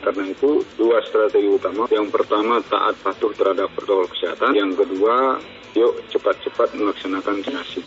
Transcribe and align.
Karena 0.00 0.24
itu 0.30 0.64
dua 0.78 1.02
strategi 1.04 1.48
utama. 1.50 1.84
Yang 1.92 2.08
pertama 2.14 2.62
taat 2.64 2.96
patuh 3.04 3.34
terhadap 3.36 3.68
protokol 3.76 4.08
kesehatan. 4.08 4.56
Yang 4.56 4.86
kedua, 4.86 5.42
yuk 5.76 6.00
cepat-cepat 6.08 6.72
melaksanakan 6.78 7.42
vaksinasi. 7.42 7.80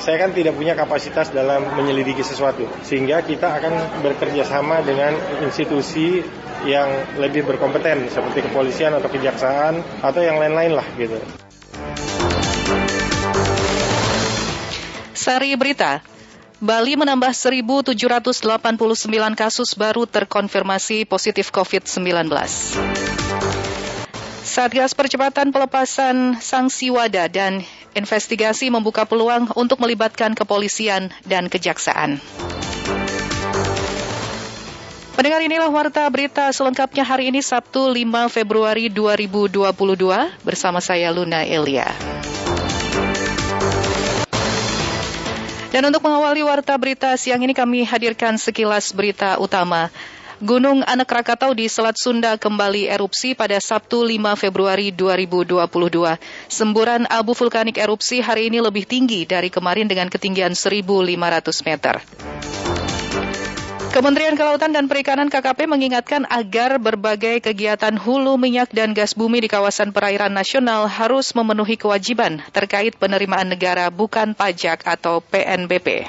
Saya 0.00 0.16
kan 0.24 0.32
tidak 0.32 0.56
punya 0.56 0.72
kapasitas 0.72 1.34
dalam 1.34 1.68
menyelidiki 1.76 2.24
sesuatu, 2.24 2.64
sehingga 2.80 3.20
kita 3.20 3.60
akan 3.60 4.00
bekerja 4.00 4.48
sama 4.48 4.80
dengan 4.80 5.12
institusi 5.44 6.24
yang 6.64 7.18
lebih 7.20 7.44
berkompeten 7.44 8.08
seperti 8.08 8.46
kepolisian 8.46 8.94
atau 8.96 9.10
kejaksaan 9.10 9.82
atau 10.00 10.20
yang 10.22 10.40
lain-lain 10.40 10.78
lah 10.78 10.86
gitu. 10.96 11.18
Sari 15.12 15.54
Berita, 15.54 16.02
Bali 16.62 16.94
menambah 16.94 17.34
1.789 17.34 17.98
kasus 19.34 19.74
baru 19.74 20.06
terkonfirmasi 20.06 21.10
positif 21.10 21.50
COVID-19. 21.50 22.30
Satgas 24.46 24.94
Percepatan 24.94 25.50
Pelepasan 25.50 26.38
Sanksi 26.38 26.94
Wada 26.94 27.26
dan 27.26 27.66
Investigasi 27.98 28.70
membuka 28.70 29.02
peluang 29.02 29.50
untuk 29.58 29.82
melibatkan 29.82 30.38
kepolisian 30.38 31.10
dan 31.26 31.50
kejaksaan. 31.50 32.22
Pendengar 35.18 35.42
inilah 35.42 35.66
warta 35.66 36.06
berita 36.14 36.46
selengkapnya 36.54 37.02
hari 37.02 37.34
ini 37.34 37.42
Sabtu 37.42 37.90
5 37.90 38.30
Februari 38.30 38.86
2022 38.86 39.66
bersama 40.46 40.78
saya 40.78 41.10
Luna 41.10 41.42
Elia. 41.42 41.90
Dan 45.72 45.88
untuk 45.88 46.04
mengawali 46.04 46.44
warta 46.44 46.76
berita 46.76 47.16
siang 47.16 47.40
ini 47.40 47.56
kami 47.56 47.88
hadirkan 47.88 48.36
sekilas 48.36 48.92
berita 48.92 49.40
utama. 49.40 49.88
Gunung 50.36 50.84
Anak 50.84 51.08
Rakatau 51.08 51.56
di 51.56 51.64
Selat 51.64 51.96
Sunda 51.96 52.36
kembali 52.36 52.92
erupsi 52.92 53.32
pada 53.32 53.56
Sabtu 53.56 54.04
5 54.04 54.36
Februari 54.36 54.92
2022. 54.92 55.64
Semburan 56.52 57.08
abu 57.08 57.32
vulkanik 57.32 57.80
erupsi 57.80 58.20
hari 58.20 58.52
ini 58.52 58.60
lebih 58.60 58.84
tinggi 58.84 59.24
dari 59.24 59.48
kemarin 59.48 59.88
dengan 59.88 60.12
ketinggian 60.12 60.52
1.500 60.52 60.84
meter. 61.64 62.04
Kementerian 63.92 64.32
Kelautan 64.40 64.72
dan 64.72 64.88
Perikanan 64.88 65.28
KKP 65.28 65.68
mengingatkan 65.68 66.24
agar 66.32 66.80
berbagai 66.80 67.44
kegiatan 67.44 67.92
hulu 67.92 68.40
minyak 68.40 68.72
dan 68.72 68.96
gas 68.96 69.12
bumi 69.12 69.44
di 69.44 69.52
kawasan 69.52 69.92
perairan 69.92 70.32
nasional 70.32 70.88
harus 70.88 71.36
memenuhi 71.36 71.76
kewajiban 71.76 72.40
terkait 72.56 72.96
penerimaan 72.96 73.52
negara 73.52 73.92
bukan 73.92 74.32
pajak 74.32 74.80
atau 74.88 75.20
PNBP. 75.20 76.08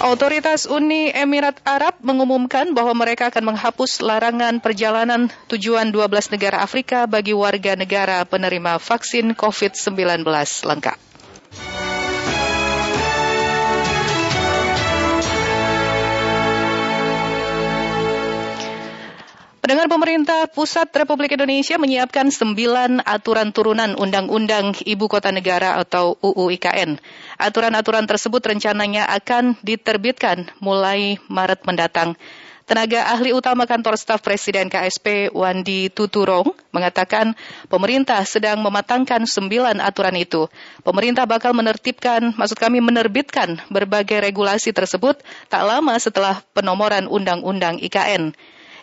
Otoritas 0.00 0.64
Uni 0.64 1.12
Emirat 1.12 1.60
Arab 1.68 2.00
mengumumkan 2.00 2.72
bahwa 2.72 2.96
mereka 3.04 3.28
akan 3.28 3.52
menghapus 3.52 4.00
larangan 4.00 4.64
perjalanan 4.64 5.28
tujuan 5.52 5.92
12 5.92 6.32
negara 6.32 6.64
Afrika 6.64 7.04
bagi 7.04 7.36
warga 7.36 7.76
negara 7.76 8.24
penerima 8.24 8.80
vaksin 8.80 9.36
COVID-19 9.36 10.24
lengkap. 10.64 11.07
Pendengar 19.58 19.90
pemerintah 19.90 20.46
pusat 20.46 20.86
Republik 20.94 21.34
Indonesia 21.34 21.74
menyiapkan 21.82 22.30
sembilan 22.30 23.02
aturan 23.02 23.50
turunan 23.50 23.98
Undang-Undang 23.98 24.86
Ibu 24.86 25.10
Kota 25.10 25.34
Negara 25.34 25.74
atau 25.82 26.14
UU 26.22 26.54
IKN. 26.54 26.94
Aturan-aturan 27.42 28.06
tersebut 28.06 28.38
rencananya 28.38 29.10
akan 29.18 29.58
diterbitkan 29.66 30.46
mulai 30.62 31.18
Maret 31.26 31.66
mendatang. 31.66 32.14
Tenaga 32.70 33.10
ahli 33.10 33.34
utama 33.34 33.66
kantor 33.66 33.98
staf 33.98 34.22
Presiden 34.22 34.70
KSP 34.70 35.34
Wandi 35.34 35.90
Tuturong 35.90 36.54
mengatakan 36.70 37.34
pemerintah 37.66 38.22
sedang 38.22 38.62
mematangkan 38.62 39.26
sembilan 39.26 39.82
aturan 39.82 40.14
itu. 40.22 40.46
Pemerintah 40.86 41.26
bakal 41.26 41.50
menertibkan, 41.50 42.30
maksud 42.38 42.62
kami 42.62 42.78
menerbitkan 42.78 43.58
berbagai 43.74 44.22
regulasi 44.22 44.70
tersebut 44.70 45.18
tak 45.50 45.66
lama 45.66 45.98
setelah 45.98 46.46
penomoran 46.54 47.10
Undang-Undang 47.10 47.82
IKN. 47.82 48.38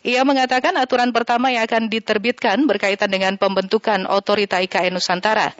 Ia 0.05 0.21
mengatakan 0.21 0.77
aturan 0.77 1.09
pertama 1.09 1.49
yang 1.49 1.65
akan 1.65 1.89
diterbitkan 1.89 2.69
berkaitan 2.69 3.09
dengan 3.09 3.41
pembentukan 3.41 4.05
otorita 4.05 4.61
IKN 4.61 4.93
Nusantara. 4.93 5.57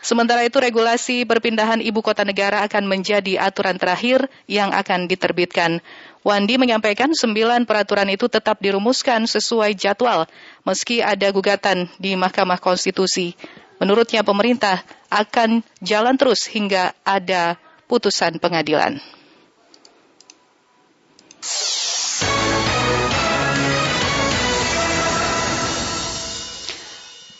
Sementara 0.00 0.42
itu 0.48 0.56
regulasi 0.56 1.28
perpindahan 1.28 1.84
ibu 1.84 2.00
kota 2.00 2.24
negara 2.24 2.64
akan 2.64 2.88
menjadi 2.88 3.36
aturan 3.38 3.76
terakhir 3.76 4.32
yang 4.48 4.72
akan 4.72 5.12
diterbitkan. 5.12 5.84
Wandi 6.24 6.56
menyampaikan 6.56 7.12
sembilan 7.12 7.68
peraturan 7.68 8.08
itu 8.08 8.32
tetap 8.32 8.64
dirumuskan 8.64 9.28
sesuai 9.28 9.76
jadwal 9.76 10.24
meski 10.64 11.04
ada 11.04 11.28
gugatan 11.28 11.92
di 12.00 12.16
Mahkamah 12.16 12.64
Konstitusi. 12.64 13.36
Menurutnya 13.76 14.24
pemerintah 14.24 14.80
akan 15.12 15.60
jalan 15.84 16.16
terus 16.16 16.48
hingga 16.48 16.96
ada 17.04 17.60
putusan 17.86 18.40
pengadilan. 18.40 18.96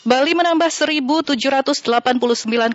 Bali 0.03 0.35
menambah 0.35 0.67
1.789 0.67 1.39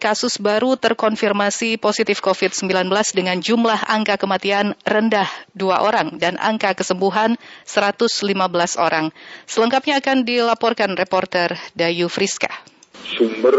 kasus 0.01 0.41
baru 0.41 0.81
terkonfirmasi 0.81 1.77
positif 1.77 2.25
COVID-19 2.25 2.89
dengan 3.13 3.37
jumlah 3.37 3.85
angka 3.85 4.17
kematian 4.17 4.73
rendah 4.89 5.29
dua 5.53 5.85
orang 5.85 6.17
dan 6.17 6.41
angka 6.41 6.73
kesembuhan 6.73 7.37
115 7.69 8.33
orang. 8.81 9.13
Selengkapnya 9.45 10.01
akan 10.01 10.25
dilaporkan 10.25 10.97
reporter 10.97 11.53
Dayu 11.77 12.09
Friska 12.09 12.78
sumber 13.05 13.57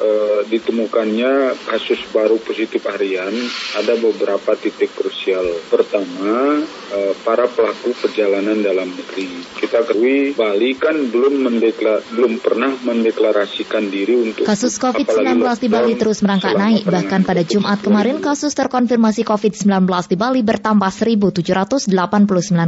e, 0.00 0.10
ditemukannya 0.48 1.54
kasus 1.68 2.00
baru 2.10 2.40
positif 2.40 2.84
harian 2.88 3.32
ada 3.78 3.94
beberapa 4.00 4.56
titik 4.58 4.92
krusial. 4.96 5.44
Pertama, 5.68 6.64
e, 6.92 6.98
para 7.22 7.46
pelaku 7.46 7.94
perjalanan 7.96 8.58
dalam 8.64 8.88
negeri. 8.90 9.28
Kita 9.60 9.84
ketahui 9.84 10.34
Bali 10.34 10.74
kan 10.74 10.96
belum 11.12 11.44
mendeklar, 11.46 12.00
belum 12.16 12.40
pernah 12.42 12.72
mendeklarasikan 12.82 13.92
diri 13.92 14.18
untuk 14.18 14.48
kasus 14.48 14.80
COVID-19 14.80 15.44
di 15.60 15.68
Bali 15.68 15.94
terus 15.94 16.24
merangkak 16.24 16.56
naik. 16.56 16.82
Bahkan 16.88 17.22
pada 17.28 17.42
Jumat 17.44 17.84
kemarin 17.84 18.18
kasus 18.18 18.56
terkonfirmasi 18.56 19.22
COVID-19 19.28 19.86
di 20.08 20.16
Bali 20.16 20.40
bertambah 20.42 20.90
1.789 20.90 21.92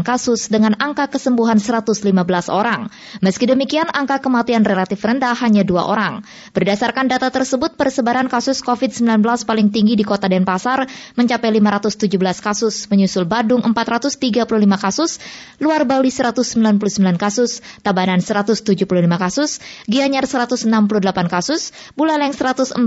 kasus 0.04 0.52
dengan 0.52 0.76
angka 0.76 1.10
kesembuhan 1.10 1.58
115 1.58 2.04
orang. 2.52 2.92
Meski 3.24 3.48
demikian, 3.48 3.88
angka 3.90 4.20
kematian 4.20 4.62
relatif 4.62 5.00
rendah 5.02 5.34
hanya 5.40 5.64
dua 5.64 5.88
orang. 5.88 6.13
Berdasarkan 6.52 7.08
data 7.08 7.32
tersebut, 7.32 7.78
persebaran 7.78 8.28
kasus 8.28 8.60
COVID-19 8.60 9.24
paling 9.48 9.72
tinggi 9.72 9.96
di 9.96 10.04
kota 10.04 10.28
Denpasar 10.28 10.84
mencapai 11.16 11.50
517 11.54 12.44
kasus, 12.44 12.90
menyusul 12.90 13.24
Badung 13.24 13.64
435 13.64 14.20
kasus, 14.76 15.22
luar 15.62 15.88
Bali 15.88 16.10
199 16.12 17.16
kasus, 17.16 17.64
Tabanan 17.80 18.20
175 18.20 18.84
kasus, 19.16 19.62
Gianyar 19.88 20.26
168 20.26 20.68
kasus, 21.30 21.72
Buleleng 21.94 22.34
143 22.34 22.84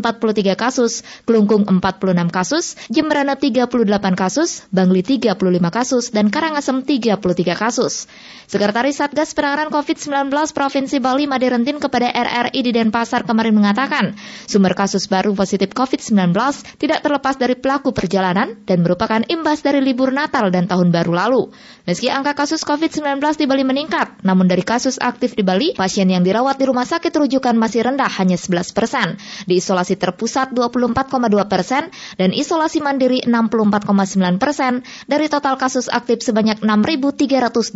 kasus, 0.54 1.02
Kelungkung 1.24 1.66
46 1.66 2.30
kasus, 2.30 2.76
Jemberana 2.92 3.40
38 3.40 3.72
kasus, 4.14 4.68
Bangli 4.70 5.02
35 5.02 5.40
kasus, 5.72 6.12
dan 6.12 6.28
Karangasem 6.30 6.84
33 6.84 7.56
kasus. 7.56 8.06
Sekretaris 8.48 9.00
Satgas 9.00 9.36
Penanganan 9.36 9.72
COVID-19 9.72 10.32
Provinsi 10.56 10.98
Bali 11.04 11.28
Maderentin 11.28 11.80
kepada 11.80 12.08
RRI 12.12 12.60
di 12.64 12.72
Denpasar 12.72 13.17
kemarin 13.24 13.56
mengatakan, 13.56 14.20
sumber 14.46 14.76
kasus 14.76 15.08
baru 15.08 15.32
positif 15.34 15.72
COVID-19 15.74 16.36
tidak 16.78 17.00
terlepas 17.02 17.40
dari 17.40 17.56
pelaku 17.56 17.96
perjalanan 17.96 18.60
dan 18.68 18.84
merupakan 18.84 19.24
imbas 19.26 19.64
dari 19.64 19.80
libur 19.80 20.14
Natal 20.14 20.52
dan 20.52 20.68
Tahun 20.68 20.92
Baru 20.92 21.16
lalu. 21.16 21.50
Meski 21.88 22.12
angka 22.12 22.36
kasus 22.36 22.68
COVID-19 22.68 23.24
di 23.40 23.46
Bali 23.48 23.64
meningkat, 23.64 24.20
namun 24.28 24.52
dari 24.52 24.62
kasus 24.62 25.00
aktif 25.00 25.40
di 25.40 25.48
Bali, 25.48 25.72
pasien 25.72 26.12
yang 26.12 26.22
dirawat 26.22 26.60
di 26.60 26.68
rumah 26.68 26.84
sakit 26.84 27.16
rujukan 27.16 27.56
masih 27.56 27.88
rendah 27.88 28.12
hanya 28.20 28.36
11 28.36 28.76
persen, 28.76 29.16
di 29.48 29.64
isolasi 29.64 29.96
terpusat 29.96 30.52
24,2 30.52 31.08
persen, 31.48 31.88
dan 32.20 32.36
isolasi 32.36 32.84
mandiri 32.84 33.24
64,9 33.24 34.36
persen 34.36 34.84
dari 35.08 35.32
total 35.32 35.56
kasus 35.56 35.88
aktif 35.88 36.20
sebanyak 36.20 36.60
6.324 36.60 37.72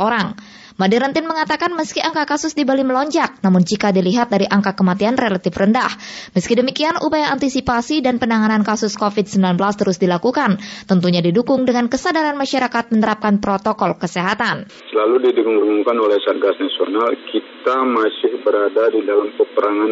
orang. 0.00 0.32
Madirantin 0.76 1.24
mengatakan 1.24 1.72
meski 1.72 2.04
angka 2.04 2.28
kasus 2.28 2.52
di 2.52 2.68
Bali 2.68 2.84
melonjak, 2.84 3.40
namun 3.40 3.64
jika 3.64 3.96
dilihat 3.96 4.28
dari 4.28 4.44
angka 4.44 4.76
kematian 4.76 5.16
relatif 5.16 5.56
rendah. 5.56 5.88
Meski 6.36 6.52
demikian, 6.52 7.00
upaya 7.00 7.32
antisipasi 7.32 8.04
dan 8.04 8.20
penanganan 8.20 8.60
kasus 8.60 8.92
COVID-19 9.00 9.56
terus 9.56 9.96
dilakukan, 9.96 10.60
tentunya 10.84 11.24
didukung 11.24 11.64
dengan 11.64 11.88
kesadaran 11.88 12.36
masyarakat 12.36 12.92
menerapkan 12.92 13.40
protokol 13.40 13.96
kesehatan. 13.96 14.68
Selalu 14.92 15.32
didengungkan 15.32 15.96
oleh 15.96 16.20
Satgas 16.20 16.60
Nasional, 16.60 17.08
kita 17.24 17.76
masih 17.80 18.44
berada 18.44 18.92
di 18.92 19.00
dalam 19.00 19.32
peperangan 19.32 19.90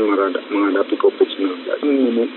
menghadapi 0.53 1.01
COVID-19. 1.01 1.81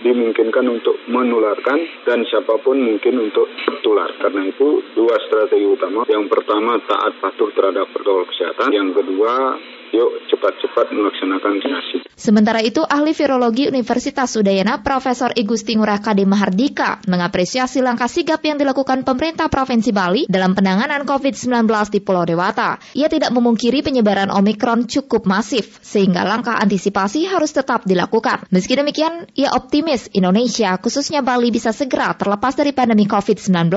Dimungkinkan 0.08 0.66
untuk 0.72 0.96
menularkan 1.12 2.08
dan 2.08 2.24
siapa 2.32 2.64
pun 2.64 2.80
mungkin 2.80 3.28
untuk 3.28 3.52
tertular. 3.68 4.08
Karena 4.24 4.48
itu, 4.48 4.88
dua 4.96 5.20
strategi 5.28 5.68
utama. 5.68 6.08
Yang 6.08 6.32
pertama, 6.32 6.80
taat 6.88 7.20
patuh 7.20 7.52
terhadap 7.52 7.92
protokol 7.92 8.24
kesehatan. 8.24 8.37
Yang 8.70 8.90
kedua, 9.02 9.58
yuk 9.92 10.10
cepat-cepat 10.32 10.96
melaksanakan 10.96 11.58
vaksinasi. 11.58 11.98
Sementara 12.18 12.66
itu, 12.66 12.82
ahli 12.82 13.14
virologi 13.14 13.70
Universitas 13.70 14.34
Udayana 14.36 14.82
Profesor 14.82 15.30
Igusti 15.38 15.78
Ngurah 15.78 16.02
Kade 16.02 16.26
Mahardika 16.26 16.98
mengapresiasi 17.06 17.86
langkah 17.86 18.10
sigap 18.10 18.42
yang 18.42 18.58
dilakukan 18.58 19.06
pemerintah 19.06 19.48
Provinsi 19.54 19.94
Bali 19.94 20.26
dalam 20.26 20.58
penanganan 20.58 21.06
COVID-19 21.06 21.70
di 21.94 22.00
Pulau 22.02 22.26
Dewata. 22.26 22.82
Ia 22.98 23.06
tidak 23.06 23.30
memungkiri 23.30 23.86
penyebaran 23.86 24.34
Omikron 24.34 24.90
cukup 24.90 25.30
masif, 25.30 25.78
sehingga 25.86 26.26
langkah 26.26 26.58
antisipasi 26.58 27.30
harus 27.30 27.54
tetap 27.54 27.86
dilakukan. 27.86 28.50
Meski 28.50 28.74
demikian, 28.74 29.30
ia 29.38 29.54
optimis 29.54 30.10
Indonesia, 30.18 30.74
khususnya 30.82 31.22
Bali, 31.22 31.54
bisa 31.54 31.70
segera 31.70 32.18
terlepas 32.18 32.58
dari 32.58 32.74
pandemi 32.74 33.06
COVID-19 33.06 33.70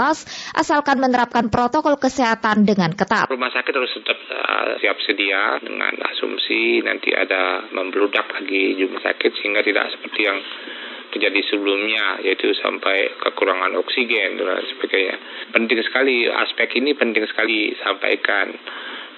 asalkan 0.57 0.97
menerapkan 0.97 1.53
protokol 1.53 2.01
kesehatan 2.01 2.65
dengan 2.65 2.97
ketat. 2.97 3.29
Rumah 3.29 3.53
sakit 3.53 3.73
harus 3.77 3.93
tetap 4.01 4.19
uh, 4.33 4.81
siap 4.81 4.97
sedia 5.05 5.61
dengan 5.61 5.93
asumsi 6.01 6.81
nanti 6.81 7.13
ada 7.13 7.69
membludak 7.71 8.27
lagi 8.33 8.77
jumlah 8.77 9.01
sakit 9.01 9.33
sehingga 9.41 9.61
tidak 9.61 9.93
seperti 9.93 10.21
yang 10.25 10.39
terjadi 11.11 11.41
sebelumnya 11.51 12.23
yaitu 12.23 12.55
sampai 12.55 13.11
kekurangan 13.19 13.75
oksigen 13.83 14.39
dan 14.39 14.63
sebagainya. 14.75 15.17
Penting 15.51 15.83
sekali 15.83 16.31
aspek 16.31 16.79
ini 16.79 16.95
penting 16.95 17.27
sekali 17.27 17.75
sampaikan 17.83 18.55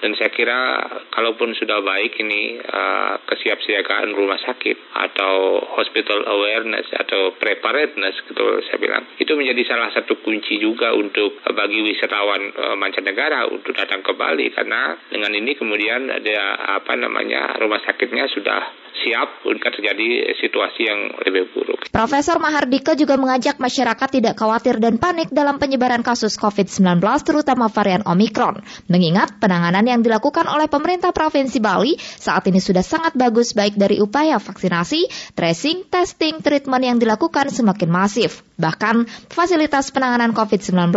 dan 0.03 0.19
saya 0.19 0.35
kira 0.35 0.83
kalaupun 1.15 1.55
sudah 1.55 1.79
baik 1.79 2.19
ini 2.19 2.59
uh, 2.59 3.23
kesiapsiagaan 3.23 4.11
rumah 4.11 4.35
sakit 4.43 4.91
atau 4.91 5.63
hospital 5.79 6.27
awareness 6.27 6.91
atau 6.91 7.31
preparedness 7.39 8.19
gitu 8.27 8.59
saya 8.67 8.83
bilang 8.83 9.07
itu 9.15 9.31
menjadi 9.31 9.63
salah 9.63 9.95
satu 9.95 10.19
kunci 10.19 10.59
juga 10.59 10.91
untuk 10.91 11.39
bagi 11.55 11.79
wisatawan 11.79 12.51
uh, 12.51 12.75
mancanegara 12.75 13.47
untuk 13.47 13.71
datang 13.71 14.03
ke 14.03 14.11
Bali 14.11 14.51
karena 14.51 14.99
dengan 15.07 15.31
ini 15.31 15.55
kemudian 15.55 16.11
ada 16.11 16.59
apa 16.75 16.99
namanya 16.99 17.55
rumah 17.63 17.79
sakitnya 17.87 18.27
sudah 18.27 18.83
siap 19.03 19.43
jika 19.43 19.69
terjadi 19.79 20.35
situasi 20.39 20.81
yang 20.87 20.99
lebih 21.23 21.51
buruk. 21.51 21.87
Profesor 21.91 22.39
Mahardika 22.39 22.95
juga 22.99 23.19
mengajak 23.19 23.59
masyarakat 23.59 24.09
tidak 24.09 24.35
khawatir 24.39 24.79
dan 24.79 24.97
panik 24.97 25.29
dalam 25.29 25.59
penyebaran 25.59 26.01
kasus 26.01 26.39
COVID-19 26.39 26.99
terutama 27.23 27.69
varian 27.69 28.01
Omikron. 28.07 28.63
Mengingat 28.89 29.37
penanganan 29.37 29.85
yang 29.93 30.01
dilakukan 30.01 30.49
oleh 30.49 30.65
pemerintah 30.65 31.13
Provinsi 31.13 31.61
Bali 31.61 31.93
saat 32.01 32.49
ini 32.49 32.57
sudah 32.57 32.81
sangat 32.81 33.13
bagus 33.13 33.53
baik 33.53 33.77
dari 33.77 34.01
upaya 34.01 34.41
vaksinasi, 34.41 35.05
tracing, 35.37 35.85
testing, 35.87 36.41
treatment 36.41 36.81
yang 36.81 36.97
dilakukan 36.97 37.53
semakin 37.53 37.89
masif. 37.93 38.41
Bahkan 38.57 39.05
fasilitas 39.29 39.93
penanganan 39.93 40.33
COVID-19 40.33 40.89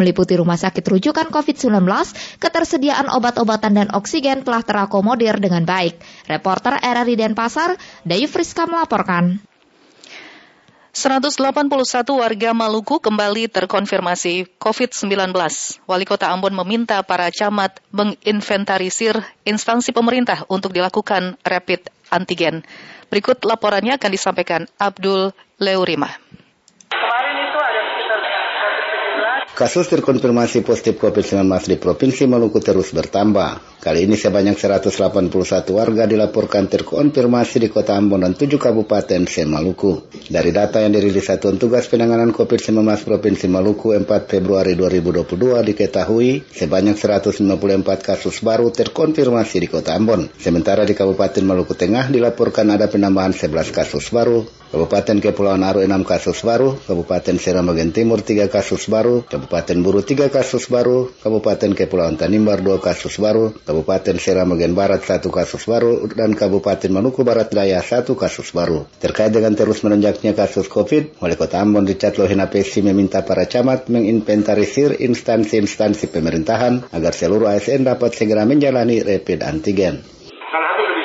meliputi 0.00 0.40
rumah 0.40 0.56
sakit 0.56 0.84
rujukan 0.84 1.28
COVID-19, 1.28 1.84
ketersediaan 2.40 3.12
obat-obatan 3.12 3.76
dan 3.76 3.88
oksigen 3.92 4.40
telah 4.40 4.64
terakomodir 4.64 5.36
dengan 5.36 5.68
baik. 5.68 6.00
Reporter 6.24 6.80
RRI 6.80 7.20
Denpasar, 7.20 7.76
Dayu 8.08 8.28
Friska 8.28 8.64
melaporkan. 8.64 9.49
181 10.90 11.70
warga 12.18 12.50
Maluku 12.50 12.98
kembali 12.98 13.46
terkonfirmasi 13.46 14.58
COVID-19. 14.58 15.30
Wali 15.86 16.02
Kota 16.02 16.34
Ambon 16.34 16.50
meminta 16.50 16.98
para 17.06 17.30
camat 17.30 17.78
menginventarisir 17.94 19.22
instansi 19.46 19.94
pemerintah 19.94 20.42
untuk 20.50 20.74
dilakukan 20.74 21.38
rapid 21.46 21.86
antigen. 22.10 22.66
Berikut 23.06 23.38
laporannya 23.46 24.02
akan 24.02 24.10
disampaikan 24.10 24.66
Abdul 24.82 25.30
Leurima. 25.62 26.10
Kasus 29.60 29.92
terkonfirmasi 29.92 30.64
positif 30.64 30.96
COVID-19 30.96 31.44
di 31.68 31.76
Provinsi 31.76 32.24
Maluku 32.24 32.64
terus 32.64 32.96
bertambah. 32.96 33.76
Kali 33.76 34.08
ini 34.08 34.16
sebanyak 34.16 34.56
181 34.56 35.28
warga 35.76 36.08
dilaporkan 36.08 36.64
terkonfirmasi 36.64 37.60
di 37.60 37.68
Kota 37.68 37.92
Ambon 37.92 38.24
dan 38.24 38.32
7 38.32 38.56
kabupaten 38.56 39.28
se-Maluku. 39.28 40.08
Dari 40.32 40.48
data 40.48 40.80
yang 40.80 40.96
dirilis 40.96 41.28
Satuan 41.28 41.60
Tugas 41.60 41.92
Penanganan 41.92 42.32
COVID-19 42.32 42.88
Provinsi 43.04 43.52
Maluku 43.52 43.92
4 43.92 44.08
Februari 44.24 44.72
2022 44.80 45.28
diketahui 45.76 46.40
sebanyak 46.56 46.96
194 46.96 47.44
kasus 48.00 48.40
baru 48.40 48.72
terkonfirmasi 48.72 49.60
di 49.60 49.68
Kota 49.68 49.92
Ambon. 49.92 50.32
Sementara 50.40 50.88
di 50.88 50.96
Kabupaten 50.96 51.44
Maluku 51.44 51.76
Tengah 51.76 52.08
dilaporkan 52.08 52.64
ada 52.72 52.88
penambahan 52.88 53.36
11 53.36 53.76
kasus 53.76 54.08
baru, 54.08 54.40
Kabupaten 54.70 55.18
Kepulauan 55.18 55.66
Aru 55.66 55.82
6 55.82 56.06
kasus 56.06 56.46
baru, 56.46 56.78
Kabupaten 56.78 57.34
Seramagen 57.42 57.90
Timur 57.90 58.22
3 58.22 58.46
kasus 58.46 58.86
baru, 58.86 59.26
Kabupaten 59.26 59.82
Buru 59.82 60.06
3 60.06 60.30
kasus 60.30 60.70
baru, 60.70 61.10
Kabupaten 61.10 61.74
Kepulauan 61.74 62.14
Tanimbar 62.14 62.62
2 62.62 62.78
kasus 62.78 63.18
baru, 63.18 63.50
Kabupaten 63.66 64.14
Seramagen 64.22 64.78
Barat 64.78 65.02
1 65.02 65.26
kasus 65.26 65.66
baru, 65.66 66.06
dan 66.14 66.38
Kabupaten 66.38 66.86
Maluku 66.86 67.26
Barat 67.26 67.50
Daya 67.50 67.82
1 67.82 68.14
kasus 68.14 68.54
baru. 68.54 68.86
Terkait 69.02 69.34
dengan 69.34 69.58
terus 69.58 69.82
menanjaknya 69.82 70.38
kasus 70.38 70.70
COVID, 70.70 71.18
Wali 71.18 71.34
Kota 71.34 71.58
Ambon 71.58 71.90
Richard 71.90 72.14
Lohina 72.22 72.46
Pesi 72.46 72.78
meminta 72.78 73.26
para 73.26 73.50
camat 73.50 73.90
menginventarisir 73.90 75.02
instansi-instansi 75.02 76.14
pemerintahan 76.14 76.86
agar 76.94 77.10
seluruh 77.10 77.50
ASN 77.50 77.90
dapat 77.90 78.14
segera 78.14 78.46
menjalani 78.46 79.02
rapid 79.02 79.42
antigen. 79.42 80.06
Salah 80.30 80.70
satu 80.78 80.99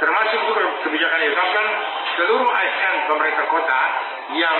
termasuk 0.00 0.40
juga 0.48 0.62
kebijakan 0.84 1.18
ditetapkan 1.24 1.66
seluruh 2.16 2.48
ASN 2.48 2.94
pemerintah 3.08 3.46
kota 3.48 3.80
yang 4.36 4.58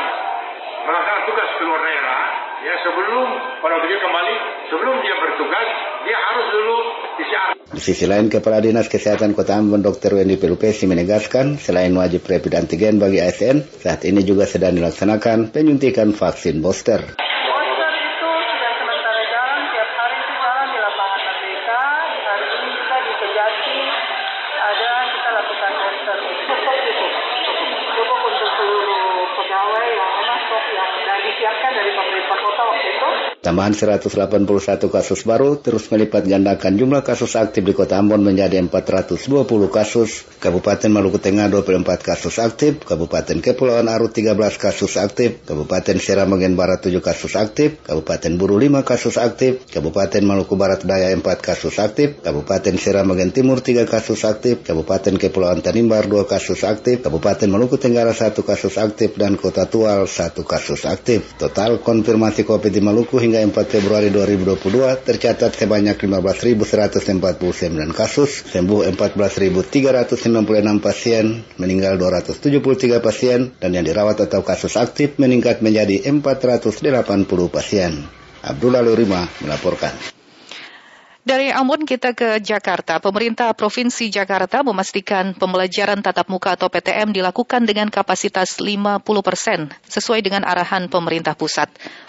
melaksanakan 0.86 1.22
tugas 1.26 1.48
keluar 1.58 1.80
daerah 1.82 2.22
ya 2.62 2.74
sebelum 2.82 3.26
kalau 3.60 3.78
dia 3.84 3.98
kembali 3.98 4.34
sebelum 4.70 4.96
dia 5.02 5.14
bertugas 5.18 5.68
dia 6.06 6.18
harus 6.18 6.46
dulu 6.54 6.76
PCR. 7.18 7.50
Di 7.66 7.82
sisi 7.82 8.06
lain, 8.06 8.30
Kepala 8.30 8.62
Dinas 8.62 8.86
Kesehatan 8.86 9.34
Kota 9.34 9.58
Ambon 9.58 9.82
Dr. 9.82 10.14
Wendy 10.14 10.38
Pelupesi 10.38 10.86
menegaskan 10.86 11.58
selain 11.58 11.90
wajib 11.98 12.22
rapid 12.22 12.54
antigen 12.54 13.02
bagi 13.02 13.18
ASN, 13.18 13.66
saat 13.82 14.06
ini 14.06 14.22
juga 14.22 14.46
sedang 14.46 14.78
dilaksanakan 14.78 15.50
penyuntikan 15.50 16.14
vaksin 16.14 16.62
booster. 16.62 17.18
Tambahan 33.46 33.78
181 33.78 34.42
kasus 34.90 35.22
baru 35.22 35.62
terus 35.62 35.86
melipat 35.94 36.26
gandakan 36.26 36.74
jumlah 36.74 37.06
kasus 37.06 37.38
aktif 37.38 37.62
di 37.62 37.78
Kota 37.78 37.94
Ambon 37.94 38.18
menjadi 38.26 38.58
420 38.58 39.22
kasus, 39.70 40.26
Kabupaten 40.42 40.90
Maluku 40.90 41.22
Tengah 41.22 41.46
24 41.54 41.86
kasus 42.02 42.42
aktif, 42.42 42.82
Kabupaten 42.82 43.38
Kepulauan 43.38 43.86
Aru 43.86 44.10
13 44.10 44.34
kasus 44.58 44.98
aktif, 44.98 45.46
Kabupaten 45.46 45.94
Seramagen 46.02 46.58
Barat 46.58 46.82
7 46.82 46.98
kasus 46.98 47.38
aktif, 47.38 47.78
Kabupaten 47.86 48.34
Buru 48.34 48.58
5 48.58 48.82
kasus 48.82 49.14
aktif, 49.14 49.62
Kabupaten 49.70 50.26
Maluku 50.26 50.58
Barat 50.58 50.82
Daya 50.82 51.14
4 51.14 51.22
kasus 51.38 51.78
aktif, 51.78 52.18
Kabupaten 52.26 52.74
Seramagen 52.74 53.30
Timur 53.30 53.62
3 53.62 53.86
kasus 53.86 54.26
aktif, 54.26 54.66
Kabupaten 54.66 55.22
Kepulauan 55.22 55.62
Tanimbar 55.62 56.10
2 56.10 56.26
kasus 56.26 56.66
aktif, 56.66 56.98
Kabupaten 56.98 57.46
Maluku 57.46 57.78
Tenggara 57.78 58.10
1 58.10 58.42
kasus 58.42 58.74
aktif, 58.74 59.14
dan 59.14 59.38
Kota 59.38 59.70
Tual 59.70 60.10
1 60.10 60.34
kasus 60.42 60.82
aktif. 60.82 61.38
Total 61.38 61.78
konfirmasi 61.78 62.42
COVID 62.42 62.74
di 62.74 62.82
Maluku 62.82 63.22
hingga 63.22 63.35
4 63.44 63.52
Februari 63.68 64.08
2022 64.08 65.04
tercatat 65.04 65.52
sebanyak 65.52 66.00
15.149 66.00 67.12
kasus, 67.92 68.46
sembuh 68.48 68.88
14.396 68.96 70.80
pasien, 70.80 71.44
meninggal 71.60 72.00
273 72.00 73.02
pasien, 73.04 73.52
dan 73.60 73.76
yang 73.76 73.84
dirawat 73.84 74.24
atau 74.24 74.40
kasus 74.40 74.78
aktif 74.80 75.20
meningkat 75.20 75.60
menjadi 75.60 76.08
480 76.08 76.86
pasien. 77.52 78.06
Abdullah 78.46 78.80
Lurima 78.80 79.26
melaporkan. 79.42 80.16
Dari 81.26 81.50
Ambon 81.50 81.82
kita 81.82 82.14
ke 82.14 82.38
Jakarta. 82.38 83.02
Pemerintah 83.02 83.50
Provinsi 83.50 84.06
Jakarta 84.14 84.62
memastikan 84.62 85.34
pembelajaran 85.34 85.98
tatap 85.98 86.30
muka 86.30 86.54
atau 86.54 86.70
PTM 86.70 87.10
dilakukan 87.10 87.66
dengan 87.66 87.90
kapasitas 87.90 88.62
50 88.62 89.02
persen, 89.26 89.66
sesuai 89.90 90.22
dengan 90.22 90.46
arahan 90.46 90.86
pemerintah 90.86 91.34
pusat. 91.34 91.66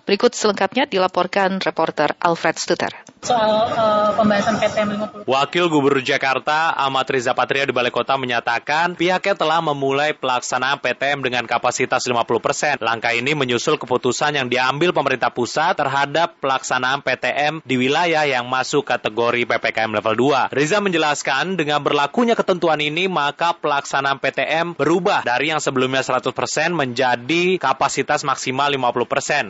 Berikut 0.07 0.31
selengkapnya 0.31 0.87
dilaporkan 0.87 1.59
reporter 1.59 2.15
Alfred 2.23 2.55
Stuter 2.55 2.95
soal 3.27 3.67
uh, 3.75 4.09
pembahasan 4.15 4.55
PTM 4.61 4.87
50. 5.25 5.27
Wakil 5.27 5.65
Gubernur 5.67 5.99
Jakarta 5.99 6.71
Ahmad 6.71 7.03
Riza 7.11 7.35
Patria 7.35 7.67
di 7.67 7.73
Balai 7.75 7.91
Kota 7.91 8.15
menyatakan 8.15 8.95
pihaknya 8.95 9.35
telah 9.35 9.59
memulai 9.59 10.15
pelaksanaan 10.15 10.79
PTM 10.79 11.27
dengan 11.27 11.43
kapasitas 11.43 12.07
50 12.07 12.23
persen. 12.39 12.75
Langkah 12.79 13.11
ini 13.11 13.35
menyusul 13.35 13.75
keputusan 13.75 14.39
yang 14.39 14.47
diambil 14.47 14.95
pemerintah 14.95 15.33
pusat 15.33 15.75
terhadap 15.75 16.39
pelaksanaan 16.39 17.03
PTM 17.03 17.65
di 17.67 17.75
wilayah 17.75 18.23
yang 18.23 18.47
masuk 18.47 18.87
kategori 18.87 19.43
PPKM 19.43 19.91
level 19.91 20.15
2. 20.47 20.55
Riza 20.55 20.79
menjelaskan 20.79 21.59
dengan 21.59 21.83
berlakunya 21.83 22.37
ketentuan 22.37 22.79
ini 22.79 23.11
maka 23.11 23.57
pelaksanaan 23.59 24.23
PTM 24.23 24.79
berubah 24.79 25.27
dari 25.27 25.51
yang 25.51 25.59
sebelumnya 25.59 25.99
100 25.99 26.31
persen 26.31 26.71
menjadi 26.71 27.59
kapasitas 27.59 28.23
maksimal 28.23 28.71
50 28.71 29.11
persen. 29.11 29.43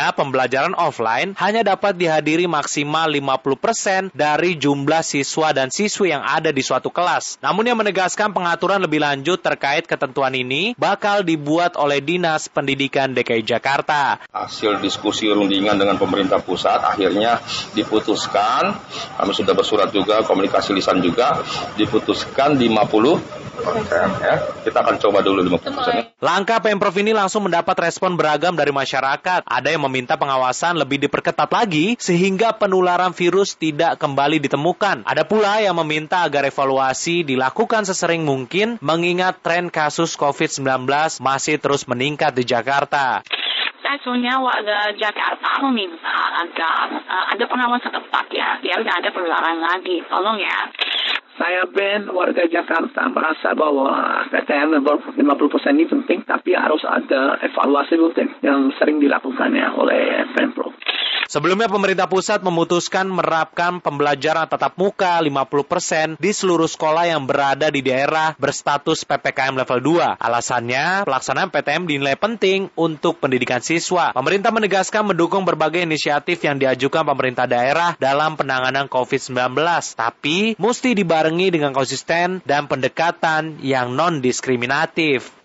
Artinya 0.00 0.16
pembelajaran 0.16 0.72
offline 0.80 1.36
hanya 1.36 1.60
dapat 1.60 1.92
dihadiri 1.92 2.48
maksimal 2.48 3.04
50% 3.12 4.16
dari 4.16 4.56
jumlah 4.56 5.04
siswa 5.04 5.52
dan 5.52 5.68
siswi 5.68 6.08
yang 6.08 6.24
ada 6.24 6.48
di 6.56 6.64
suatu 6.64 6.88
kelas. 6.88 7.36
Namun 7.44 7.68
yang 7.68 7.76
menegaskan 7.76 8.32
pengaturan 8.32 8.80
lebih 8.80 9.04
lanjut 9.04 9.44
terkait 9.44 9.84
ketentuan 9.84 10.32
ini 10.32 10.72
bakal 10.80 11.20
dibuat 11.20 11.76
oleh 11.76 12.00
Dinas 12.00 12.48
Pendidikan 12.48 13.12
DKI 13.12 13.44
Jakarta. 13.44 14.24
Hasil 14.32 14.80
diskusi 14.80 15.28
rundingan 15.28 15.76
dengan 15.76 16.00
pemerintah 16.00 16.40
pusat 16.40 16.80
akhirnya 16.80 17.36
diputuskan, 17.76 18.72
kami 19.20 19.36
sudah 19.36 19.52
bersurat 19.52 19.92
juga, 19.92 20.24
komunikasi 20.24 20.72
lisan 20.72 21.04
juga, 21.04 21.44
diputuskan 21.76 22.56
50 22.56 23.20
ya. 23.60 24.34
Kita 24.64 24.78
akan 24.80 24.96
coba 24.96 25.18
dulu 25.20 25.44
50% 25.44 25.92
ya. 25.92 26.02
Langkah 26.20 26.58
Pemprov 26.60 26.94
ini 26.96 27.12
langsung 27.12 27.44
mendapat 27.44 27.76
respon 27.80 28.16
beragam 28.16 28.56
dari 28.56 28.72
masyarakat. 28.72 29.44
Ada 29.44 29.68
yang 29.72 29.82
meminta 29.90 30.14
pengawasan 30.14 30.78
lebih 30.78 31.02
diperketat 31.02 31.50
lagi 31.50 31.98
sehingga 31.98 32.54
penularan 32.54 33.10
virus 33.10 33.58
tidak 33.58 33.98
kembali 33.98 34.38
ditemukan. 34.38 35.02
Ada 35.02 35.26
pula 35.26 35.58
yang 35.58 35.74
meminta 35.82 36.22
agar 36.22 36.46
evaluasi 36.46 37.26
dilakukan 37.26 37.82
sesering 37.82 38.22
mungkin 38.22 38.78
mengingat 38.78 39.42
tren 39.42 39.66
kasus 39.66 40.14
COVID-19 40.14 40.86
masih 41.18 41.58
terus 41.58 41.90
meningkat 41.90 42.38
di 42.38 42.46
Jakarta 42.46 43.26
sebetulnya 44.00 44.40
warga 44.40 44.90
Jakarta 44.96 45.60
meminta 45.68 46.16
agar 46.40 46.88
uh, 47.04 47.24
ada 47.36 47.44
pengawasan 47.44 47.92
tepat 47.92 48.26
ya, 48.32 48.56
biar 48.64 48.80
tidak 48.80 48.96
ada 48.96 49.08
penularan 49.12 49.58
lagi. 49.60 50.00
Tolong 50.08 50.40
ya. 50.40 50.58
Saya 51.40 51.64
Ben, 51.72 52.04
warga 52.12 52.44
Jakarta, 52.44 53.08
merasa 53.08 53.56
bahwa 53.56 53.88
PTM 54.28 54.76
50% 54.84 55.24
ini 55.72 55.88
penting, 55.88 56.20
tapi 56.28 56.52
harus 56.52 56.84
ada 56.84 57.40
evaluasi 57.40 57.96
rutin 57.96 58.28
yang 58.44 58.68
sering 58.76 59.00
dilakukan 59.00 59.48
ya 59.56 59.72
oleh 59.72 60.28
Pemprov. 60.36 60.76
Sebelumnya 61.30 61.70
pemerintah 61.70 62.10
pusat 62.10 62.42
memutuskan 62.42 63.06
menerapkan 63.06 63.78
pembelajaran 63.78 64.50
tatap 64.50 64.74
muka 64.74 65.22
50% 65.22 66.18
di 66.18 66.34
seluruh 66.34 66.66
sekolah 66.66 67.06
yang 67.06 67.22
berada 67.22 67.70
di 67.70 67.86
daerah 67.86 68.34
berstatus 68.34 69.06
PPKM 69.06 69.54
level 69.54 69.78
2. 69.78 70.18
Alasannya, 70.18 71.06
pelaksanaan 71.06 71.54
PTM 71.54 71.86
dinilai 71.86 72.18
penting 72.18 72.74
untuk 72.74 73.22
pendidikan 73.22 73.62
siswa. 73.62 74.10
Pemerintah 74.10 74.50
menegaskan 74.50 75.14
mendukung 75.14 75.46
berbagai 75.46 75.86
inisiatif 75.86 76.42
yang 76.42 76.58
diajukan 76.58 77.06
pemerintah 77.06 77.46
daerah 77.46 77.94
dalam 78.02 78.34
penanganan 78.34 78.90
COVID-19, 78.90 79.54
tapi 79.94 80.58
mesti 80.58 80.98
dibarengi 80.98 81.54
dengan 81.54 81.70
konsisten 81.70 82.42
dan 82.42 82.66
pendekatan 82.66 83.62
yang 83.62 83.94
non-diskriminatif. 83.94 85.39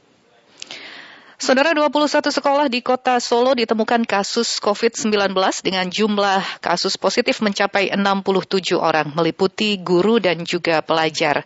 Saudara 1.35 1.75
21 1.75 2.31
sekolah 2.31 2.71
di 2.71 2.79
kota 2.79 3.19
Solo 3.19 3.51
ditemukan 3.59 4.07
kasus 4.07 4.55
COVID-19 4.63 5.35
dengan 5.67 5.83
jumlah 5.91 6.63
kasus 6.63 6.95
positif 6.95 7.43
mencapai 7.43 7.91
67 7.91 8.79
orang, 8.79 9.11
meliputi 9.11 9.75
guru 9.83 10.23
dan 10.23 10.47
juga 10.47 10.79
pelajar. 10.79 11.43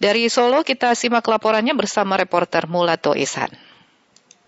Dari 0.00 0.32
Solo 0.32 0.64
kita 0.64 0.96
simak 0.96 1.28
laporannya 1.28 1.76
bersama 1.76 2.16
reporter 2.16 2.64
Mulato 2.72 3.12
Isan. 3.12 3.67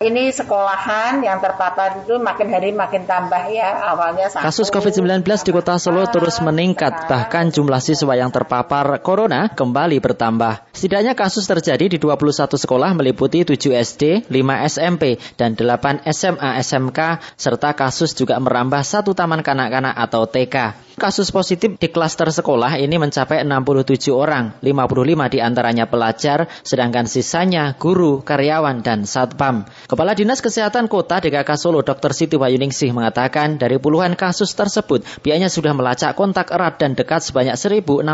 Ini 0.01 0.33
sekolahan 0.33 1.21
yang 1.21 1.37
terpapar 1.37 2.01
itu 2.01 2.17
makin 2.17 2.49
hari 2.49 2.73
makin 2.73 3.05
tambah 3.05 3.53
ya 3.53 3.85
awalnya. 3.85 4.33
Satu, 4.33 4.49
Kasus 4.49 4.73
COVID-19 4.73 5.21
di 5.21 5.53
kota 5.53 5.77
Solo 5.77 6.09
terus 6.09 6.41
meningkat, 6.41 7.05
bahkan 7.05 7.53
jumlah 7.53 7.77
siswa 7.77 8.17
yang 8.17 8.33
terpapar 8.33 8.97
corona 9.05 9.53
kembali 9.53 10.01
bertambah. 10.01 10.73
Setidaknya 10.73 11.13
kasus 11.13 11.45
terjadi 11.45 11.85
di 11.85 12.01
21 12.01 12.33
sekolah 12.49 12.97
meliputi 12.97 13.45
7 13.45 13.77
SD, 13.77 14.25
5 14.25 14.69
SMP, 14.73 15.21
dan 15.37 15.53
8 15.53 16.01
SMA 16.09 16.49
SMK, 16.65 16.99
serta 17.37 17.77
kasus 17.77 18.17
juga 18.17 18.41
merambah 18.41 18.81
satu 18.81 19.13
taman 19.13 19.45
kanak-kanak 19.45 19.93
atau 20.01 20.25
TK. 20.25 20.89
Kasus 21.01 21.33
positif 21.33 21.81
di 21.81 21.89
klaster 21.89 22.29
sekolah 22.29 22.77
ini 22.77 23.01
mencapai 23.01 23.41
67 23.41 24.13
orang, 24.13 24.53
55 24.61 25.33
di 25.33 25.41
antaranya 25.41 25.89
pelajar, 25.89 26.45
sedangkan 26.61 27.09
sisanya 27.09 27.73
guru, 27.73 28.21
karyawan, 28.21 28.85
dan 28.85 29.09
satpam. 29.09 29.65
Kepala 29.89 30.13
Dinas 30.13 30.45
Kesehatan 30.45 30.85
Kota 30.85 31.17
DKK 31.17 31.57
Solo 31.57 31.81
Dr. 31.81 32.13
Siti 32.13 32.37
Wayuningsih 32.37 32.93
mengatakan 32.93 33.57
dari 33.57 33.81
puluhan 33.81 34.13
kasus 34.13 34.53
tersebut, 34.53 35.01
pihaknya 35.25 35.49
sudah 35.49 35.73
melacak 35.73 36.13
kontak 36.13 36.53
erat 36.53 36.77
dan 36.77 36.93
dekat 36.93 37.25
sebanyak 37.25 37.57
1.637 37.57 38.05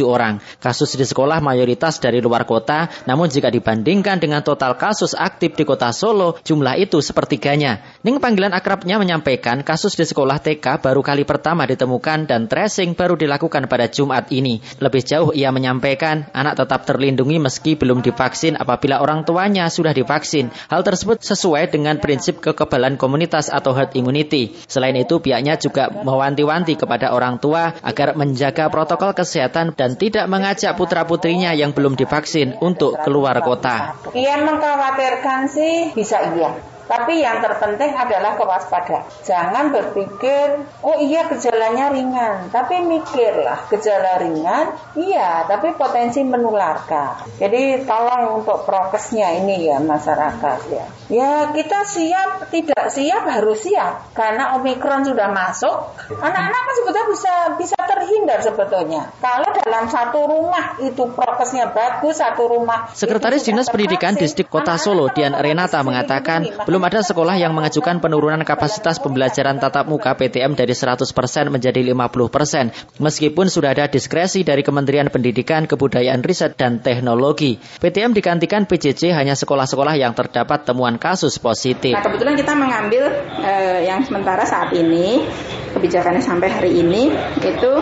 orang. 0.00 0.40
Kasus 0.64 0.96
di 0.96 1.04
sekolah 1.04 1.44
mayoritas 1.44 2.00
dari 2.00 2.24
luar 2.24 2.48
kota, 2.48 2.88
namun 3.04 3.28
jika 3.28 3.52
dibandingkan 3.52 4.16
dengan 4.16 4.40
total 4.40 4.80
kasus 4.80 5.12
aktif 5.12 5.60
di 5.60 5.68
kota 5.68 5.92
Solo, 5.92 6.40
jumlah 6.40 6.80
itu 6.80 7.04
sepertiganya. 7.04 7.84
Ning 8.00 8.16
panggilan 8.16 8.56
akrabnya 8.56 8.96
menyampaikan 8.96 9.60
kasus 9.60 9.92
di 9.92 10.08
sekolah 10.08 10.40
TK 10.40 10.80
baru 10.80 11.04
kali 11.04 11.28
pertama 11.28 11.49
pertama 11.50 11.66
ditemukan 11.66 12.30
dan 12.30 12.46
tracing 12.46 12.94
baru 12.94 13.18
dilakukan 13.18 13.66
pada 13.66 13.90
Jumat 13.90 14.30
ini. 14.30 14.62
Lebih 14.78 15.02
jauh 15.02 15.34
ia 15.34 15.50
menyampaikan 15.50 16.30
anak 16.30 16.62
tetap 16.62 16.86
terlindungi 16.86 17.42
meski 17.42 17.74
belum 17.74 18.06
divaksin 18.06 18.54
apabila 18.54 19.02
orang 19.02 19.26
tuanya 19.26 19.66
sudah 19.66 19.90
divaksin. 19.90 20.54
Hal 20.70 20.86
tersebut 20.86 21.18
sesuai 21.18 21.74
dengan 21.74 21.98
prinsip 21.98 22.38
kekebalan 22.38 22.94
komunitas 22.94 23.50
atau 23.50 23.74
herd 23.74 23.98
immunity. 23.98 24.54
Selain 24.70 24.94
itu 24.94 25.18
pihaknya 25.18 25.58
juga 25.58 25.90
mewanti-wanti 25.90 26.78
kepada 26.78 27.10
orang 27.10 27.42
tua 27.42 27.74
agar 27.82 28.14
menjaga 28.14 28.70
protokol 28.70 29.10
kesehatan 29.10 29.74
dan 29.74 29.98
tidak 29.98 30.30
mengajak 30.30 30.78
putra-putrinya 30.78 31.50
yang 31.50 31.74
belum 31.74 31.98
divaksin 31.98 32.62
untuk 32.62 32.94
keluar 33.02 33.34
kota. 33.42 33.98
Ia 34.14 34.38
mengkhawatirkan 34.38 35.50
sih 35.50 35.98
bisa 35.98 36.22
iya. 36.30 36.78
Tapi 36.90 37.22
yang 37.22 37.38
terpenting 37.38 37.94
adalah 37.94 38.34
kewaspadaan. 38.34 39.06
Jangan 39.22 39.70
berpikir, 39.70 40.66
oh 40.82 40.98
iya 40.98 41.30
gejalanya 41.30 41.94
ringan, 41.94 42.50
tapi 42.50 42.82
mikirlah 42.82 43.70
gejala 43.70 44.18
ringan, 44.18 44.74
iya, 44.98 45.46
tapi 45.46 45.70
potensi 45.78 46.26
menularkan. 46.26 47.38
Jadi 47.38 47.86
tolong 47.86 48.42
untuk 48.42 48.66
prokesnya 48.66 49.38
ini 49.38 49.70
ya 49.70 49.78
masyarakat 49.78 50.58
ya. 50.74 50.86
Ya 51.06 51.30
kita 51.54 51.86
siap, 51.86 52.50
tidak 52.50 52.90
siap 52.90 53.22
harus 53.22 53.62
siap 53.62 54.10
karena 54.10 54.58
omikron 54.58 55.06
sudah 55.06 55.30
masuk. 55.30 55.94
Anak-anak 56.10 56.60
kan 56.66 56.74
sebetulnya 56.74 57.06
bisa 57.06 57.34
bisa 57.54 57.78
terhindar 57.78 58.38
sebetulnya. 58.42 59.14
Kalau 59.22 59.50
dalam 59.62 59.86
satu 59.86 60.26
rumah 60.26 60.74
itu 60.82 61.06
prokesnya 61.14 61.70
bagus, 61.70 62.18
satu 62.18 62.50
rumah. 62.50 62.90
Sekretaris 62.94 63.46
Dinas 63.46 63.70
Pendidikan 63.70 64.18
Distrik 64.18 64.50
Kota 64.50 64.74
Solo 64.74 65.06
Dian 65.14 65.38
Renata 65.38 65.82
mengatakan 65.86 66.46
belum 66.66 66.79
belum 66.80 66.96
ada 66.96 67.04
sekolah 67.04 67.36
yang 67.36 67.52
mengajukan 67.52 68.00
penurunan 68.00 68.40
kapasitas 68.40 69.04
pembelajaran 69.04 69.60
tatap 69.60 69.84
muka 69.84 70.16
PTM 70.16 70.56
dari 70.56 70.72
100% 70.72 71.12
menjadi 71.52 71.76
50%, 71.76 72.96
meskipun 72.96 73.52
sudah 73.52 73.76
ada 73.76 73.84
diskresi 73.84 74.48
dari 74.48 74.64
Kementerian 74.64 75.12
Pendidikan, 75.12 75.68
Kebudayaan, 75.68 76.24
Riset, 76.24 76.56
dan 76.56 76.80
Teknologi. 76.80 77.60
PTM 77.60 78.16
digantikan 78.16 78.64
PJJ 78.64 79.12
hanya 79.12 79.36
sekolah-sekolah 79.36 79.92
yang 80.00 80.16
terdapat 80.16 80.64
temuan 80.64 80.96
kasus 80.96 81.36
positif. 81.36 81.92
Nah, 81.92 82.00
kebetulan 82.00 82.32
kita 82.40 82.56
mengambil 82.56 83.12
eh, 83.44 83.84
yang 83.84 84.00
sementara 84.00 84.48
saat 84.48 84.72
ini, 84.72 85.28
kebijakannya 85.74 86.22
sampai 86.22 86.48
hari 86.50 86.72
ini, 86.82 87.10
itu 87.42 87.72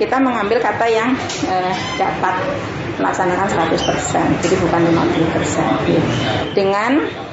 kita 0.00 0.16
mengambil 0.20 0.60
kata 0.60 0.86
yang 0.88 1.12
eh, 1.48 1.74
dapat 2.00 2.34
melaksanakan 3.00 3.48
100%, 3.48 4.44
jadi 4.44 4.56
bukan 4.60 4.80
50%. 4.92 6.52
Dengan 6.52 6.90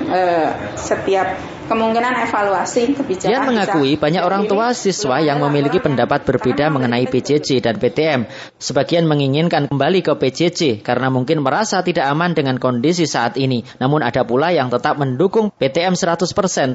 eh, 0.08 0.50
setiap 0.80 1.58
kemungkinan 1.68 2.24
evaluasi 2.24 2.96
kebijakan. 2.96 3.30
Dia 3.30 3.44
mengakui 3.44 4.00
banyak 4.00 4.24
orang 4.24 4.48
tua 4.48 4.72
siswa 4.72 5.20
yang 5.20 5.44
memiliki 5.44 5.84
pendapat 5.84 6.24
berbeda 6.24 6.72
mengenai 6.72 7.06
PJJ 7.06 7.60
dan 7.60 7.76
PTM. 7.78 8.26
Sebagian 8.58 9.04
menginginkan 9.06 9.68
kembali 9.68 10.00
ke 10.02 10.16
PJJ 10.16 10.82
karena 10.82 11.12
mungkin 11.12 11.44
merasa 11.44 11.84
tidak 11.84 12.08
aman 12.08 12.32
dengan 12.34 12.56
kondisi 12.58 13.04
saat 13.04 13.36
ini. 13.36 13.68
Namun 13.84 14.02
ada 14.02 14.24
pula 14.24 14.56
yang 14.56 14.72
tetap 14.72 14.96
mendukung 14.96 15.52
PTM 15.52 16.00
100% 16.00 16.24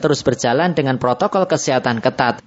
terus 0.04 0.20
berjalan 0.20 0.76
dengan 0.76 1.00
protokol 1.00 1.48
kesehatan 1.48 2.04
ketat. 2.04 2.44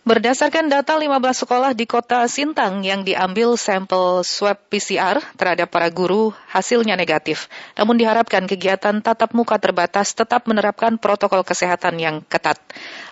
Berdasarkan 0.00 0.72
data 0.72 0.96
15 0.96 1.44
sekolah 1.44 1.76
di 1.76 1.84
kota 1.84 2.24
Sintang 2.24 2.80
yang 2.80 3.04
diambil 3.04 3.60
sampel 3.60 4.24
swab 4.24 4.56
PCR 4.72 5.20
terhadap 5.36 5.68
para 5.68 5.92
guru, 5.92 6.32
hasilnya 6.48 6.96
negatif. 6.96 7.52
Namun 7.76 8.00
diharapkan 8.00 8.48
kegiatan 8.48 9.04
tatap 9.04 9.36
muka 9.36 9.60
terbatas 9.60 10.16
tetap 10.16 10.48
menerapkan 10.48 10.96
protokol 10.96 11.44
kesehatan 11.44 12.00
yang 12.00 12.24
ketat. 12.24 12.56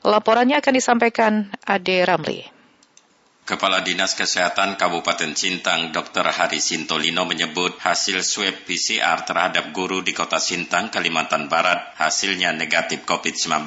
Laporannya 0.00 0.64
akan 0.64 0.72
disampaikan 0.72 1.52
Ade 1.68 2.08
Ramli. 2.08 2.57
Kepala 3.48 3.80
Dinas 3.80 4.12
Kesehatan 4.12 4.76
Kabupaten 4.76 5.32
Sintang 5.32 5.88
Dr. 5.88 6.28
Hari 6.28 6.60
Sintolino 6.60 7.24
menyebut 7.24 7.80
hasil 7.80 8.20
swab 8.20 8.68
PCR 8.68 9.24
terhadap 9.24 9.72
guru 9.72 10.04
di 10.04 10.12
kota 10.12 10.36
Sintang, 10.36 10.92
Kalimantan 10.92 11.48
Barat 11.48 11.96
hasilnya 11.96 12.52
negatif 12.52 13.08
COVID-19. 13.08 13.64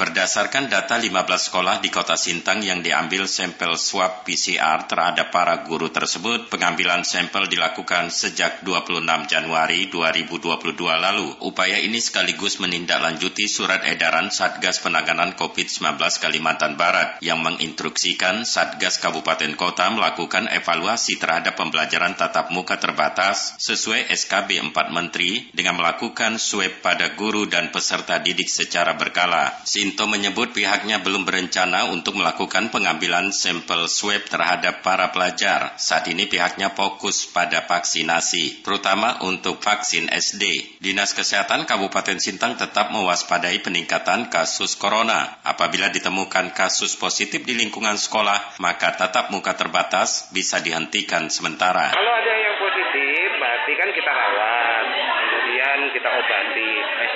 Berdasarkan 0.00 0.72
data 0.72 0.96
15 0.96 1.12
sekolah 1.44 1.76
di 1.84 1.92
kota 1.92 2.16
Sintang 2.16 2.64
yang 2.64 2.80
diambil 2.80 3.28
sampel 3.28 3.76
swab 3.76 4.24
PCR 4.24 4.88
terhadap 4.88 5.28
para 5.28 5.60
guru 5.60 5.92
tersebut, 5.92 6.48
pengambilan 6.48 7.04
sampel 7.04 7.52
dilakukan 7.52 8.08
sejak 8.08 8.64
26 8.64 9.04
Januari 9.28 9.92
2022 9.92 10.72
lalu. 10.88 11.36
Upaya 11.44 11.76
ini 11.76 12.00
sekaligus 12.00 12.64
menindaklanjuti 12.64 13.44
surat 13.44 13.84
edaran 13.84 14.32
Satgas 14.32 14.80
Penanganan 14.80 15.36
COVID-19 15.36 16.00
Kalimantan 16.16 16.80
Barat 16.80 17.20
yang 17.20 17.44
menginstruksikan 17.44 18.48
Satgas 18.48 18.96
Kabupaten 18.96 19.17
kabupaten 19.18 19.58
kota 19.58 19.90
melakukan 19.90 20.46
evaluasi 20.46 21.18
terhadap 21.18 21.58
pembelajaran 21.58 22.14
tatap 22.14 22.54
muka 22.54 22.78
terbatas 22.78 23.58
sesuai 23.58 24.14
SKB 24.14 24.70
4 24.70 24.94
Menteri 24.94 25.50
dengan 25.50 25.74
melakukan 25.74 26.38
swab 26.38 26.86
pada 26.86 27.18
guru 27.18 27.50
dan 27.50 27.74
peserta 27.74 28.22
didik 28.22 28.46
secara 28.46 28.94
berkala. 28.94 29.58
Sinto 29.66 30.06
menyebut 30.06 30.54
pihaknya 30.54 31.02
belum 31.02 31.26
berencana 31.26 31.90
untuk 31.90 32.14
melakukan 32.14 32.70
pengambilan 32.70 33.34
sampel 33.34 33.90
swab 33.90 34.22
terhadap 34.30 34.86
para 34.86 35.10
pelajar. 35.10 35.74
Saat 35.82 36.06
ini 36.14 36.30
pihaknya 36.30 36.70
fokus 36.70 37.26
pada 37.26 37.66
vaksinasi, 37.66 38.62
terutama 38.62 39.18
untuk 39.26 39.58
vaksin 39.58 40.06
SD. 40.14 40.78
Dinas 40.78 41.10
Kesehatan 41.10 41.66
Kabupaten 41.66 42.22
Sintang 42.22 42.54
tetap 42.54 42.94
mewaspadai 42.94 43.58
peningkatan 43.66 44.30
kasus 44.30 44.78
corona. 44.78 45.42
Apabila 45.42 45.90
ditemukan 45.90 46.54
kasus 46.54 46.94
positif 46.94 47.42
di 47.42 47.58
lingkungan 47.58 47.98
sekolah, 47.98 48.62
maka 48.62 48.94
tatap 49.08 49.32
muka 49.32 49.56
terbatas 49.56 50.28
bisa 50.36 50.60
dihentikan 50.60 51.32
sementara. 51.32 51.96
Kalau 51.96 52.12
ada 52.12 52.28
yang 52.28 52.60
positif, 52.60 53.40
berarti 53.40 53.72
kan 53.72 53.88
kita 53.96 54.10
rawat, 54.12 54.84
kemudian 55.24 55.78
kita 55.96 56.08
obati. 56.12 56.72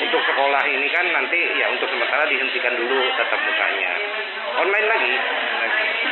Untuk 0.08 0.24
sekolah 0.24 0.64
ini 0.72 0.88
kan 0.88 1.04
nanti 1.12 1.36
ya 1.60 1.68
untuk 1.68 1.92
sementara 1.92 2.24
dihentikan 2.32 2.80
dulu 2.80 2.96
tatap 3.20 3.40
mukanya. 3.44 3.92
Online 4.56 4.88
lagi, 4.88 5.14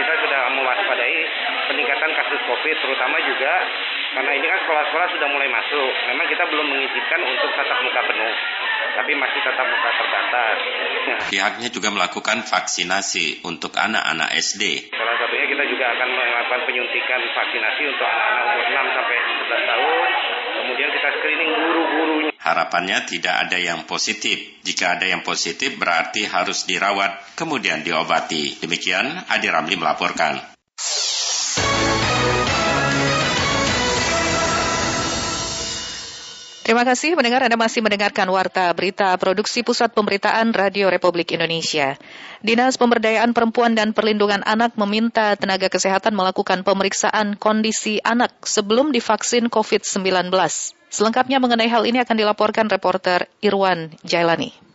kita 0.04 0.12
sudah 0.20 0.42
mewaspadai 0.52 1.18
peningkatan 1.72 2.12
kasus 2.12 2.40
COVID, 2.44 2.76
terutama 2.76 3.16
juga 3.24 3.52
karena 4.10 4.30
ini 4.34 4.46
kan 4.46 4.58
sekolah-sekolah 4.66 5.08
sudah 5.14 5.28
mulai 5.30 5.48
masuk. 5.48 5.90
Memang 6.10 6.26
kita 6.26 6.44
belum 6.50 6.66
mengizinkan 6.66 7.20
untuk 7.22 7.50
tatap 7.54 7.78
muka 7.82 8.02
penuh 8.10 8.34
tapi 9.00 9.12
masih 9.14 9.40
tetap 9.40 9.66
muka 9.66 9.90
terbatas. 9.96 10.56
Pihaknya 11.32 11.68
juga 11.70 11.88
melakukan 11.94 12.42
vaksinasi 12.44 13.46
untuk 13.46 13.72
anak-anak 13.78 14.34
SD. 14.36 14.92
Salah 14.92 15.16
satunya 15.16 15.46
kita 15.46 15.64
juga 15.70 15.84
akan 15.94 16.08
melakukan 16.10 16.60
penyuntikan 16.66 17.20
vaksinasi 17.32 17.82
untuk 17.86 18.06
anak-anak 18.06 18.44
umur 18.50 18.66
6 18.68 18.96
sampai 18.96 19.16
11 19.16 19.70
tahun. 19.70 20.08
Kemudian 20.50 20.88
kita 20.92 21.08
screening 21.16 21.50
guru-gurunya. 21.56 22.30
Harapannya 22.40 22.98
tidak 23.06 23.34
ada 23.46 23.58
yang 23.60 23.80
positif. 23.86 24.60
Jika 24.60 24.98
ada 24.98 25.06
yang 25.08 25.24
positif 25.24 25.76
berarti 25.80 26.26
harus 26.28 26.68
dirawat, 26.68 27.36
kemudian 27.36 27.80
diobati. 27.80 28.60
Demikian 28.60 29.28
Adi 29.28 29.48
Ramli 29.48 29.76
melaporkan. 29.80 30.49
Terima 36.60 36.84
kasih 36.84 37.16
mendengar 37.16 37.40
Anda 37.40 37.56
masih 37.56 37.80
mendengarkan 37.80 38.28
Warta 38.28 38.68
Berita 38.76 39.16
Produksi 39.16 39.64
Pusat 39.64 39.96
Pemberitaan 39.96 40.52
Radio 40.52 40.92
Republik 40.92 41.32
Indonesia. 41.32 41.96
Dinas 42.44 42.76
Pemberdayaan 42.76 43.32
Perempuan 43.32 43.72
dan 43.72 43.96
Perlindungan 43.96 44.44
Anak 44.44 44.76
meminta 44.76 45.32
tenaga 45.40 45.72
kesehatan 45.72 46.12
melakukan 46.12 46.60
pemeriksaan 46.60 47.40
kondisi 47.40 48.04
anak 48.04 48.44
sebelum 48.44 48.92
divaksin 48.92 49.48
COVID-19. 49.48 50.28
Selengkapnya 50.92 51.40
mengenai 51.40 51.72
hal 51.72 51.88
ini 51.88 52.04
akan 52.04 52.16
dilaporkan 52.20 52.68
reporter 52.68 53.24
Irwan 53.40 53.96
Jailani. 54.04 54.69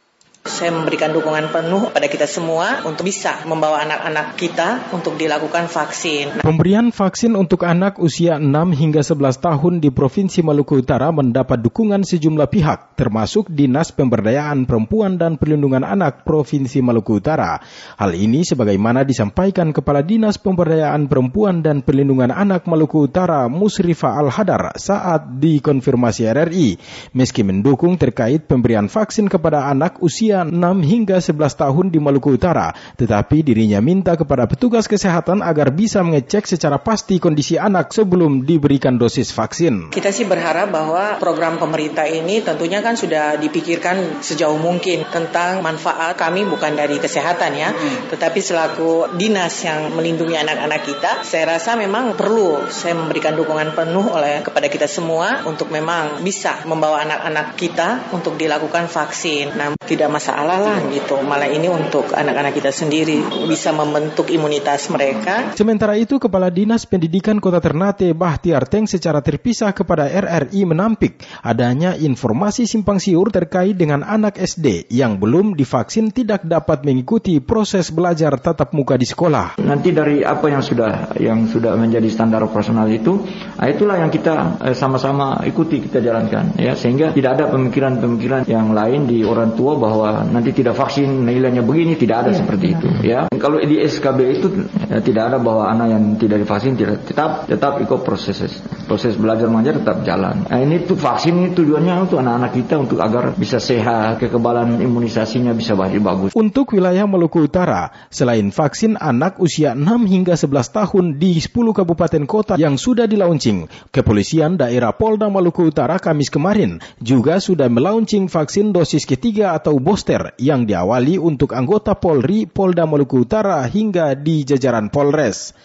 Saya 0.45 0.69
memberikan 0.69 1.09
dukungan 1.09 1.49
penuh 1.49 1.89
pada 1.89 2.05
kita 2.05 2.29
semua 2.29 2.85
untuk 2.85 3.09
bisa 3.09 3.41
membawa 3.49 3.81
anak-anak 3.81 4.37
kita 4.37 4.93
untuk 4.93 5.17
dilakukan 5.17 5.65
vaksin. 5.65 6.45
Pemberian 6.45 6.93
vaksin 6.93 7.34
untuk 7.34 7.65
anak 7.65 7.97
usia 7.97 8.38
6 8.38 8.53
hingga 8.77 9.01
11 9.01 9.41
tahun 9.41 9.73
di 9.81 9.89
Provinsi 9.89 10.45
Maluku 10.45 10.86
Utara 10.86 11.10
mendapat 11.10 11.65
dukungan 11.65 12.05
sejumlah 12.05 12.45
pihak, 12.45 12.93
termasuk 12.93 13.49
Dinas 13.49 13.89
Pemberdayaan 13.89 14.69
Perempuan 14.69 15.17
dan 15.17 15.41
Perlindungan 15.41 15.81
Anak 15.81 16.21
Provinsi 16.29 16.77
Maluku 16.77 17.17
Utara. 17.17 17.58
Hal 17.97 18.13
ini 18.13 18.45
sebagaimana 18.45 19.01
disampaikan 19.01 19.73
Kepala 19.73 20.05
Dinas 20.05 20.38
Pemberdayaan 20.38 21.10
Perempuan 21.10 21.65
dan 21.65 21.81
Perlindungan 21.81 22.29
Anak 22.29 22.69
Maluku 22.69 23.10
Utara 23.10 23.49
Musrifa 23.49 24.13
Al-Hadar 24.13 24.77
saat 24.77 25.25
dikonfirmasi 25.41 26.29
RRI. 26.29 26.77
Meski 27.17 27.41
mendukung 27.41 27.97
terkait 27.97 28.45
pemberian 28.45 28.86
vaksin 28.93 29.25
kepada 29.25 29.73
anak 29.73 29.97
usia 30.05 30.35
usia 30.36 30.43
6 30.43 30.84
hingga 30.84 31.17
11 31.24 31.56
tahun 31.56 31.86
di 31.95 32.00
Maluku 32.04 32.36
Utara, 32.36 32.76
tetapi 33.00 33.39
dirinya 33.39 33.80
minta 33.80 34.19
kepada 34.19 34.43
petugas 34.52 34.84
kesehatan 34.91 35.39
agar 35.39 35.71
bisa 35.71 36.04
mengecek 36.04 36.43
secara 36.43 36.76
pasti 36.76 37.24
kondisi 37.24 37.56
anak 37.56 37.95
sebelum 37.95 38.43
diberikan 38.43 39.00
dosis 39.00 39.32
vaksin. 39.32 39.95
Kita 39.95 40.12
sih 40.12 40.28
berharap 40.28 40.76
bahwa 40.76 41.15
program 41.24 41.56
pemerintah 41.56 42.04
ini 42.04 42.43
tentunya 42.43 42.84
kan 42.84 43.00
sudah 43.00 43.39
dipikirkan 43.39 44.19
sejauh 44.19 44.60
mungkin 44.60 45.08
tentang 45.08 45.63
manfaat 45.63 46.19
kami 46.19 46.43
bukan 46.43 46.76
dari 46.76 47.00
kesehatan 47.00 47.52
ya, 47.56 47.71
hmm. 47.71 48.12
tetapi 48.12 48.39
selaku 48.43 49.15
dinas 49.15 49.56
yang 49.63 49.95
melindungi 49.95 50.36
anak-anak 50.36 50.82
kita, 50.84 51.12
saya 51.24 51.56
rasa 51.56 51.80
memang 51.80 52.19
perlu 52.19 52.67
saya 52.67 52.98
memberikan 52.98 53.39
dukungan 53.39 53.71
penuh 53.71 54.12
oleh 54.12 54.43
kepada 54.43 54.67
kita 54.67 54.89
semua 54.89 55.48
untuk 55.48 55.71
memang 55.71 56.19
bisa 56.26 56.65
membawa 56.67 57.06
anak-anak 57.08 57.56
kita 57.56 58.12
untuk 58.12 58.36
dilakukan 58.36 58.91
vaksin. 58.91 59.56
Nah, 59.56 59.78
tidak 59.86 60.10
masalah 60.10 60.24
masalah 60.25 60.57
lah 60.57 60.79
gitu. 60.89 61.21
Malah 61.21 61.53
ini 61.53 61.69
untuk 61.69 62.09
anak-anak 62.09 62.57
kita 62.57 62.73
sendiri 62.73 63.21
bisa 63.45 63.69
membentuk 63.69 64.33
imunitas 64.33 64.89
mereka. 64.89 65.53
Sementara 65.53 65.93
itu 66.01 66.17
Kepala 66.17 66.49
Dinas 66.49 66.89
Pendidikan 66.89 67.38
Kota 67.38 67.61
Ternate 67.61 68.09
Bahtiar 68.17 68.65
Teng 68.65 68.89
secara 68.89 69.21
terpisah 69.21 69.69
kepada 69.77 70.09
RRI 70.09 70.65
menampik 70.65 71.21
adanya 71.45 71.93
informasi 71.93 72.65
simpang 72.65 72.97
siur 72.97 73.29
terkait 73.29 73.77
dengan 73.77 74.01
anak 74.01 74.41
SD 74.41 74.89
yang 74.89 75.21
belum 75.21 75.53
divaksin 75.53 76.09
tidak 76.09 76.41
dapat 76.41 76.81
mengikuti 76.81 77.38
proses 77.38 77.93
belajar 77.93 78.33
tatap 78.41 78.73
muka 78.73 78.97
di 78.97 79.05
sekolah. 79.05 79.61
Nanti 79.61 79.93
dari 79.93 80.25
apa 80.25 80.49
yang 80.49 80.65
sudah 80.65 81.21
yang 81.21 81.45
sudah 81.45 81.77
menjadi 81.77 82.09
standar 82.09 82.41
operasional 82.41 82.89
itu, 82.89 83.21
nah 83.61 83.69
itulah 83.69 84.01
yang 84.01 84.09
kita 84.09 84.57
eh, 84.57 84.73
sama-sama 84.73 85.45
ikuti 85.45 85.85
kita 85.85 86.01
jalankan 86.01 86.57
ya 86.57 86.73
sehingga 86.73 87.13
tidak 87.13 87.38
ada 87.38 87.53
pemikiran-pemikiran 87.53 88.49
yang 88.49 88.73
lain 88.73 89.05
di 89.05 89.21
orang 89.21 89.53
tua 89.53 89.77
bahwa 89.77 90.14
nanti 90.23 90.56
tidak 90.56 90.80
vaksin 90.80 91.28
nilainya 91.28 91.65
begini 91.65 91.99
tidak 91.99 92.28
ada 92.28 92.32
ya, 92.32 92.38
seperti 92.39 92.65
ya. 92.65 92.73
itu 92.78 92.88
ya. 93.04 93.19
Kalau 93.36 93.58
di 93.60 93.78
SKB 93.82 94.19
itu 94.39 94.47
ya, 94.88 95.01
tidak 95.01 95.23
ada 95.34 95.38
bahwa 95.41 95.67
anak 95.67 95.88
yang 95.91 96.04
tidak 96.21 96.45
divaksin 96.45 96.78
tidak 96.78 97.04
tetap 97.04 97.49
tetap 97.49 97.82
ikut 97.82 98.06
proses 98.06 98.39
proses 98.86 99.17
belajar 99.17 99.49
mengajar 99.49 99.82
tetap 99.82 100.06
jalan. 100.06 100.45
Nah, 100.45 100.60
ini 100.62 100.86
tuh 100.86 100.95
vaksin 100.95 101.34
ini 101.34 101.49
tujuannya 101.58 102.06
untuk 102.06 102.21
anak-anak 102.21 102.51
kita 102.54 102.75
untuk 102.78 103.01
agar 103.01 103.34
bisa 103.34 103.58
sehat 103.58 104.21
kekebalan 104.21 104.78
imunisasinya 104.80 105.51
bisa 105.58 105.73
bagus. 105.73 106.38
Untuk 106.38 106.78
wilayah 106.78 107.10
Maluku 107.10 107.49
Utara 107.49 107.89
selain 108.13 108.54
vaksin 108.54 108.95
anak 109.01 109.41
usia 109.41 109.73
6 109.73 109.82
hingga 110.06 110.38
11 110.38 110.69
tahun 110.69 111.06
di 111.17 111.41
10 111.41 111.49
kabupaten 111.51 112.23
kota 112.30 112.54
yang 112.62 112.78
sudah 112.78 113.10
dilaunching 113.10 113.65
kepolisian 113.89 114.62
daerah 114.62 114.93
Polda 114.93 115.28
Maluku 115.34 115.73
Utara 115.73 115.97
Kamis 115.97 116.30
kemarin 116.30 116.78
juga 117.01 117.41
sudah 117.41 117.65
melaunching 117.65 118.30
vaksin 118.30 118.69
dosis 118.69 119.10
ketiga 119.10 119.58
atau 119.58 119.82
booster 119.82 120.05
booster 120.06 120.38
yang 120.38 120.70
diawali 120.70 121.18
untuk 121.18 121.58
anggota 121.58 121.98
Polri, 121.98 122.46
Polda 122.46 122.86
Maluku 122.86 123.26
Utara 123.26 123.65
hingga 123.65 124.13
di 124.13 124.46
jajaran 124.46 124.94
Polres. 124.94 125.58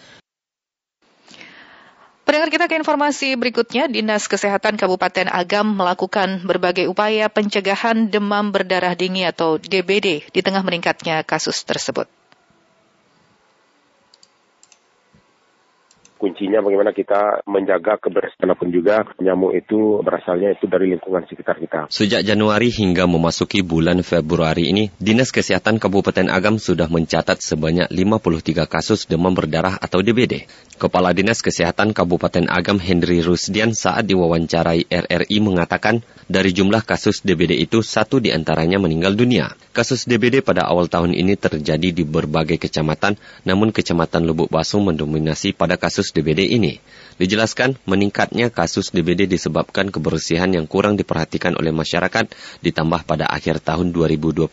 Pendengar 2.25 2.49
kita 2.49 2.65
ke 2.65 2.73
informasi 2.81 3.37
berikutnya, 3.37 3.85
Dinas 3.85 4.25
Kesehatan 4.25 4.81
Kabupaten 4.81 5.29
Agam 5.29 5.77
melakukan 5.77 6.41
berbagai 6.41 6.89
upaya 6.89 7.29
pencegahan 7.29 8.09
demam 8.09 8.49
berdarah 8.49 8.97
dingin 8.97 9.29
atau 9.29 9.61
DBD 9.61 10.25
di 10.33 10.41
tengah 10.41 10.65
meningkatnya 10.65 11.21
kasus 11.21 11.61
tersebut. 11.61 12.09
Kuncinya 16.21 16.61
bagaimana 16.61 16.93
kita 16.93 17.41
menjaga 17.49 17.97
kebersihan 17.97 18.53
pun 18.53 18.69
juga 18.69 19.09
nyamuk 19.17 19.57
itu 19.57 20.05
berasalnya 20.05 20.53
itu 20.53 20.69
dari 20.69 20.93
lingkungan 20.93 21.25
sekitar 21.25 21.57
kita. 21.57 21.89
Sejak 21.89 22.21
Januari 22.21 22.69
hingga 22.69 23.09
memasuki 23.09 23.65
bulan 23.65 24.05
Februari 24.05 24.69
ini, 24.69 24.93
Dinas 25.01 25.33
Kesehatan 25.33 25.81
Kabupaten 25.81 26.29
Agam 26.29 26.61
sudah 26.61 26.85
mencatat 26.85 27.41
sebanyak 27.41 27.89
53 27.89 28.69
kasus 28.69 29.09
demam 29.09 29.33
berdarah 29.33 29.81
atau 29.81 30.05
DBD. 30.05 30.45
Kepala 30.77 31.17
Dinas 31.17 31.41
Kesehatan 31.41 31.97
Kabupaten 31.97 32.45
Agam 32.45 32.77
Henry 32.77 33.25
Rusdian 33.25 33.73
saat 33.73 34.05
diwawancarai 34.05 34.85
RRI 34.89 35.37
mengatakan 35.41 36.05
dari 36.29 36.53
jumlah 36.53 36.85
kasus 36.85 37.25
DBD 37.25 37.57
itu 37.57 37.81
satu 37.81 38.21
di 38.21 38.29
antaranya 38.29 38.77
meninggal 38.77 39.17
dunia. 39.17 39.57
Kasus 39.73 40.05
DBD 40.05 40.45
pada 40.45 40.69
awal 40.69 40.85
tahun 40.85 41.17
ini 41.17 41.33
terjadi 41.39 41.89
di 41.89 42.03
berbagai 42.05 42.61
kecamatan, 42.61 43.17
namun 43.47 43.73
kecamatan 43.73 44.27
Lubuk 44.27 44.51
Basung 44.51 44.85
mendominasi 44.85 45.53
pada 45.55 45.79
kasus 45.79 46.10
DBD 46.11 46.51
ini. 46.55 46.73
Dijelaskan, 47.17 47.79
meningkatnya 47.89 48.53
kasus 48.53 48.93
DBD 48.95 49.27
disebabkan 49.27 49.89
kebersihan 49.89 50.51
yang 50.53 50.69
kurang 50.69 50.95
diperhatikan 50.95 51.57
oleh 51.57 51.73
masyarakat, 51.75 52.31
ditambah 52.63 53.01
pada 53.03 53.27
akhir 53.27 53.63
tahun 53.65 53.91
2021 53.91 54.47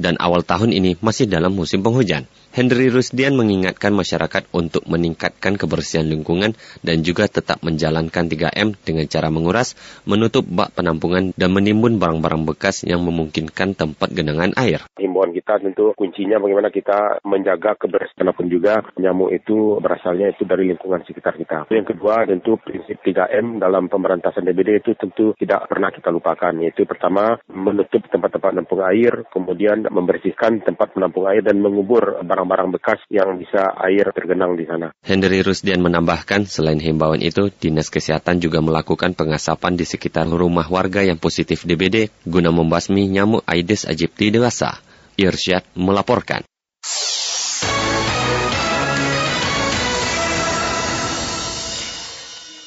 dan 0.00 0.18
awal 0.18 0.42
tahun 0.42 0.74
ini 0.74 0.98
masih 0.98 1.30
dalam 1.30 1.54
musim 1.54 1.84
penghujan. 1.84 2.26
Henry 2.54 2.86
Rusdian 2.86 3.34
mengingatkan 3.34 3.90
masyarakat 3.90 4.46
untuk 4.54 4.86
meningkatkan 4.86 5.58
kebersihan 5.58 6.06
lingkungan 6.06 6.54
dan 6.86 7.02
juga 7.02 7.26
tetap 7.26 7.58
menjalankan 7.66 8.30
3M 8.30 8.78
dengan 8.78 9.10
cara 9.10 9.26
menguras, 9.26 9.74
menutup 10.06 10.46
bak 10.46 10.70
penampungan 10.70 11.34
dan 11.34 11.50
menimbun 11.50 11.98
barang-barang 11.98 12.46
bekas 12.54 12.86
yang 12.86 13.02
memungkinkan 13.02 13.74
tempat 13.74 14.14
genangan 14.14 14.54
air. 14.54 14.86
Himbauan 14.94 15.34
kita 15.34 15.58
tentu 15.66 15.90
kuncinya 15.98 16.38
bagaimana 16.38 16.70
kita 16.70 17.18
menjaga 17.26 17.74
kebersihan 17.74 18.30
pun 18.30 18.46
juga 18.46 18.86
nyamuk 19.02 19.34
itu 19.34 19.82
berasalnya 19.82 20.30
itu 20.30 20.46
dari 20.46 20.70
lingkungan 20.70 21.02
sekitar 21.02 21.34
kita. 21.34 21.66
Kedua 21.84 22.24
tentu 22.24 22.56
prinsip 22.56 23.02
3M 23.02 23.58
dalam 23.58 23.90
pemberantasan 23.90 24.46
DBD 24.46 24.80
itu 24.80 24.96
tentu 24.96 25.34
tidak 25.36 25.68
pernah 25.68 25.90
kita 25.90 26.08
lupakan 26.14 26.54
yaitu 26.62 26.86
pertama 26.88 27.36
menutup 27.50 28.04
tempat-tempat 28.08 28.54
penampung 28.54 28.82
air, 28.86 29.26
kemudian 29.34 29.84
membersihkan 29.90 30.62
tempat 30.62 30.94
penampung 30.94 31.26
air 31.26 31.42
dan 31.42 31.58
mengubur 31.58 32.22
barang 32.22 32.44
barang-barang 32.44 32.76
bekas 32.76 33.00
yang 33.08 33.40
bisa 33.40 33.72
air 33.80 34.12
tergenang 34.12 34.54
di 34.60 34.68
sana. 34.68 34.92
Henry 35.00 35.40
Rusdian 35.40 35.80
menambahkan, 35.80 36.44
selain 36.44 36.76
himbauan 36.76 37.24
itu, 37.24 37.48
Dinas 37.48 37.88
Kesehatan 37.88 38.38
juga 38.44 38.60
melakukan 38.60 39.16
pengasapan 39.16 39.80
di 39.80 39.88
sekitar 39.88 40.28
rumah 40.28 40.68
warga 40.68 41.00
yang 41.00 41.16
positif 41.16 41.64
DBD 41.64 42.12
guna 42.28 42.52
membasmi 42.52 43.08
nyamuk 43.08 43.42
Aedes 43.48 43.88
aegypti 43.88 44.28
dewasa. 44.30 44.78
Irsyad 45.16 45.64
melaporkan. 45.74 46.44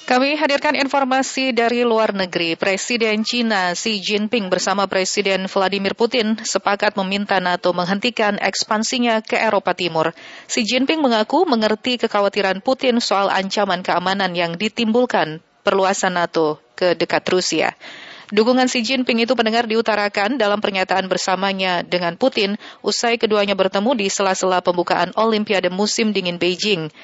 Kami 0.07 0.39
hadirkan 0.39 0.71
informasi 0.79 1.51
dari 1.51 1.83
luar 1.83 2.15
negeri. 2.15 2.55
Presiden 2.55 3.27
China 3.27 3.75
Xi 3.75 3.99
Jinping 3.99 4.47
bersama 4.47 4.87
Presiden 4.87 5.51
Vladimir 5.51 5.99
Putin 5.99 6.39
sepakat 6.39 6.95
meminta 6.95 7.43
NATO 7.43 7.75
menghentikan 7.75 8.39
ekspansinya 8.39 9.19
ke 9.19 9.35
Eropa 9.35 9.75
Timur. 9.75 10.15
Xi 10.47 10.63
Jinping 10.63 11.03
mengaku 11.03 11.43
mengerti 11.43 11.99
kekhawatiran 11.99 12.63
Putin 12.63 13.03
soal 13.03 13.27
ancaman 13.27 13.83
keamanan 13.83 14.31
yang 14.31 14.55
ditimbulkan 14.55 15.43
perluasan 15.67 16.15
NATO 16.15 16.63
ke 16.79 16.95
dekat 16.95 17.27
Rusia. 17.27 17.75
Dukungan 18.31 18.71
Xi 18.71 18.87
Jinping 18.87 19.27
itu 19.27 19.35
pendengar 19.35 19.67
diutarakan 19.67 20.39
dalam 20.39 20.63
pernyataan 20.63 21.11
bersamanya 21.11 21.83
dengan 21.83 22.15
Putin 22.15 22.55
usai 22.79 23.19
keduanya 23.19 23.59
bertemu 23.59 23.91
di 23.99 24.07
sela-sela 24.07 24.63
pembukaan 24.63 25.11
Olimpiade 25.19 25.67
musim 25.67 26.15
dingin 26.15 26.39
Beijing. 26.39 26.95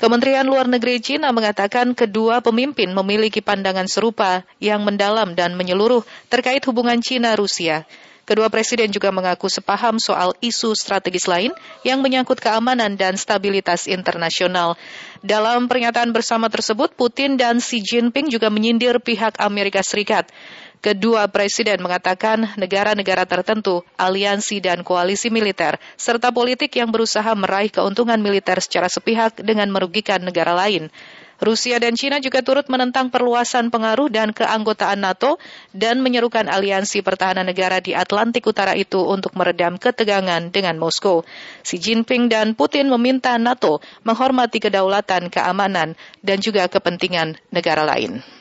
Kementerian 0.00 0.48
Luar 0.48 0.64
Negeri 0.64 0.96
Cina 1.04 1.28
mengatakan 1.28 1.92
kedua 1.92 2.40
pemimpin 2.40 2.88
memiliki 2.88 3.44
pandangan 3.44 3.84
serupa 3.84 4.48
yang 4.56 4.80
mendalam 4.80 5.36
dan 5.36 5.52
menyeluruh 5.52 6.08
terkait 6.32 6.64
hubungan 6.64 7.04
Cina-Rusia. 7.04 7.84
Kedua 8.24 8.48
presiden 8.48 8.88
juga 8.88 9.12
mengaku 9.12 9.52
sepaham 9.52 10.00
soal 10.00 10.32
isu 10.40 10.72
strategis 10.72 11.28
lain 11.28 11.52
yang 11.84 12.00
menyangkut 12.00 12.40
keamanan 12.40 12.96
dan 12.96 13.20
stabilitas 13.20 13.84
internasional. 13.84 14.80
Dalam 15.20 15.68
pernyataan 15.68 16.16
bersama 16.16 16.48
tersebut, 16.48 16.96
Putin 16.96 17.36
dan 17.36 17.60
Xi 17.60 17.84
Jinping 17.84 18.32
juga 18.32 18.48
menyindir 18.48 19.04
pihak 19.04 19.36
Amerika 19.36 19.84
Serikat. 19.84 20.32
Kedua 20.80 21.28
presiden 21.28 21.84
mengatakan 21.84 22.56
negara-negara 22.56 23.28
tertentu, 23.28 23.84
aliansi 24.00 24.64
dan 24.64 24.80
koalisi 24.80 25.28
militer, 25.28 25.76
serta 26.00 26.32
politik 26.32 26.72
yang 26.72 26.88
berusaha 26.88 27.36
meraih 27.36 27.68
keuntungan 27.68 28.16
militer 28.16 28.56
secara 28.64 28.88
sepihak 28.88 29.44
dengan 29.44 29.68
merugikan 29.68 30.24
negara 30.24 30.56
lain. 30.56 30.88
Rusia 31.36 31.76
dan 31.76 32.00
China 32.00 32.16
juga 32.16 32.40
turut 32.40 32.64
menentang 32.72 33.12
perluasan 33.12 33.68
pengaruh 33.68 34.08
dan 34.08 34.32
keanggotaan 34.32 35.04
NATO 35.04 35.36
dan 35.76 36.00
menyerukan 36.00 36.48
aliansi 36.48 37.04
pertahanan 37.04 37.44
negara 37.44 37.84
di 37.84 37.92
Atlantik 37.92 38.48
Utara 38.48 38.72
itu 38.72 39.04
untuk 39.04 39.36
meredam 39.36 39.76
ketegangan 39.76 40.48
dengan 40.48 40.80
Moskow. 40.80 41.28
Xi 41.60 41.76
Jinping 41.76 42.32
dan 42.32 42.56
Putin 42.56 42.88
meminta 42.88 43.36
NATO 43.36 43.84
menghormati 44.04 44.64
kedaulatan, 44.64 45.28
keamanan, 45.28 45.92
dan 46.24 46.40
juga 46.40 46.64
kepentingan 46.72 47.36
negara 47.52 47.84
lain. 47.84 48.39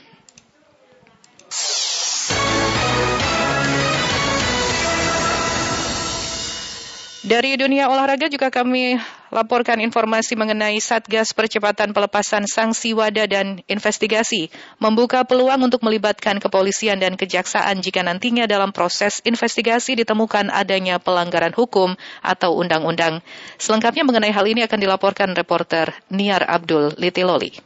Dari 7.29 7.53
dunia 7.61 7.85
olahraga 7.93 8.25
juga 8.25 8.49
kami 8.49 8.97
laporkan 9.29 9.77
informasi 9.85 10.33
mengenai 10.33 10.81
Satgas 10.81 11.29
Percepatan 11.37 11.93
Pelepasan 11.93 12.49
Sanksi 12.49 12.97
Wadah 12.97 13.29
dan 13.29 13.61
Investigasi 13.69 14.49
membuka 14.81 15.21
peluang 15.21 15.61
untuk 15.61 15.85
melibatkan 15.85 16.41
kepolisian 16.41 16.97
dan 16.97 17.13
kejaksaan 17.13 17.85
jika 17.85 18.01
nantinya 18.01 18.49
dalam 18.49 18.73
proses 18.73 19.21
investigasi 19.29 20.01
ditemukan 20.01 20.49
adanya 20.49 20.97
pelanggaran 20.97 21.53
hukum 21.53 21.93
atau 22.25 22.57
undang-undang. 22.57 23.21
Selengkapnya 23.61 24.09
mengenai 24.09 24.33
hal 24.33 24.49
ini 24.49 24.65
akan 24.65 24.79
dilaporkan 24.81 25.29
reporter 25.37 25.93
Niar 26.09 26.41
Abdul 26.49 26.97
Litiloli. 26.97 27.61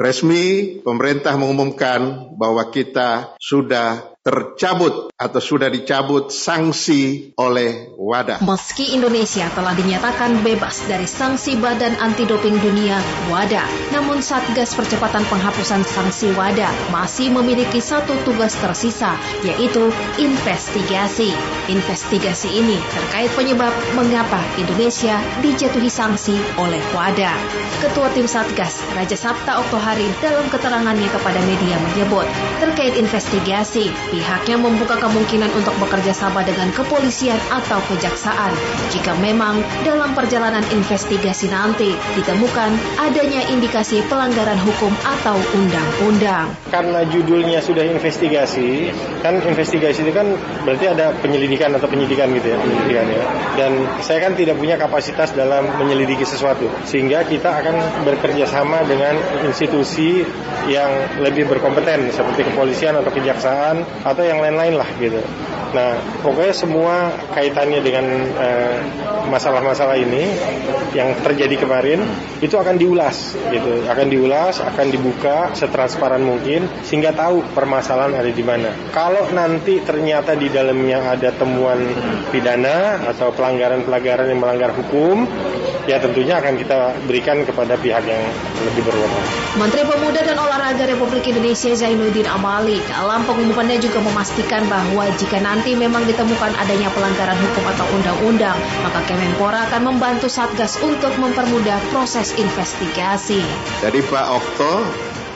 Resmi 0.00 0.80
pemerintah 0.80 1.36
mengumumkan 1.36 2.32
bahwa 2.40 2.72
kita 2.72 3.36
sudah 3.44 4.15
tercabut 4.26 5.14
atau 5.14 5.38
sudah 5.38 5.70
dicabut 5.70 6.34
sanksi 6.34 7.30
oleh 7.38 7.94
WADA. 7.94 8.42
Meski 8.42 8.98
Indonesia 8.98 9.46
telah 9.54 9.70
dinyatakan 9.78 10.42
bebas 10.42 10.82
dari 10.90 11.06
sanksi 11.06 11.54
Badan 11.62 11.94
Anti 12.02 12.26
Doping 12.26 12.58
Dunia 12.58 12.98
WADA, 13.30 13.62
namun 13.94 14.18
Satgas 14.18 14.74
Percepatan 14.74 15.22
Penghapusan 15.30 15.86
Sanksi 15.86 16.34
WADA 16.34 16.66
masih 16.90 17.30
memiliki 17.30 17.78
satu 17.78 18.18
tugas 18.26 18.58
tersisa, 18.58 19.14
yaitu 19.46 19.94
investigasi. 20.18 21.30
Investigasi 21.70 22.50
ini 22.50 22.82
terkait 22.90 23.30
penyebab 23.38 23.70
mengapa 23.94 24.42
Indonesia 24.58 25.22
dijatuhi 25.38 25.86
sanksi 25.86 26.34
oleh 26.58 26.82
WADA. 26.90 27.30
Ketua 27.78 28.10
Tim 28.10 28.26
Satgas, 28.26 28.82
Raja 28.98 29.14
Sabta 29.14 29.62
Oktohari 29.62 30.10
dalam 30.18 30.50
keterangannya 30.50 31.06
kepada 31.14 31.38
media 31.46 31.78
menyebut, 31.78 32.26
terkait 32.58 32.98
investigasi, 32.98 33.94
pihaknya 34.16 34.56
membuka 34.56 34.96
kemungkinan 34.96 35.52
untuk 35.52 35.76
bekerja 35.76 36.16
sama 36.16 36.40
dengan 36.40 36.72
kepolisian 36.72 37.36
atau 37.52 37.76
kejaksaan 37.84 38.56
jika 38.88 39.12
memang 39.20 39.60
dalam 39.84 40.16
perjalanan 40.16 40.64
investigasi 40.72 41.52
nanti 41.52 41.92
ditemukan 42.16 42.72
adanya 42.96 43.44
indikasi 43.52 44.00
pelanggaran 44.08 44.56
hukum 44.56 44.88
atau 45.04 45.36
undang-undang. 45.52 46.48
Karena 46.72 47.04
judulnya 47.04 47.60
sudah 47.60 47.84
investigasi, 47.84 48.88
kan 49.20 49.36
investigasi 49.44 50.00
itu 50.00 50.12
kan 50.16 50.32
berarti 50.64 50.88
ada 50.88 51.12
penyelidikan 51.20 51.76
atau 51.76 51.84
penyidikan 51.84 52.32
gitu 52.32 52.56
ya, 52.56 52.56
penyidikan 52.56 53.06
ya. 53.12 53.22
Dan 53.60 53.72
saya 54.00 54.24
kan 54.24 54.32
tidak 54.32 54.56
punya 54.56 54.80
kapasitas 54.80 55.36
dalam 55.36 55.68
menyelidiki 55.76 56.24
sesuatu, 56.24 56.72
sehingga 56.88 57.28
kita 57.28 57.52
akan 57.52 58.06
bekerja 58.08 58.48
sama 58.48 58.80
dengan 58.88 59.20
institusi 59.44 60.24
yang 60.72 61.20
lebih 61.20 61.44
berkompeten 61.52 62.08
seperti 62.08 62.48
kepolisian 62.48 62.96
atau 62.96 63.12
kejaksaan 63.12 64.05
atau 64.06 64.22
yang 64.22 64.38
lain-lain 64.38 64.78
lah 64.78 64.86
gitu. 65.02 65.18
Nah, 65.74 65.98
pokoknya 66.22 66.54
semua 66.54 67.10
kaitannya 67.34 67.80
dengan 67.82 68.06
eh, 68.36 68.78
masalah-masalah 69.26 69.98
uh, 69.98 70.04
ini 70.04 70.24
yang 70.94 71.16
terjadi 71.22 71.66
kemarin 71.66 72.02
itu 72.38 72.54
akan 72.54 72.78
diulas 72.78 73.34
gitu, 73.50 73.86
akan 73.88 74.06
diulas, 74.06 74.62
akan 74.62 74.86
dibuka 74.92 75.50
setransparan 75.56 76.22
mungkin 76.22 76.68
sehingga 76.86 77.16
tahu 77.16 77.42
permasalahan 77.56 78.14
ada 78.14 78.30
di 78.30 78.44
mana. 78.44 78.70
Kalau 78.94 79.26
nanti 79.34 79.82
ternyata 79.82 80.38
di 80.38 80.52
dalamnya 80.52 81.16
ada 81.16 81.32
temuan 81.34 81.80
pidana 82.30 83.02
atau 83.10 83.32
pelanggaran-pelanggaran 83.34 84.30
yang 84.30 84.40
melanggar 84.42 84.70
hukum, 84.74 85.26
ya 85.86 86.02
tentunya 86.02 86.38
akan 86.42 86.58
kita 86.58 86.94
berikan 87.06 87.42
kepada 87.46 87.78
pihak 87.78 88.04
yang 88.04 88.22
lebih 88.66 88.82
berwenang. 88.84 89.26
Menteri 89.56 89.82
Pemuda 89.86 90.20
dan 90.26 90.36
Olahraga 90.36 90.84
Republik 90.84 91.24
Indonesia 91.30 91.72
Zainuddin 91.72 92.28
Amali 92.28 92.82
dalam 92.90 93.22
pengumumannya 93.24 93.78
juga 93.80 94.02
memastikan 94.02 94.66
bahwa 94.66 95.08
jika 95.16 95.38
nanti 95.40 95.55
nanti 95.56 95.72
memang 95.72 96.04
ditemukan 96.04 96.52
adanya 96.52 96.92
pelanggaran 96.92 97.40
hukum 97.40 97.64
atau 97.64 97.88
undang-undang, 97.96 98.60
maka 98.84 99.00
Kemenpora 99.08 99.64
akan 99.72 99.88
membantu 99.88 100.28
Satgas 100.28 100.76
untuk 100.84 101.16
mempermudah 101.16 101.80
proses 101.88 102.36
investigasi. 102.36 103.40
Jadi 103.80 104.04
Pak 104.04 104.26
Okto, 104.36 104.84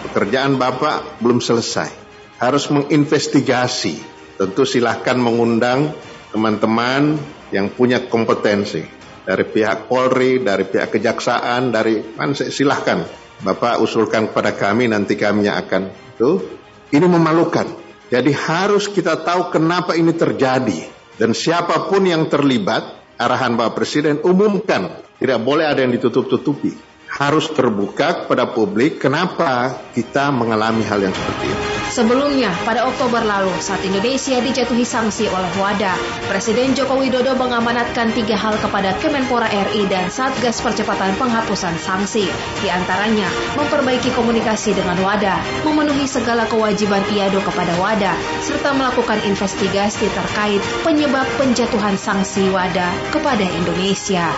pekerjaan 0.05 0.61
Bapak 0.61 1.25
belum 1.25 1.41
selesai. 1.41 1.89
Harus 2.37 2.69
menginvestigasi. 2.69 3.97
Tentu 4.37 4.69
silahkan 4.69 5.17
mengundang 5.17 5.97
teman-teman 6.37 7.17
yang 7.49 7.73
punya 7.73 8.05
kompetensi. 8.05 8.85
Dari 9.25 9.45
pihak 9.49 9.89
Polri, 9.89 10.45
dari 10.45 10.69
pihak 10.69 11.01
Kejaksaan, 11.01 11.73
dari 11.73 11.97
mana 12.13 12.37
silahkan. 12.37 13.09
Bapak 13.41 13.81
usulkan 13.81 14.29
kepada 14.29 14.53
kami, 14.53 14.85
nanti 14.85 15.17
kami 15.17 15.49
akan. 15.49 15.89
Tuh, 16.21 16.45
ini 16.93 17.09
memalukan. 17.09 17.80
Jadi 18.11 18.35
harus 18.35 18.91
kita 18.91 19.23
tahu 19.23 19.55
kenapa 19.55 19.95
ini 19.95 20.11
terjadi. 20.11 20.91
Dan 21.15 21.31
siapa 21.31 21.87
pun 21.87 22.03
yang 22.03 22.27
terlibat, 22.27 23.15
arahan 23.15 23.55
Bapak 23.55 23.79
Presiden 23.79 24.19
umumkan. 24.27 24.99
Tidak 25.21 25.39
boleh 25.39 25.71
ada 25.71 25.87
yang 25.87 25.95
ditutup-tutupi. 25.95 26.75
Harus 27.07 27.47
terbuka 27.55 28.27
kepada 28.27 28.51
publik 28.51 28.99
kenapa 28.99 29.79
kita 29.95 30.35
mengalami 30.35 30.83
hal 30.83 30.99
yang 31.07 31.15
seperti 31.15 31.47
ini. 31.55 31.70
Sebelumnya, 32.01 32.49
pada 32.65 32.89
Oktober 32.89 33.21
lalu, 33.21 33.53
saat 33.61 33.85
Indonesia 33.85 34.41
dijatuhi 34.41 34.89
sanksi 34.89 35.29
oleh 35.29 35.53
WADA, 35.61 35.93
Presiden 36.33 36.73
Joko 36.73 36.97
Widodo 36.97 37.37
mengamanatkan 37.37 38.09
tiga 38.17 38.41
hal 38.41 38.57
kepada 38.57 38.97
Kemenpora 39.05 39.45
RI 39.53 39.85
dan 39.85 40.09
Satgas 40.09 40.65
Percepatan 40.65 41.13
Penghapusan 41.21 41.77
Sanksi. 41.77 42.25
Di 42.65 42.73
antaranya, 42.73 43.29
memperbaiki 43.53 44.17
komunikasi 44.17 44.73
dengan 44.73 44.97
WADA, 45.05 45.45
memenuhi 45.69 46.09
segala 46.09 46.49
kewajiban 46.49 47.05
IADO 47.13 47.45
kepada 47.45 47.77
WADA, 47.77 48.17
serta 48.41 48.73
melakukan 48.73 49.21
investigasi 49.29 50.09
terkait 50.09 50.65
penyebab 50.81 51.29
penjatuhan 51.37 52.01
sanksi 52.01 52.49
WADA 52.49 53.13
kepada 53.13 53.45
Indonesia. 53.45 54.33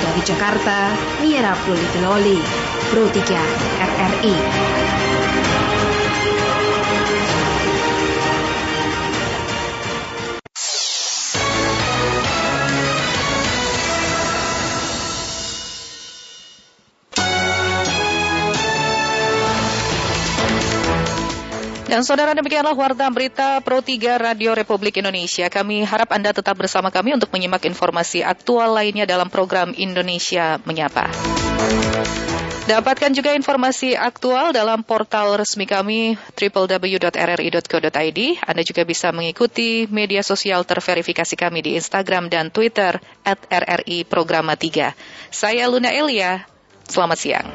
Dari 0.00 0.20
Jakarta, 0.24 0.96
Mira 1.20 1.52
Puliteloli, 1.60 2.40
Pro 2.88 3.04
3 3.04 3.20
RRI. 3.84 4.79
Dan 21.90 22.06
saudara 22.06 22.38
demikianlah 22.38 22.70
warta 22.78 23.10
berita 23.10 23.58
Pro 23.66 23.82
3 23.82 24.22
Radio 24.22 24.54
Republik 24.54 25.02
Indonesia. 25.02 25.50
Kami 25.50 25.82
harap 25.82 26.14
Anda 26.14 26.30
tetap 26.30 26.54
bersama 26.54 26.94
kami 26.94 27.18
untuk 27.18 27.34
menyimak 27.34 27.66
informasi 27.66 28.22
aktual 28.22 28.70
lainnya 28.78 29.10
dalam 29.10 29.26
program 29.26 29.74
Indonesia 29.74 30.62
Menyapa. 30.62 31.10
Dapatkan 32.70 33.10
juga 33.10 33.34
informasi 33.34 33.98
aktual 33.98 34.54
dalam 34.54 34.86
portal 34.86 35.34
resmi 35.34 35.66
kami 35.66 36.14
www.rri.co.id. 36.38 38.20
Anda 38.38 38.62
juga 38.62 38.86
bisa 38.86 39.10
mengikuti 39.10 39.90
media 39.90 40.22
sosial 40.22 40.62
terverifikasi 40.62 41.34
kami 41.34 41.58
di 41.66 41.74
Instagram 41.74 42.30
dan 42.30 42.54
Twitter 42.54 43.02
at 43.26 43.42
RRI 43.50 44.06
Programa 44.06 44.54
3. 44.54 44.94
Saya 45.34 45.66
Luna 45.66 45.90
Elia, 45.90 46.46
selamat 46.86 47.18
siang. 47.18 47.46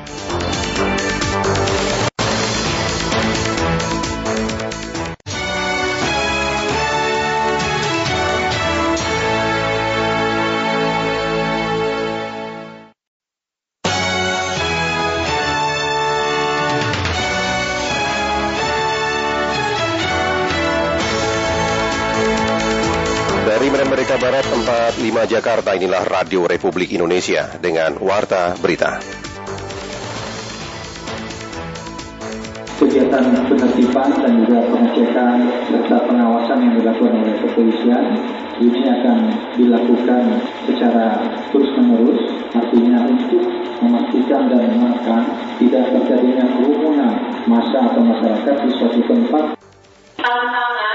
Merdeka 24.06 24.22
Barat, 24.22 24.46
tempat 24.46 24.94
5 25.02 25.34
Jakarta, 25.34 25.70
inilah 25.74 26.06
Radio 26.06 26.46
Republik 26.46 26.94
Indonesia 26.94 27.58
dengan 27.58 27.98
Warta 27.98 28.54
Berita. 28.54 29.02
Kegiatan 32.78 33.34
penertiban 33.50 34.14
dan 34.14 34.46
juga 34.46 34.62
pengecekan 34.70 35.50
serta 35.74 36.06
pengawasan 36.06 36.58
yang 36.62 36.74
dilakukan 36.78 37.18
oleh 37.18 37.34
kepolisian 37.50 38.06
ini 38.62 38.86
akan 38.86 39.18
dilakukan 39.58 40.38
secara 40.70 41.26
terus-menerus, 41.50 42.22
artinya 42.54 43.10
untuk 43.10 43.42
memastikan 43.82 44.54
dan 44.54 44.70
menekan 44.70 45.34
tidak 45.58 45.82
terjadinya 45.90 46.46
kerumunan 46.54 47.10
massa 47.50 47.90
atau 47.90 48.06
masyarakat 48.06 48.54
di 48.54 48.70
suatu 48.70 49.02
tempat 49.10 49.58
Tantangan, 50.16 50.95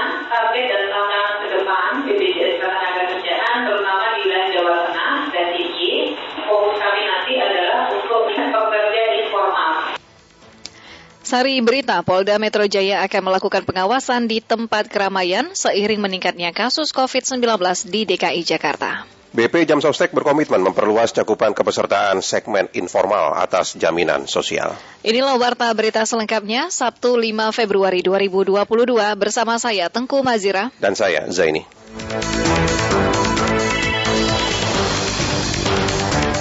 Sari 11.31 11.63
berita, 11.63 11.95
Polda 12.03 12.35
Metro 12.35 12.67
Jaya 12.67 13.07
akan 13.07 13.31
melakukan 13.31 13.63
pengawasan 13.63 14.27
di 14.27 14.43
tempat 14.43 14.91
keramaian 14.91 15.55
seiring 15.55 16.03
meningkatnya 16.03 16.51
kasus 16.51 16.91
COVID-19 16.91 17.47
di 17.87 18.03
DKI 18.03 18.43
Jakarta. 18.43 19.07
BP 19.31 19.63
Jam 19.63 19.79
Sostek 19.79 20.11
berkomitmen 20.11 20.59
memperluas 20.59 21.15
cakupan 21.15 21.55
kepesertaan 21.55 22.19
segmen 22.19 22.67
informal 22.75 23.39
atas 23.39 23.79
jaminan 23.79 24.27
sosial. 24.27 24.75
Inilah 25.07 25.39
warta 25.39 25.71
berita 25.71 26.03
selengkapnya 26.03 26.67
Sabtu 26.67 27.15
5 27.15 27.55
Februari 27.55 28.03
2022 28.03 28.67
bersama 29.15 29.55
saya 29.55 29.87
Tengku 29.87 30.19
Mazira 30.27 30.67
Dan 30.83 30.99
saya 30.99 31.31
Zaini. 31.31 31.63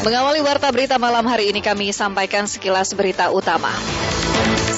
Mengawali 0.01 0.41
warta 0.41 0.73
berita 0.73 0.97
malam 0.97 1.29
hari 1.29 1.53
ini 1.53 1.61
kami 1.61 1.93
sampaikan 1.93 2.49
sekilas 2.49 2.97
berita 2.97 3.29
utama. 3.29 3.69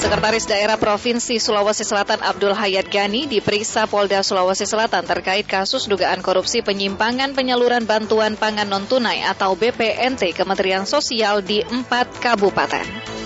Sekretaris 0.03 0.51
Daerah 0.51 0.75
Provinsi 0.75 1.39
Sulawesi 1.39 1.87
Selatan 1.87 2.19
Abdul 2.27 2.59
Hayat 2.59 2.91
Gani 2.91 3.31
diperiksa 3.31 3.87
Polda 3.87 4.27
Sulawesi 4.27 4.67
Selatan 4.67 5.07
terkait 5.07 5.47
kasus 5.47 5.87
dugaan 5.87 6.27
korupsi 6.27 6.59
penyimpangan 6.67 7.39
penyaluran 7.39 7.87
bantuan 7.87 8.35
pangan 8.35 8.67
non-tunai 8.67 9.23
atau 9.23 9.55
BPNT 9.55 10.35
Kementerian 10.35 10.91
Sosial 10.91 11.39
di 11.39 11.63
empat 11.63 12.19
kabupaten. 12.19 13.22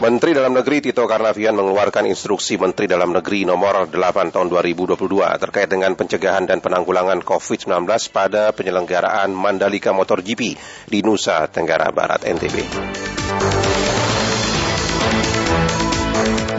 Menteri 0.00 0.32
Dalam 0.32 0.56
Negeri 0.56 0.80
Tito 0.80 1.04
Karnavian 1.04 1.52
mengeluarkan 1.52 2.08
instruksi 2.08 2.56
Menteri 2.56 2.88
Dalam 2.88 3.12
Negeri 3.12 3.44
nomor 3.44 3.84
8 3.84 4.32
tahun 4.32 4.48
2022 4.48 4.96
terkait 5.36 5.68
dengan 5.68 5.92
pencegahan 5.92 6.48
dan 6.48 6.64
penanggulangan 6.64 7.20
COVID-19 7.20 7.84
pada 8.08 8.48
penyelenggaraan 8.56 9.28
Mandalika 9.28 9.92
MotoGP 9.92 10.56
di 10.88 10.98
Nusa 11.04 11.44
Tenggara 11.52 11.92
Barat 11.92 12.24
NTB. 12.24 12.64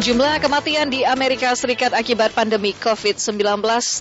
Jumlah 0.06 0.38
kematian 0.38 0.94
di 0.94 1.02
Amerika 1.02 1.50
Serikat 1.58 1.98
akibat 1.98 2.38
pandemi 2.38 2.78
COVID-19 2.78 3.42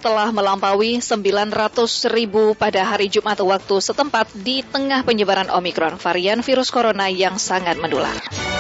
telah 0.05 0.29
melampaui 0.37 1.01
900 1.01 2.13
ribu 2.13 2.53
pada 2.53 2.85
hari 2.85 3.09
Jumat 3.09 3.41
waktu 3.41 3.77
setempat 3.81 4.37
di 4.37 4.61
tengah 4.69 5.01
penyebaran 5.01 5.49
Omikron, 5.49 5.97
varian 5.97 6.45
virus 6.45 6.69
corona 6.69 7.09
yang 7.09 7.41
sangat 7.41 7.81
menular. 7.81 8.60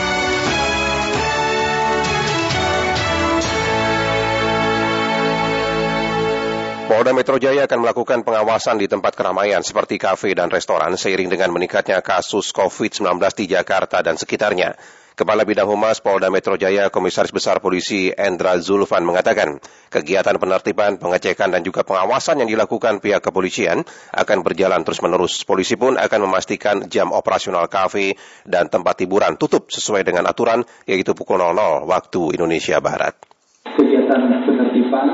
Polda 6.90 7.14
Metro 7.14 7.38
Jaya 7.38 7.70
akan 7.70 7.86
melakukan 7.86 8.26
pengawasan 8.26 8.82
di 8.82 8.90
tempat 8.90 9.14
keramaian 9.14 9.62
seperti 9.62 9.94
kafe 9.94 10.34
dan 10.34 10.50
restoran 10.50 10.98
seiring 10.98 11.30
dengan 11.30 11.54
meningkatnya 11.54 12.02
kasus 12.02 12.50
COVID-19 12.50 13.14
di 13.38 13.46
Jakarta 13.46 14.02
dan 14.02 14.18
sekitarnya. 14.18 14.74
Kepala 15.14 15.46
Bidang 15.46 15.70
Humas 15.70 16.02
Polda 16.02 16.34
Metro 16.34 16.58
Jaya 16.58 16.90
Komisaris 16.90 17.30
Besar 17.30 17.62
Polisi 17.62 18.10
Endra 18.10 18.58
Zulfan 18.58 19.06
mengatakan, 19.06 19.62
kegiatan 19.86 20.34
penertiban, 20.34 20.98
pengecekan 20.98 21.54
dan 21.54 21.62
juga 21.62 21.86
pengawasan 21.86 22.42
yang 22.42 22.50
dilakukan 22.50 22.98
pihak 22.98 23.22
kepolisian 23.22 23.86
akan 24.10 24.42
berjalan 24.42 24.82
terus-menerus. 24.82 25.46
Polisi 25.46 25.78
pun 25.78 25.94
akan 25.94 26.26
memastikan 26.26 26.90
jam 26.90 27.14
operasional 27.14 27.70
kafe 27.70 28.18
dan 28.42 28.66
tempat 28.66 28.98
hiburan 28.98 29.38
tutup 29.38 29.70
sesuai 29.70 30.02
dengan 30.02 30.26
aturan 30.26 30.66
yaitu 30.90 31.14
pukul 31.14 31.38
00 31.38 31.86
waktu 31.86 32.34
Indonesia 32.34 32.82
Barat. 32.82 33.14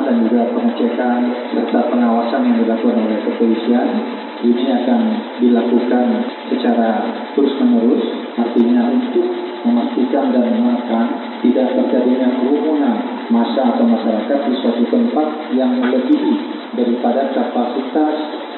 Dan 0.07 0.23
juga 0.23 0.47
pengecekan 0.55 1.19
serta 1.51 1.90
pengawasan 1.90 2.47
yang 2.47 2.57
dilakukan 2.62 3.03
oleh 3.03 3.19
kepolisian. 3.27 3.88
Ini 4.47 4.62
akan 4.79 5.01
dilakukan 5.42 6.07
secara 6.47 7.03
terus-menerus, 7.35 8.05
artinya 8.38 8.87
untuk 8.87 9.27
memastikan 9.66 10.31
dan 10.31 10.47
menekan 10.55 11.07
tidak 11.47 11.79
terjadinya 11.79 12.29
kerumunan 12.43 12.97
masa 13.31 13.63
atau 13.75 13.87
masyarakat 13.87 14.39
di 14.51 14.55
suatu 14.59 14.85
tempat 14.91 15.55
yang 15.55 15.79
melebihi 15.79 16.35
daripada 16.75 17.31
kapasitas 17.31 18.15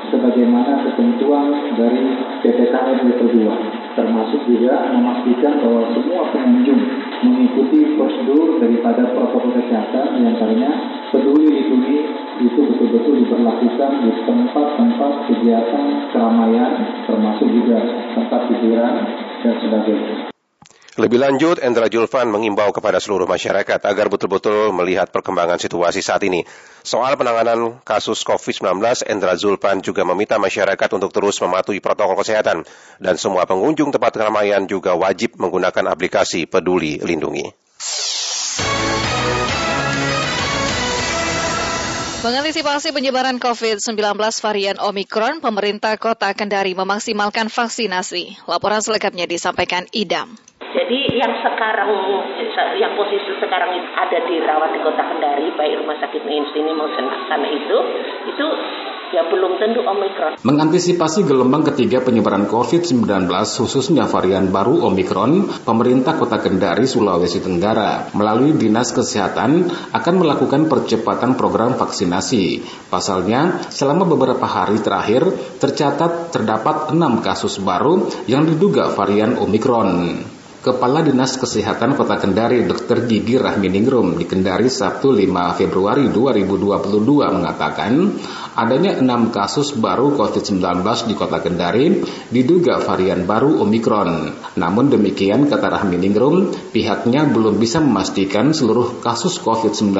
sebagaimana 0.08 0.88
ketentuan 0.88 1.52
dari 1.76 2.04
PPKM 2.40 2.96
level 3.04 3.28
2 3.44 3.96
termasuk 3.98 4.40
juga 4.48 4.88
memastikan 4.94 5.60
bahwa 5.60 5.90
semua 5.92 6.22
pengunjung 6.32 6.80
mengikuti 7.28 7.98
prosedur 7.98 8.62
daripada 8.62 9.10
protokol 9.12 9.52
kesehatan 9.58 10.22
yang 10.22 10.38
antaranya 10.38 10.70
peduli 11.12 11.50
lindungi 11.50 11.98
itu 12.38 12.60
betul-betul 12.72 13.14
diberlakukan 13.26 13.92
di 14.06 14.10
tempat-tempat 14.22 15.12
kegiatan 15.28 15.86
keramaian 16.14 16.72
termasuk 17.04 17.48
juga 17.50 17.78
tempat 18.14 18.40
hiburan 18.48 18.94
dan 19.42 19.54
sebagainya. 19.60 20.37
Lebih 20.98 21.14
lanjut, 21.22 21.62
Endra 21.62 21.86
Julvan 21.86 22.26
mengimbau 22.26 22.74
kepada 22.74 22.98
seluruh 22.98 23.30
masyarakat 23.30 23.86
agar 23.86 24.10
betul-betul 24.10 24.74
melihat 24.74 25.06
perkembangan 25.14 25.54
situasi 25.54 26.02
saat 26.02 26.26
ini. 26.26 26.42
Soal 26.82 27.14
penanganan 27.14 27.78
kasus 27.86 28.26
COVID-19, 28.26 28.82
Endra 29.06 29.38
Zulpan 29.38 29.78
juga 29.78 30.02
meminta 30.02 30.42
masyarakat 30.42 30.90
untuk 30.98 31.14
terus 31.14 31.38
mematuhi 31.38 31.78
protokol 31.78 32.18
kesehatan 32.18 32.66
dan 32.98 33.14
semua 33.14 33.46
pengunjung 33.46 33.94
tempat 33.94 34.18
keramaian 34.18 34.66
juga 34.66 34.98
wajib 34.98 35.38
menggunakan 35.38 35.86
aplikasi 35.86 36.50
Peduli 36.50 36.98
Lindungi. 36.98 37.46
Mengantisipasi 42.26 42.90
penyebaran 42.90 43.38
COVID-19 43.38 43.94
varian 44.18 44.82
Omikron, 44.82 45.38
pemerintah 45.38 45.94
kota 45.94 46.34
Kendari 46.34 46.74
memaksimalkan 46.74 47.46
vaksinasi. 47.46 48.50
Laporan 48.50 48.82
selengkapnya 48.82 49.30
disampaikan 49.30 49.86
Idam. 49.94 50.47
Jadi 50.68 51.16
yang 51.16 51.32
sekarang, 51.40 51.88
yang 52.76 52.92
posisi 52.92 53.32
sekarang 53.40 53.72
ada 53.96 54.18
di 54.28 54.36
rawat 54.36 54.76
di 54.76 54.80
kota 54.84 55.00
Kendari, 55.00 55.48
baik 55.56 55.80
rumah 55.80 55.96
sakit 55.96 56.22
ini 56.28 56.72
maupun 56.76 57.08
sana 57.24 57.48
itu, 57.48 57.78
itu 58.28 58.46
ya 59.08 59.24
belum 59.32 59.56
tentu 59.56 59.80
Omikron. 59.80 60.36
Mengantisipasi 60.44 61.24
gelombang 61.24 61.64
ketiga 61.72 62.04
penyebaran 62.04 62.44
COVID-19 62.52 63.08
khususnya 63.32 64.04
varian 64.12 64.52
baru 64.52 64.84
Omikron, 64.92 65.64
pemerintah 65.64 66.20
kota 66.20 66.36
Kendari, 66.36 66.84
Sulawesi 66.84 67.40
Tenggara 67.40 68.12
melalui 68.12 68.52
Dinas 68.52 68.92
Kesehatan 68.92 69.72
akan 69.96 70.14
melakukan 70.20 70.68
percepatan 70.68 71.40
program 71.40 71.80
vaksinasi. 71.80 72.60
Pasalnya, 72.92 73.72
selama 73.72 74.04
beberapa 74.04 74.44
hari 74.44 74.84
terakhir 74.84 75.24
tercatat 75.56 76.28
terdapat 76.28 76.92
enam 76.92 77.24
kasus 77.24 77.56
baru 77.56 78.08
yang 78.28 78.44
diduga 78.44 78.92
varian 78.92 79.40
Omikron. 79.40 80.36
Kepala 80.58 81.06
Dinas 81.06 81.38
Kesehatan 81.38 81.94
Kota 81.94 82.18
Kendari 82.18 82.66
Dr. 82.66 83.06
Gigi 83.06 83.38
Rahminingrum 83.38 84.18
di 84.18 84.26
Kendari 84.26 84.66
Sabtu 84.66 85.14
5 85.14 85.54
Februari 85.54 86.10
2022 86.10 86.98
mengatakan 87.30 88.18
adanya 88.58 88.98
enam 88.98 89.30
kasus 89.30 89.78
baru 89.78 90.18
COVID-19 90.18 90.82
di 91.06 91.14
Kota 91.14 91.38
Kendari 91.38 92.02
diduga 92.34 92.82
varian 92.82 93.22
baru 93.22 93.62
Omikron. 93.62 94.34
Namun 94.58 94.90
demikian 94.90 95.46
kata 95.46 95.78
Rahminingrum, 95.78 96.50
pihaknya 96.74 97.30
belum 97.30 97.62
bisa 97.62 97.78
memastikan 97.78 98.50
seluruh 98.50 98.98
kasus 98.98 99.38
COVID-19 99.38 99.94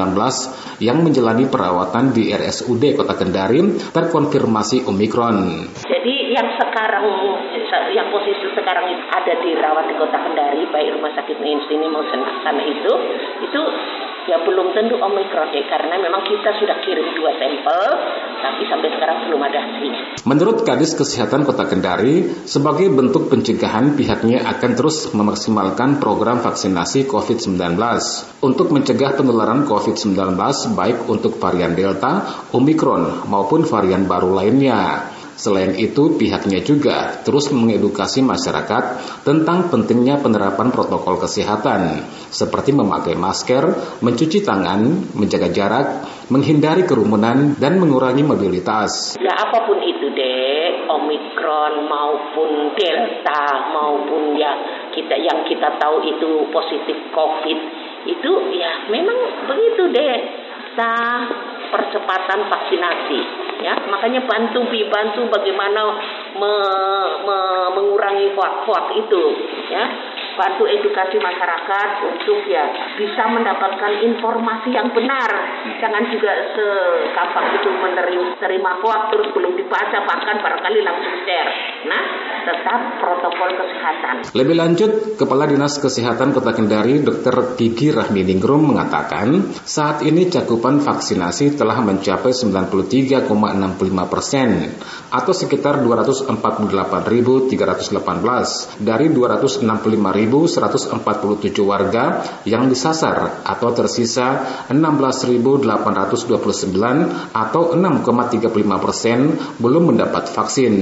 yang 0.83 1.07
menjalani 1.07 1.47
perawatan 1.47 2.11
di 2.11 2.35
RSUD 2.35 2.99
Kota 2.99 3.15
Kendari 3.15 3.79
terkonfirmasi 3.95 4.91
Omikron. 4.91 5.71
Jadi 5.87 6.35
yang 6.35 6.51
sekarang 6.59 7.07
yang 7.95 8.11
posisi 8.11 8.47
sekarang 8.59 8.91
ada 9.07 9.35
di 9.39 9.51
rawat 9.55 9.87
di 9.87 9.95
Kota 9.97 10.19
Kendari 10.19 10.48
baik 10.73 10.89
rumah 10.97 11.13
sakit 11.17 11.37
ini 11.43 11.87
maupun 11.91 12.21
sana 12.45 12.63
itu 12.65 12.93
itu 13.45 13.63
ya 14.29 14.37
belum 14.45 14.77
tentu 14.77 15.01
Omikron 15.01 15.49
ya 15.57 15.65
karena 15.73 15.97
memang 15.97 16.21
kita 16.29 16.53
sudah 16.61 16.77
kirim 16.85 17.17
dua 17.17 17.33
sampel 17.41 17.85
tapi 18.39 18.63
sampai 18.69 18.89
sekarang 18.95 19.19
belum 19.27 19.41
ada 19.41 19.59
hasilnya. 19.59 20.03
Menurut 20.29 20.63
Kadis 20.63 20.95
Kesehatan 20.95 21.43
Kota 21.49 21.67
Kendari, 21.67 22.45
sebagai 22.45 22.93
bentuk 22.93 23.33
pencegahan 23.33 23.97
pihaknya 23.99 24.47
akan 24.47 24.71
terus 24.79 25.11
memaksimalkan 25.17 25.99
program 25.99 26.45
vaksinasi 26.45 27.09
COVID-19 27.09 27.59
untuk 28.45 28.69
mencegah 28.71 29.17
penularan 29.19 29.67
COVID-19 29.67 30.15
baik 30.77 31.09
untuk 31.11 31.41
varian 31.41 31.75
Delta, 31.75 32.47
Omikron 32.55 33.27
maupun 33.27 33.67
varian 33.67 34.07
baru 34.07 34.37
lainnya. 34.37 35.18
Selain 35.39 35.71
itu, 35.79 36.19
pihaknya 36.19 36.59
juga 36.67 37.23
terus 37.23 37.55
mengedukasi 37.55 38.27
masyarakat 38.27 38.85
tentang 39.23 39.71
pentingnya 39.71 40.19
penerapan 40.19 40.75
protokol 40.75 41.23
kesehatan, 41.23 42.03
seperti 42.27 42.75
memakai 42.75 43.15
masker, 43.15 43.95
mencuci 44.03 44.43
tangan, 44.43 45.15
menjaga 45.15 45.55
jarak, 45.55 45.87
menghindari 46.27 46.83
kerumunan, 46.83 47.55
dan 47.55 47.79
mengurangi 47.79 48.27
mobilitas. 48.27 49.15
Ya 49.23 49.31
apa 49.39 49.63
pun 49.63 49.79
itu 49.79 50.11
deh, 50.11 50.91
Omikron 50.91 51.87
maupun 51.87 52.75
Delta 52.75 53.71
maupun 53.71 54.35
ya 54.35 54.59
kita 54.91 55.23
yang 55.23 55.47
kita 55.47 55.79
tahu 55.79 56.03
itu 56.03 56.51
positif 56.51 56.99
COVID, 57.15 57.59
itu 58.11 58.33
ya 58.59 58.91
memang 58.91 59.47
begitu 59.47 59.87
deh. 59.95 60.17
Kita 60.75 60.95
percepatan 61.71 62.49
vaksinasi 62.51 63.21
ya. 63.63 63.75
Makanya 63.89 64.25
bantu 64.25 64.67
bantu 64.89 65.29
bagaimana 65.33 65.81
me, 66.37 66.53
me, 67.25 67.39
mengurangi 67.79 68.33
hoak-hoak 68.35 68.87
itu 68.99 69.25
ya 69.73 69.85
bantu 70.39 70.71
edukasi 70.71 71.19
masyarakat 71.19 71.89
untuk 72.07 72.47
ya 72.47 72.95
bisa 72.95 73.27
mendapatkan 73.27 73.99
informasi 74.07 74.71
yang 74.71 74.87
benar 74.95 75.27
jangan 75.83 76.07
juga 76.15 76.31
segampang 76.55 77.59
itu 77.59 77.75
menerima 77.75 78.39
terima 78.39 78.79
hoak 78.79 79.11
terus 79.11 79.35
belum 79.35 79.59
dibaca 79.59 79.99
bahkan 80.07 80.39
barangkali 80.39 80.79
langsung 80.87 81.15
share 81.27 81.51
nah 81.91 82.03
tetap 82.47 83.03
protokol 83.03 83.51
kesehatan 83.59 84.31
lebih 84.39 84.55
lanjut 84.55 85.19
Kepala 85.19 85.51
Dinas 85.51 85.83
Kesehatan 85.83 86.31
Kota 86.31 86.55
Kendari 86.55 87.03
Dr. 87.03 87.59
Gigi 87.59 87.91
Rahminingrum 87.91 88.71
mengatakan 88.71 89.51
saat 89.67 90.07
ini 90.07 90.31
cakupan 90.31 90.79
vaksinasi 90.79 91.59
telah 91.59 91.83
mencapai 91.83 92.31
93,65 92.31 93.27
persen 94.07 94.79
atau 95.11 95.35
sekitar 95.35 95.83
248.318 95.83 98.79
dari 98.79 99.11
265.147 100.29 101.65
warga 101.65 102.23
yang 102.45 102.69
disasar 102.69 103.43
atau 103.43 103.73
tersisa 103.75 104.63
16.829 104.71 107.35
atau 107.35 107.63
6,35 107.75 108.85
persen 108.85 109.19
belum 109.59 109.97
mendapat 109.97 110.31
vaksin. 110.31 110.75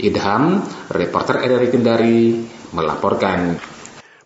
Idham, 0.00 0.64
reporter 0.88 1.44
RRI 1.44 1.68
Kendari, 1.68 2.40
melaporkan. 2.72 3.69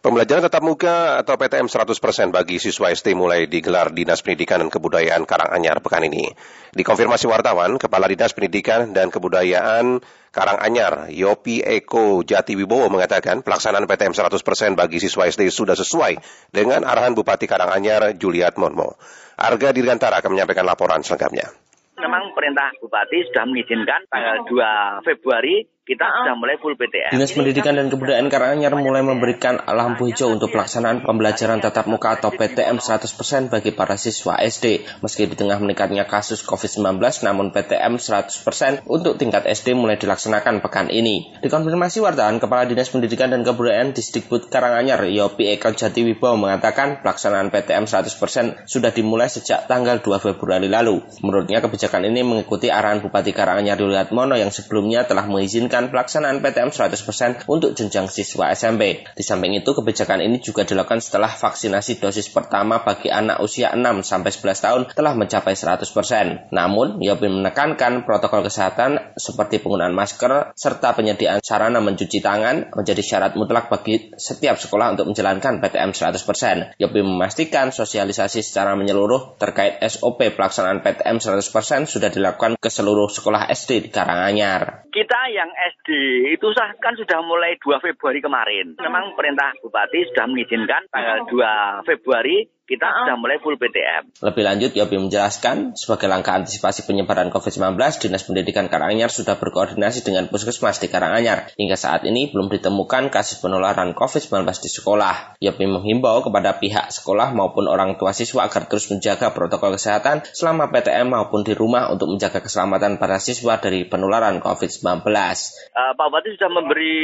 Pembelajaran 0.05 0.45
tatap 0.45 0.61
muka 0.61 1.17
atau 1.25 1.33
PTM 1.41 1.65
100% 1.65 2.29
bagi 2.29 2.61
siswa 2.61 2.93
SD 2.93 3.17
mulai 3.17 3.49
digelar 3.49 3.89
Dinas 3.89 4.21
Pendidikan 4.21 4.61
dan 4.61 4.69
Kebudayaan 4.69 5.25
Karanganyar 5.25 5.81
pekan 5.81 6.05
ini. 6.05 6.29
Dikonfirmasi 6.77 7.25
wartawan, 7.25 7.81
Kepala 7.81 8.05
Dinas 8.05 8.37
Pendidikan 8.37 8.93
dan 8.93 9.09
Kebudayaan 9.09 10.05
Karanganyar, 10.29 11.09
Yopi 11.09 11.65
Eko 11.65 12.21
Jati 12.21 12.53
Wibowo 12.53 12.93
mengatakan 12.93 13.41
pelaksanaan 13.41 13.89
PTM 13.89 14.13
100% 14.13 14.77
bagi 14.77 15.01
siswa 15.01 15.25
SD 15.25 15.49
sudah 15.49 15.73
sesuai 15.73 16.21
dengan 16.53 16.85
arahan 16.85 17.17
Bupati 17.17 17.49
Karanganyar 17.49 18.13
Juliat 18.13 18.61
Monmo. 18.61 19.01
Arga 19.41 19.73
Dirgantara 19.73 20.21
akan 20.21 20.37
menyampaikan 20.37 20.69
laporan 20.69 21.01
selengkapnya. 21.01 21.49
Memang 21.97 22.37
perintah 22.37 22.77
Bupati 22.77 23.25
sudah 23.33 23.49
mengizinkan 23.49 24.05
tanggal 24.13 24.37
2 24.53 25.09
Februari 25.09 25.65
kita 25.85 26.01
sudah 26.01 26.33
mulai 26.33 26.57
full 26.57 26.81
PTM. 26.81 27.13
Dinas 27.13 27.37
Pendidikan 27.37 27.77
dan 27.77 27.93
Kebudayaan 27.93 28.33
Karanganyar 28.33 28.73
mulai 28.73 29.05
memberikan 29.05 29.61
lampu 29.69 30.09
hijau 30.09 30.33
untuk 30.33 30.49
pelaksanaan 30.49 31.05
pembelajaran 31.05 31.61
tatap 31.61 31.85
muka 31.93 32.17
atau 32.17 32.33
PTM 32.33 32.81
100% 32.81 33.53
bagi 33.53 33.69
para 33.77 34.01
siswa 34.01 34.41
SD. 34.41 34.81
Meski 35.05 35.29
di 35.29 35.37
tengah 35.37 35.61
meningkatnya 35.61 36.09
kasus 36.09 36.41
COVID-19, 36.41 36.97
namun 37.29 37.53
PTM 37.53 38.01
100% 38.01 38.89
untuk 38.89 39.21
tingkat 39.21 39.45
SD 39.45 39.77
mulai 39.77 40.01
dilaksanakan 40.01 40.65
pekan 40.65 40.89
ini. 40.89 41.37
Dikonfirmasi 41.45 42.01
wartawan, 42.01 42.41
Kepala 42.41 42.65
Dinas 42.65 42.89
Pendidikan 42.89 43.29
dan 43.29 43.45
Kebudayaan 43.45 43.93
Disdikbud 43.93 44.49
Karanganyar, 44.49 45.05
Yopi 45.05 45.53
Eka 45.53 45.77
Jatiwibowo 45.77 46.41
mengatakan 46.41 47.05
pelaksanaan 47.05 47.53
PTM 47.53 47.85
100% 47.85 48.65
sudah 48.65 48.89
dimulai 48.89 49.29
sejak 49.29 49.69
tanggal 49.69 50.01
2 50.01 50.17
Februari 50.17 50.73
lalu. 50.73 51.05
Menurutnya 51.21 51.61
kebijakan 51.61 52.09
ini 52.09 52.25
mengikuti 52.25 52.73
arahan 52.73 53.05
Bupati 53.05 53.37
Karanganyar 53.37 53.77
Mono 54.17 54.33
yang 54.41 54.49
sebelumnya 54.49 55.05
telah 55.05 55.29
mengizinkan 55.29 55.74
menghentikan 55.75 55.91
pelaksanaan 55.91 56.39
PTM 56.39 56.71
100% 56.71 57.51
untuk 57.51 57.75
jenjang 57.75 58.07
siswa 58.07 58.55
SMP. 58.55 59.03
Di 59.11 59.25
samping 59.27 59.59
itu, 59.59 59.75
kebijakan 59.75 60.23
ini 60.23 60.39
juga 60.39 60.63
dilakukan 60.63 61.03
setelah 61.03 61.27
vaksinasi 61.27 61.99
dosis 61.99 62.31
pertama 62.31 62.87
bagi 62.87 63.11
anak 63.11 63.43
usia 63.43 63.75
6 63.75 64.07
sampai 64.07 64.31
11 64.31 64.65
tahun 64.65 64.83
telah 64.95 65.19
mencapai 65.19 65.59
100%. 65.59 66.55
Namun, 66.55 67.03
Yopi 67.03 67.27
menekankan 67.27 68.07
protokol 68.07 68.47
kesehatan 68.47 69.19
seperti 69.19 69.59
penggunaan 69.59 69.91
masker 69.91 70.55
serta 70.55 70.95
penyediaan 70.95 71.43
sarana 71.43 71.83
mencuci 71.83 72.23
tangan 72.23 72.71
menjadi 72.71 73.03
syarat 73.03 73.35
mutlak 73.35 73.67
bagi 73.67 74.15
setiap 74.15 74.55
sekolah 74.55 74.95
untuk 74.95 75.11
menjalankan 75.11 75.59
PTM 75.59 75.91
100%. 75.91 76.79
Yopi 76.79 77.01
memastikan 77.03 77.75
sosialisasi 77.75 78.47
secara 78.47 78.79
menyeluruh 78.79 79.35
terkait 79.43 79.83
SOP 79.83 80.23
pelaksanaan 80.39 80.87
PTM 80.87 81.19
100% 81.19 81.91
sudah 81.91 82.15
dilakukan 82.15 82.55
ke 82.63 82.71
seluruh 82.71 83.11
sekolah 83.11 83.51
SD 83.51 83.89
di 83.89 83.91
Karanganyar. 83.91 84.87
Kita 84.95 85.21
yang 85.33 85.51
SD 85.65 85.89
itu 86.37 86.47
kan 86.57 86.95
sudah 86.97 87.25
mulai 87.25 87.57
2 87.61 87.81
Februari 87.81 88.21
kemarin. 88.21 88.77
Memang 88.77 89.17
perintah 89.17 89.53
Bupati 89.65 90.05
sudah 90.13 90.29
mengizinkan 90.29 90.85
tanggal 90.93 91.25
2 91.31 91.89
Februari 91.89 92.45
kita 92.65 92.89
uh-uh. 92.89 92.99
sudah 93.05 93.17
mulai 93.21 93.37
full 93.45 93.61
PTM. 93.61 94.25
Lebih 94.25 94.43
lanjut, 94.45 94.71
Yobi 94.73 94.97
menjelaskan, 94.97 95.77
sebagai 95.77 96.09
langkah 96.09 96.33
antisipasi 96.33 96.89
penyebaran 96.89 97.29
COVID-19, 97.29 97.77
Dinas 98.01 98.25
Pendidikan 98.25 98.73
Karanganyar 98.73 99.13
sudah 99.13 99.37
berkoordinasi 99.37 100.01
dengan 100.01 100.33
puskesmas 100.33 100.81
di 100.81 100.89
Karanganyar. 100.89 101.53
Hingga 101.61 101.77
saat 101.77 102.09
ini 102.09 102.33
belum 102.33 102.49
ditemukan 102.49 103.13
kasus 103.13 103.45
penularan 103.45 103.93
COVID-19 103.93 104.49
di 104.65 104.71
sekolah. 104.73 105.37
Yobi 105.45 105.69
menghimbau 105.69 106.25
kepada 106.25 106.57
pihak 106.57 106.89
sekolah 106.89 107.37
maupun 107.37 107.69
orang 107.69 108.01
tua 108.01 108.17
siswa 108.17 108.49
agar 108.49 108.65
terus 108.65 108.89
menjaga 108.89 109.37
protokol 109.37 109.77
kesehatan 109.77 110.25
selama 110.33 110.73
PTM 110.73 111.13
maupun 111.13 111.45
di 111.45 111.53
rumah 111.53 111.93
untuk 111.93 112.09
menjaga 112.09 112.41
keselamatan 112.41 112.97
para 112.97 113.21
siswa 113.21 113.61
dari 113.61 113.85
penularan 113.85 114.41
COVID-19. 114.41 115.05
Uh, 115.05 115.93
Pak 115.93 116.07
Bupati 116.09 116.33
sudah 116.39 116.51
memberi 116.51 116.97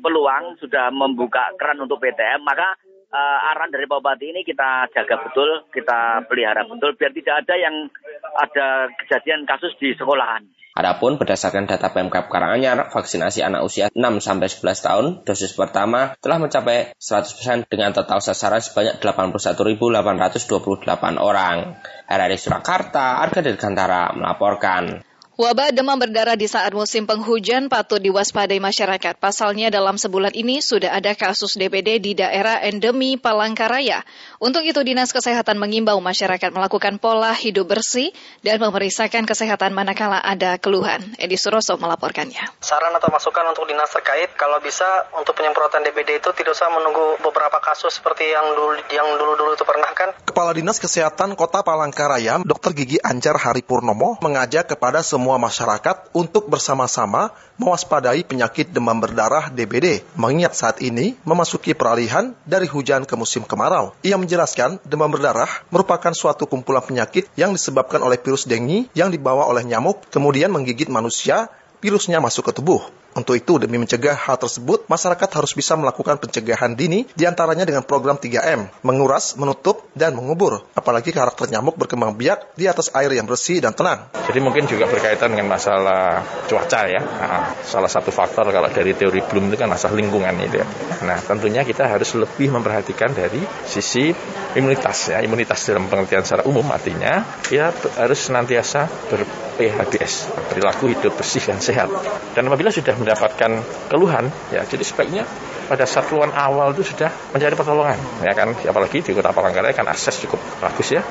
peluang, 0.00 0.56
sudah 0.62 0.88
membuka 0.88 1.52
keran 1.60 1.84
untuk 1.84 2.00
PTM, 2.00 2.40
maka 2.40 2.78
uh, 3.14 3.38
arahan 3.54 3.70
dari 3.70 3.86
Pak 3.86 4.02
Bupati 4.02 4.34
ini 4.34 4.42
kita 4.42 4.90
jaga 4.90 5.22
betul, 5.22 5.62
kita 5.70 6.26
pelihara 6.26 6.66
betul 6.66 6.98
biar 6.98 7.14
tidak 7.14 7.46
ada 7.46 7.54
yang 7.54 7.86
ada 8.34 8.90
kejadian 8.98 9.46
kasus 9.46 9.70
di 9.78 9.94
sekolahan. 9.94 10.42
Adapun 10.74 11.22
berdasarkan 11.22 11.70
data 11.70 11.94
Pemkap 11.94 12.26
Karanganyar, 12.26 12.90
vaksinasi 12.90 13.46
anak 13.46 13.62
usia 13.62 13.94
6 13.94 14.18
sampai 14.18 14.50
11 14.50 14.74
tahun 14.82 15.04
dosis 15.22 15.54
pertama 15.54 16.18
telah 16.18 16.42
mencapai 16.42 16.98
100% 16.98 17.70
dengan 17.70 17.94
total 17.94 18.18
sasaran 18.18 18.58
sebanyak 18.58 18.98
81.828 18.98 21.14
orang. 21.14 21.78
RRI 22.10 22.38
Surakarta, 22.42 23.22
Arga 23.22 23.38
Dirgantara 23.38 24.18
melaporkan. 24.18 25.13
Wabah 25.34 25.74
demam 25.74 25.98
berdarah 25.98 26.38
di 26.38 26.46
saat 26.46 26.70
musim 26.70 27.10
penghujan 27.10 27.66
patut 27.66 27.98
diwaspadai 27.98 28.62
masyarakat. 28.62 29.18
Pasalnya 29.18 29.66
dalam 29.66 29.98
sebulan 29.98 30.30
ini 30.30 30.62
sudah 30.62 30.94
ada 30.94 31.10
kasus 31.18 31.58
DBD 31.58 31.98
di 31.98 32.14
daerah 32.14 32.62
endemi 32.62 33.18
Palangkaraya. 33.18 34.06
Untuk 34.38 34.62
itu 34.62 34.78
Dinas 34.86 35.10
Kesehatan 35.10 35.58
mengimbau 35.58 35.98
masyarakat 35.98 36.54
melakukan 36.54 37.02
pola 37.02 37.34
hidup 37.34 37.66
bersih 37.66 38.14
dan 38.46 38.62
memeriksakan 38.62 39.26
kesehatan 39.26 39.74
manakala 39.74 40.22
ada 40.22 40.54
keluhan. 40.54 41.02
Edi 41.18 41.34
Suroso 41.34 41.74
melaporkannya. 41.82 42.54
Saran 42.62 42.94
atau 42.94 43.10
masukan 43.10 43.42
untuk 43.50 43.66
dinas 43.66 43.90
terkait 43.90 44.38
kalau 44.38 44.62
bisa 44.62 44.86
untuk 45.18 45.34
penyemprotan 45.34 45.82
DBD 45.82 46.22
itu 46.22 46.30
tidak 46.30 46.54
usah 46.54 46.70
menunggu 46.70 47.18
beberapa 47.26 47.58
kasus 47.58 47.90
seperti 47.90 48.30
yang 48.30 48.54
dulu 48.54 48.78
yang 48.86 49.10
dulu-dulu 49.18 49.58
itu 49.58 49.66
pernah 49.66 49.90
kan. 49.98 50.14
Kepala 50.22 50.54
Dinas 50.54 50.78
Kesehatan 50.78 51.34
Kota 51.34 51.66
Palangkaraya, 51.66 52.38
Dr. 52.46 52.70
Gigi 52.70 53.02
Anjar 53.02 53.34
Hari 53.34 53.66
Purnomo 53.66 54.14
mengajak 54.22 54.70
kepada 54.70 55.02
semua 55.02 55.23
semua 55.24 55.40
masyarakat 55.40 56.12
untuk 56.12 56.52
bersama-sama 56.52 57.32
mewaspadai 57.56 58.28
penyakit 58.28 58.68
demam 58.68 59.00
berdarah 59.00 59.48
DBD, 59.48 60.04
mengingat 60.20 60.52
saat 60.52 60.84
ini 60.84 61.16
memasuki 61.24 61.72
peralihan 61.72 62.36
dari 62.44 62.68
hujan 62.68 63.08
ke 63.08 63.16
musim 63.16 63.40
kemarau. 63.40 63.96
Ia 64.04 64.20
menjelaskan 64.20 64.84
demam 64.84 65.08
berdarah 65.08 65.48
merupakan 65.72 66.12
suatu 66.12 66.44
kumpulan 66.44 66.84
penyakit 66.84 67.24
yang 67.40 67.56
disebabkan 67.56 68.04
oleh 68.04 68.20
virus 68.20 68.44
dengue 68.44 68.84
yang 68.92 69.08
dibawa 69.08 69.48
oleh 69.48 69.64
nyamuk, 69.64 70.04
kemudian 70.12 70.52
menggigit 70.52 70.92
manusia, 70.92 71.48
virusnya 71.80 72.20
masuk 72.20 72.52
ke 72.52 72.60
tubuh. 72.60 72.84
Untuk 73.14 73.38
itu, 73.38 73.62
demi 73.62 73.78
mencegah 73.78 74.18
hal 74.18 74.34
tersebut, 74.42 74.90
masyarakat 74.90 75.30
harus 75.30 75.54
bisa 75.54 75.78
melakukan 75.78 76.18
pencegahan 76.18 76.74
dini 76.74 77.06
di 77.14 77.24
antaranya 77.30 77.62
dengan 77.62 77.86
program 77.86 78.18
3M, 78.18 78.82
menguras, 78.82 79.38
menutup, 79.38 79.86
dan 79.94 80.18
mengubur. 80.18 80.66
Apalagi 80.74 81.14
karakter 81.14 81.46
nyamuk 81.46 81.78
berkembang 81.78 82.18
biak 82.18 82.58
di 82.58 82.66
atas 82.66 82.90
air 82.90 83.14
yang 83.14 83.30
bersih 83.30 83.62
dan 83.62 83.70
tenang. 83.70 84.10
Jadi 84.26 84.38
mungkin 84.42 84.66
juga 84.66 84.90
berkaitan 84.90 85.30
dengan 85.30 85.46
masalah 85.46 86.26
cuaca 86.50 86.80
ya. 86.90 86.98
Nah, 86.98 87.54
salah 87.62 87.86
satu 87.86 88.10
faktor 88.10 88.50
kalau 88.50 88.66
dari 88.74 88.98
teori 88.98 89.22
Bloom 89.22 89.54
itu 89.54 89.62
kan 89.62 89.70
masalah 89.70 89.94
lingkungan 89.94 90.34
itu 90.42 90.58
ya. 90.58 90.66
Nah, 91.06 91.22
tentunya 91.22 91.62
kita 91.62 91.86
harus 91.86 92.10
lebih 92.18 92.50
memperhatikan 92.50 93.14
dari 93.14 93.38
sisi 93.62 94.10
imunitas 94.58 95.14
ya. 95.14 95.22
Imunitas 95.22 95.62
dalam 95.70 95.86
pengertian 95.86 96.26
secara 96.26 96.42
umum 96.50 96.66
artinya 96.74 97.22
ya 97.46 97.70
harus 97.94 98.18
senantiasa 98.18 98.90
ber 99.06 99.22
PHBS, 99.54 100.34
perilaku 100.50 100.90
hidup 100.90 101.14
bersih 101.14 101.38
dan 101.46 101.62
sehat. 101.62 101.86
Dan 102.34 102.50
apabila 102.50 102.74
sudah 102.74 102.98
mendapatkan 103.04 103.60
keluhan, 103.92 104.32
ya 104.48 104.64
jadi 104.64 104.80
sebaiknya 104.80 105.22
pada 105.64 105.84
saat 105.88 106.08
keluhan 106.08 106.32
awal 106.32 106.72
itu 106.76 106.84
sudah 106.84 107.08
mencari 107.32 107.56
pertolongan, 107.56 107.96
ya 108.20 108.32
kan? 108.36 108.52
Apalagi 108.52 109.00
di 109.00 109.12
Kota 109.16 109.32
Palangkaraya 109.32 109.72
kan 109.72 109.88
akses 109.88 110.24
cukup 110.24 110.40
bagus 110.60 110.92
ya, 110.92 111.04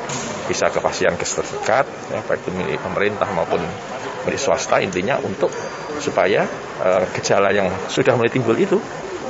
bisa 0.49 0.69
ke 0.69 0.81
pasien 0.81 1.13
terdekat, 1.17 1.85
ya 2.13 2.19
baik 2.25 2.45
itu 2.45 2.49
milik 2.53 2.81
pemerintah 2.81 3.29
maupun 3.33 3.61
milik 4.25 4.39
swasta 4.39 4.81
intinya 4.81 5.17
untuk 5.21 5.49
supaya 6.01 6.45
uh, 6.81 7.05
gejala 7.17 7.53
yang 7.53 7.69
sudah 7.89 8.17
mulai 8.17 8.33
timbul 8.33 8.57
itu 8.57 8.77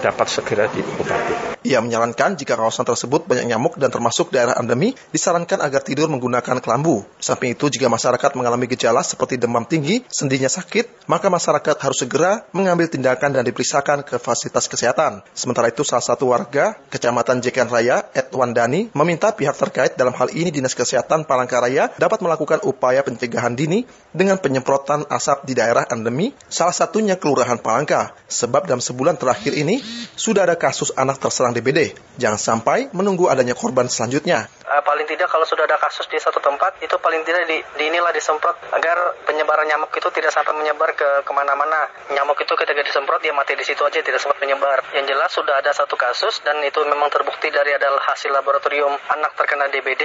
dapat 0.04 0.28
segera 0.28 0.68
diobati. 0.68 1.64
Ia 1.64 1.80
menyarankan 1.80 2.36
jika 2.36 2.60
kawasan 2.60 2.84
tersebut 2.84 3.24
banyak 3.24 3.47
nyamuk 3.47 3.80
dan 3.80 3.88
termasuk 3.88 4.36
daerah 4.36 4.60
endemi, 4.60 4.91
disarankan 5.16 5.64
agar 5.64 5.80
tidur 5.80 6.12
menggunakan 6.12 6.60
kelambu. 6.60 7.08
Samping 7.24 7.56
itu, 7.56 7.72
jika 7.72 7.88
masyarakat 7.88 8.36
mengalami 8.36 8.68
gejala 8.68 8.99
seperti 8.99 9.39
demam 9.39 9.64
tinggi, 9.64 10.04
sendinya 10.12 10.51
sakit, 10.51 11.08
maka 11.08 11.32
masyarakat 11.32 11.80
harus 11.80 12.04
segera 12.04 12.43
mengambil 12.51 12.91
tindakan 12.91 13.32
dan 13.32 13.47
diperiksakan 13.47 14.04
ke 14.04 14.20
fasilitas 14.20 14.68
kesehatan. 14.68 15.24
Sementara 15.32 15.72
itu, 15.72 15.88
salah 15.88 16.04
satu 16.04 16.36
warga 16.36 16.76
Kecamatan 16.91 17.39
Jekan 17.39 17.72
Raya, 17.72 18.12
Edwan 18.12 18.51
Dani, 18.51 18.91
meminta 18.91 19.32
pihak 19.32 19.56
terkait 19.56 19.95
dalam 19.95 20.12
hal 20.12 20.36
ini 20.36 20.51
Dinas 20.51 20.76
Kesehatan 20.76 21.24
Palangkaraya 21.24 21.95
dapat 21.95 22.20
melakukan 22.20 22.60
upaya 22.68 23.08
pencegahan 23.08 23.56
dini 23.56 23.88
dengan 24.12 24.36
penyemprotan 24.36 25.08
asap 25.08 25.47
di 25.47 25.56
daerah 25.56 25.88
endemi, 25.88 26.36
salah 26.51 26.76
satunya 26.76 27.16
Kelurahan 27.16 27.64
Palangka. 27.64 28.12
Sebab 28.28 28.68
dalam 28.68 28.84
sebulan 28.84 29.16
terakhir 29.16 29.56
ini, 29.56 29.80
sudah 30.14 30.46
ada 30.46 30.56
kasus 30.56 30.94
anak 30.96 31.18
terserang 31.20 31.54
DBD. 31.54 31.94
Jangan 32.22 32.39
sampai 32.39 32.89
menunggu 32.94 33.28
adanya 33.30 33.58
korban 33.58 33.89
selanjutnya. 33.89 34.46
Uh, 34.64 34.82
paling 34.86 35.06
tidak 35.06 35.30
kalau 35.30 35.46
sudah 35.46 35.66
ada 35.66 35.78
kasus 35.78 36.08
di 36.10 36.18
satu 36.18 36.39
tempat, 36.41 36.82
itu 36.82 36.96
paling 36.98 37.22
tidak 37.28 37.46
di, 37.46 37.62
di 37.78 37.84
inilah 37.89 38.14
disemprot 38.14 38.58
agar 38.74 39.22
penyebaran 39.28 39.66
nyamuk 39.70 39.94
itu 39.94 40.10
tidak 40.14 40.34
sampai 40.34 40.54
menyebar 40.58 40.94
ke 40.98 41.26
ke 41.26 41.32
mana-mana. 41.34 41.89
Nyamuk 42.14 42.38
itu 42.41 42.54
ketika 42.54 42.82
disemprot 42.82 43.22
dia 43.22 43.34
mati 43.36 43.54
di 43.54 43.66
situ 43.66 43.82
aja 43.86 44.02
tidak 44.02 44.22
sempat 44.22 44.39
menyebar. 44.41 44.82
Yang 44.98 45.14
jelas 45.14 45.30
sudah 45.34 45.56
ada 45.62 45.72
satu 45.74 45.98
kasus 46.00 46.41
dan 46.46 46.62
itu 46.66 46.82
memang 46.86 47.10
terbukti 47.10 47.50
dari 47.50 47.76
adalah 47.76 48.02
hasil 48.14 48.32
laboratorium 48.34 48.94
anak 49.14 49.34
terkena 49.36 49.70
DBD. 49.70 50.04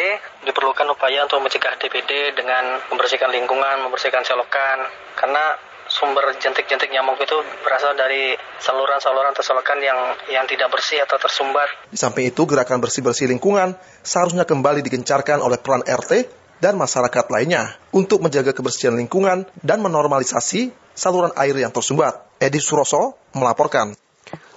Diperlukan 0.49 0.89
upaya 0.91 1.24
untuk 1.24 1.45
mencegah 1.45 1.76
DBD 1.80 2.36
dengan 2.36 2.80
membersihkan 2.93 3.30
lingkungan, 3.30 3.84
membersihkan 3.89 4.24
selokan. 4.24 4.89
Karena 5.16 5.67
sumber 5.89 6.36
jentik-jentik 6.36 6.93
nyamuk 6.93 7.16
itu 7.18 7.36
berasal 7.64 7.97
dari 7.97 8.36
saluran-saluran 8.61 9.32
atau 9.32 9.45
selokan 9.45 9.80
yang 9.80 9.99
yang 10.28 10.45
tidak 10.45 10.68
bersih 10.68 11.01
atau 11.03 11.16
tersumbat. 11.16 11.68
Di 11.89 11.99
samping 11.99 12.28
itu, 12.28 12.45
gerakan 12.45 12.78
bersih-bersih 12.84 13.26
lingkungan 13.26 13.74
seharusnya 14.05 14.45
kembali 14.45 14.84
digencarkan 14.84 15.41
oleh 15.41 15.57
peran 15.59 15.82
RT 15.82 16.28
dan 16.61 16.76
masyarakat 16.76 17.26
lainnya 17.32 17.74
untuk 17.91 18.20
menjaga 18.20 18.53
kebersihan 18.53 18.95
lingkungan 18.95 19.49
dan 19.64 19.78
menormalisasi 19.80 20.70
saluran 20.93 21.32
air 21.34 21.57
yang 21.57 21.72
tersumbat. 21.72 22.28
Edi 22.39 22.62
Suroso 22.62 23.18
melaporkan. 23.34 23.97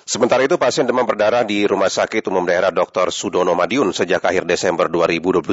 Sementara 0.02 0.44
itu, 0.44 0.58
pasien 0.60 0.84
demam 0.84 1.08
berdarah 1.08 1.46
di 1.48 1.64
Rumah 1.64 1.88
Sakit 1.88 2.28
Umum 2.28 2.44
Daerah 2.44 2.74
Dr. 2.74 3.14
Sudono 3.14 3.56
Madiun 3.56 3.96
sejak 3.96 4.20
akhir 4.20 4.44
Desember 4.44 4.92
2021 4.92 5.46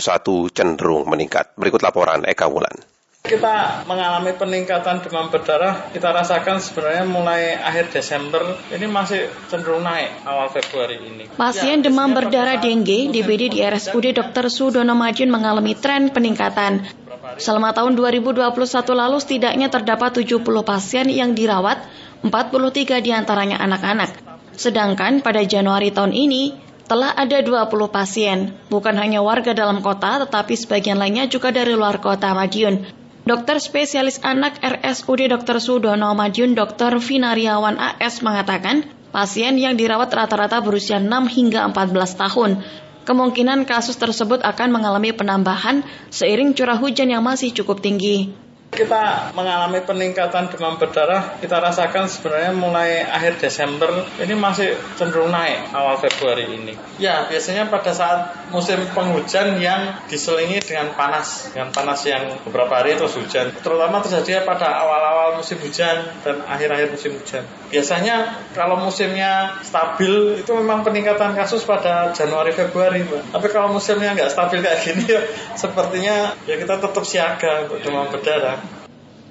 cenderung 0.51 1.07
meningkat. 1.07 1.55
Berikut 1.55 1.85
laporan 1.85 2.26
Eka 2.26 2.49
Wulan. 2.51 2.97
Kita 3.29 3.85
mengalami 3.85 4.33
peningkatan 4.33 5.05
demam 5.05 5.29
berdarah, 5.29 5.93
kita 5.93 6.16
rasakan 6.16 6.64
sebenarnya 6.64 7.05
mulai 7.05 7.61
akhir 7.61 7.93
Desember, 7.93 8.41
ini 8.73 8.89
masih 8.89 9.29
cenderung 9.53 9.85
naik 9.85 10.25
awal 10.25 10.49
Februari 10.49 10.97
ini. 10.97 11.29
Pasien 11.37 11.85
ya, 11.85 11.93
demam 11.93 12.16
berdarah 12.16 12.57
dengue 12.57 13.12
DBD 13.12 13.53
di 13.53 13.61
RSUD 13.61 14.16
Dr. 14.16 14.49
Sudono 14.49 14.97
Majun 14.97 15.29
mengalami 15.29 15.77
tren 15.77 16.09
peningkatan. 16.09 16.89
Selama 17.37 17.77
tahun 17.77 18.01
2021 18.01 18.49
lalu 18.97 19.21
setidaknya 19.21 19.69
terdapat 19.69 20.25
70 20.25 20.41
pasien 20.64 21.12
yang 21.12 21.37
dirawat, 21.37 21.85
43 22.25 23.05
di 23.05 23.12
antaranya 23.12 23.61
anak-anak. 23.61 24.09
Sedangkan 24.57 25.21
pada 25.21 25.45
Januari 25.45 25.93
tahun 25.93 26.16
ini, 26.16 26.57
telah 26.89 27.12
ada 27.12 27.45
20 27.45 27.69
pasien, 27.93 28.57
bukan 28.73 28.97
hanya 28.97 29.21
warga 29.21 29.53
dalam 29.53 29.85
kota, 29.85 30.25
tetapi 30.25 30.57
sebagian 30.57 30.97
lainnya 30.97 31.29
juga 31.29 31.53
dari 31.53 31.77
luar 31.77 32.01
kota 32.01 32.33
Madiun. 32.33 32.97
Dokter 33.29 33.61
spesialis 33.61 34.24
anak 34.24 34.57
RSUD 34.64 35.29
Dr. 35.29 35.61
Sudono 35.61 36.16
Madiun 36.16 36.57
Dr. 36.57 36.97
Vinariawan 36.97 37.76
AS 37.76 38.24
mengatakan, 38.24 38.89
pasien 39.12 39.61
yang 39.61 39.76
dirawat 39.76 40.09
rata-rata 40.09 40.64
berusia 40.64 40.97
6 40.97 41.29
hingga 41.29 41.68
14 41.68 41.93
tahun. 42.16 42.64
Kemungkinan 43.05 43.68
kasus 43.68 44.01
tersebut 44.01 44.41
akan 44.41 44.72
mengalami 44.72 45.12
penambahan 45.12 45.85
seiring 46.09 46.57
curah 46.57 46.81
hujan 46.81 47.12
yang 47.12 47.20
masih 47.20 47.53
cukup 47.53 47.85
tinggi. 47.85 48.33
Kita 48.69 49.33
mengalami 49.33 49.81
peningkatan 49.81 50.53
demam 50.53 50.77
berdarah, 50.77 51.41
kita 51.41 51.57
rasakan 51.57 52.05
sebenarnya 52.05 52.53
mulai 52.53 53.01
akhir 53.01 53.41
Desember 53.41 54.05
ini 54.21 54.37
masih 54.37 54.77
cenderung 54.95 55.33
naik 55.33 55.73
awal 55.73 55.97
Februari 55.97 56.47
ini. 56.53 56.77
Ya, 57.01 57.25
biasanya 57.27 57.73
pada 57.73 57.97
saat 57.97 58.49
musim 58.53 58.77
penghujan 58.93 59.57
yang 59.57 59.97
diselingi 60.07 60.61
dengan 60.61 60.93
panas, 60.93 61.49
dengan 61.53 61.73
panas 61.73 62.05
yang 62.05 62.41
beberapa 62.45 62.81
hari 62.81 62.97
terus 62.97 63.16
hujan. 63.16 63.57
Terutama 63.61 64.05
terjadi 64.05 64.45
pada 64.45 64.69
awal-awal 64.85 65.41
musim 65.41 65.57
hujan 65.64 66.05
dan 66.21 66.45
akhir-akhir 66.45 66.93
musim 66.93 67.16
hujan. 67.16 67.45
Biasanya 67.73 68.49
kalau 68.57 68.81
musimnya 68.81 69.61
stabil 69.64 70.41
itu 70.41 70.51
memang 70.57 70.85
peningkatan 70.85 71.37
kasus 71.37 71.64
pada 71.64 72.12
Januari 72.16 72.53
Februari. 72.53 73.05
Tapi 73.05 73.47
kalau 73.49 73.73
musimnya 73.73 74.16
nggak 74.16 74.33
stabil 74.33 74.61
kayak 74.61 74.81
gini 74.85 75.05
ya 75.09 75.21
sepertinya 75.62 76.33
ya 76.49 76.55
kita 76.57 76.81
tetap 76.81 77.05
siaga 77.05 77.69
untuk 77.69 77.81
demam 77.85 78.09
berdarah. 78.09 78.57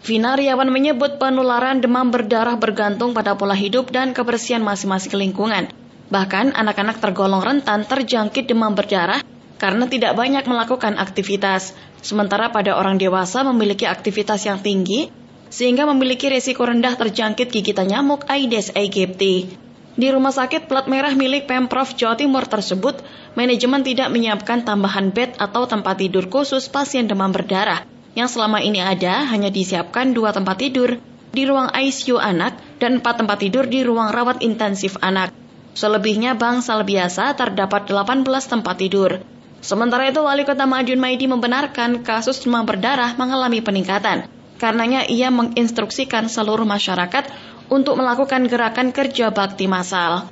Vina 0.07 0.39
Riawan 0.39 0.71
menyebut 0.71 1.19
penularan 1.19 1.83
demam 1.83 2.07
berdarah 2.07 2.55
bergantung 2.55 3.11
pada 3.11 3.35
pola 3.35 3.51
hidup 3.51 3.91
dan 3.91 4.15
kebersihan 4.15 4.63
masing-masing 4.63 5.19
lingkungan. 5.19 5.67
Bahkan 6.07 6.55
anak-anak 6.55 7.03
tergolong 7.03 7.43
rentan 7.43 7.83
terjangkit 7.83 8.47
demam 8.47 8.71
berdarah 8.71 9.19
karena 9.59 9.83
tidak 9.91 10.15
banyak 10.15 10.47
melakukan 10.47 10.95
aktivitas. 10.95 11.75
Sementara 11.99 12.55
pada 12.55 12.79
orang 12.79 12.95
dewasa 12.95 13.43
memiliki 13.43 13.83
aktivitas 13.83 14.47
yang 14.47 14.63
tinggi 14.63 15.11
sehingga 15.51 15.83
memiliki 15.83 16.31
risiko 16.31 16.63
rendah 16.63 16.95
terjangkit 16.95 17.51
gigitan 17.51 17.91
nyamuk 17.91 18.23
Aedes 18.31 18.71
aegypti. 18.79 19.59
Di 19.99 20.07
rumah 20.07 20.31
sakit 20.31 20.71
plat 20.71 20.87
merah 20.87 21.11
milik 21.19 21.51
Pemprov 21.51 21.99
Jawa 21.99 22.15
Timur 22.15 22.47
tersebut, 22.47 23.03
manajemen 23.35 23.83
tidak 23.83 24.07
menyiapkan 24.07 24.63
tambahan 24.63 25.11
bed 25.11 25.35
atau 25.35 25.67
tempat 25.67 25.99
tidur 25.99 26.31
khusus 26.31 26.71
pasien 26.71 27.11
demam 27.11 27.35
berdarah 27.35 27.96
yang 28.17 28.25
selama 28.25 28.65
ini 28.65 28.81
ada 28.81 29.29
hanya 29.29 29.53
disiapkan 29.53 30.17
dua 30.17 30.33
tempat 30.33 30.57
tidur 30.57 30.97
di 31.29 31.45
ruang 31.45 31.69
ICU 31.69 32.17
anak 32.17 32.57
dan 32.81 32.97
empat 32.97 33.21
tempat 33.21 33.37
tidur 33.37 33.69
di 33.69 33.85
ruang 33.85 34.09
rawat 34.09 34.41
intensif 34.41 34.97
anak. 35.05 35.29
Selebihnya 35.77 36.33
bangsal 36.33 36.81
biasa 36.81 37.37
terdapat 37.37 37.85
18 37.85 38.25
tempat 38.25 38.75
tidur. 38.81 39.21
Sementara 39.61 40.09
itu, 40.09 40.25
Wali 40.25 40.41
Kota 40.41 40.65
Madiun 40.65 40.97
Maidi 40.97 41.29
membenarkan 41.29 42.01
kasus 42.01 42.41
demam 42.41 42.65
berdarah 42.65 43.13
mengalami 43.13 43.61
peningkatan. 43.61 44.25
Karenanya 44.57 45.05
ia 45.05 45.29
menginstruksikan 45.29 46.25
seluruh 46.25 46.65
masyarakat 46.65 47.29
untuk 47.69 48.01
melakukan 48.01 48.49
gerakan 48.49 48.89
kerja 48.89 49.29
bakti 49.29 49.69
massal. 49.69 50.25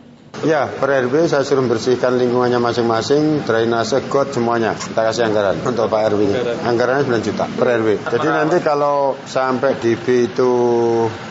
Ya, 0.43 0.67
per 0.67 0.91
RW 1.07 1.31
saya 1.31 1.47
suruh 1.47 1.63
bersihkan 1.63 2.19
lingkungannya 2.19 2.59
masing-masing, 2.59 3.47
drainase, 3.47 4.03
got 4.11 4.35
semuanya. 4.35 4.75
Kita 4.75 5.07
kasih 5.07 5.31
anggaran 5.31 5.63
untuk 5.63 5.87
Pak 5.87 6.01
RW. 6.11 6.21
Anggarannya 6.59 7.07
9 7.07 7.23
juta 7.23 7.47
per 7.47 7.79
RW. 7.79 7.89
Jadi 8.03 8.27
nanti 8.27 8.57
kalau 8.59 9.15
sampai 9.23 9.79
DB 9.79 10.35
itu 10.35 10.51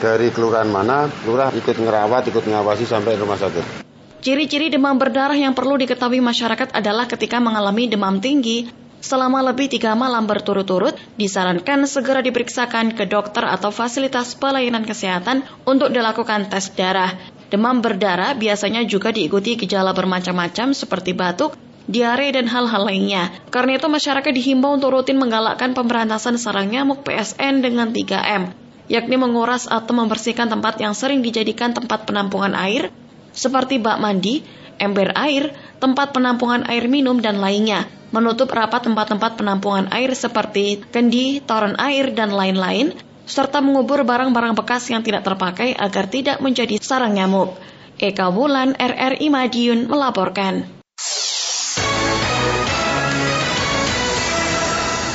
dari 0.00 0.32
kelurahan 0.32 0.70
mana, 0.72 1.04
lurah 1.28 1.52
ikut 1.52 1.76
ngerawat, 1.76 2.32
ikut 2.32 2.48
ngawasi 2.48 2.88
sampai 2.88 3.20
rumah 3.20 3.36
sakit. 3.36 3.84
Ciri-ciri 4.24 4.72
demam 4.72 4.96
berdarah 4.96 5.36
yang 5.36 5.52
perlu 5.52 5.76
diketahui 5.76 6.24
masyarakat 6.24 6.72
adalah 6.72 7.04
ketika 7.04 7.44
mengalami 7.44 7.92
demam 7.92 8.24
tinggi, 8.24 8.72
selama 9.04 9.44
lebih 9.44 9.68
tiga 9.68 9.92
malam 9.92 10.24
berturut-turut, 10.24 10.96
disarankan 11.20 11.84
segera 11.84 12.24
diperiksakan 12.24 12.96
ke 12.96 13.04
dokter 13.04 13.44
atau 13.44 13.68
fasilitas 13.68 14.32
pelayanan 14.32 14.88
kesehatan 14.88 15.44
untuk 15.68 15.92
dilakukan 15.92 16.48
tes 16.48 16.72
darah. 16.72 17.12
Demam 17.54 17.78
berdarah 17.78 18.34
biasanya 18.34 18.82
juga 18.82 19.14
diikuti 19.14 19.54
gejala 19.54 19.94
bermacam-macam 19.94 20.74
seperti 20.74 21.14
batuk, 21.14 21.54
diare, 21.86 22.34
dan 22.34 22.50
hal-hal 22.50 22.82
lainnya. 22.82 23.30
Karena 23.54 23.78
itu 23.78 23.86
masyarakat 23.86 24.26
dihimbau 24.34 24.74
untuk 24.74 24.90
rutin 24.90 25.22
menggalakkan 25.22 25.70
pemberantasan 25.70 26.34
sarang 26.34 26.66
nyamuk 26.66 27.06
PSN 27.06 27.62
dengan 27.62 27.94
3M, 27.94 28.50
yakni 28.90 29.14
menguras 29.14 29.70
atau 29.70 29.94
membersihkan 29.94 30.50
tempat 30.50 30.82
yang 30.82 30.98
sering 30.98 31.22
dijadikan 31.22 31.70
tempat 31.70 32.10
penampungan 32.10 32.58
air, 32.58 32.90
seperti 33.30 33.78
bak 33.78 34.02
mandi, 34.02 34.42
ember 34.82 35.14
air, 35.14 35.54
tempat 35.78 36.10
penampungan 36.10 36.66
air 36.66 36.90
minum, 36.90 37.22
dan 37.22 37.38
lainnya. 37.38 37.86
Menutup 38.10 38.50
rapat 38.50 38.82
tempat-tempat 38.82 39.38
penampungan 39.38 39.94
air 39.94 40.10
seperti 40.18 40.82
kendi, 40.90 41.38
toren 41.38 41.78
air, 41.78 42.10
dan 42.18 42.34
lain-lain, 42.34 42.98
serta 43.24 43.60
mengubur 43.64 44.04
barang-barang 44.04 44.56
bekas 44.56 44.88
yang 44.92 45.00
tidak 45.00 45.24
terpakai 45.24 45.72
agar 45.76 46.08
tidak 46.08 46.38
menjadi 46.40 46.76
sarang 46.80 47.16
nyamuk. 47.16 47.56
Eka 47.96 48.28
Wulan, 48.30 48.74
RRI 48.74 49.30
Madiun, 49.30 49.86
melaporkan. 49.86 50.66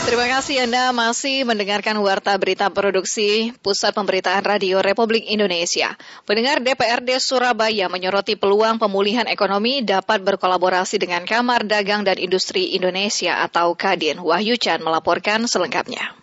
Terima 0.10 0.26
kasih 0.26 0.66
Anda 0.66 0.90
masih 0.90 1.46
mendengarkan 1.46 1.94
Warta 2.02 2.34
Berita 2.42 2.66
Produksi 2.74 3.54
Pusat 3.62 3.94
Pemberitaan 3.94 4.42
Radio 4.42 4.82
Republik 4.82 5.30
Indonesia. 5.30 5.94
Pendengar 6.26 6.66
DPRD 6.66 7.22
Surabaya 7.22 7.86
menyoroti 7.94 8.34
peluang 8.34 8.82
pemulihan 8.82 9.30
ekonomi 9.30 9.86
dapat 9.86 10.26
berkolaborasi 10.26 10.98
dengan 10.98 11.30
Kamar 11.30 11.62
Dagang 11.68 12.02
dan 12.02 12.18
Industri 12.18 12.74
Indonesia 12.74 13.46
atau 13.46 13.78
Kadin. 13.78 14.18
Wahyu 14.18 14.58
Chan 14.58 14.82
melaporkan 14.82 15.46
selengkapnya. 15.46 16.18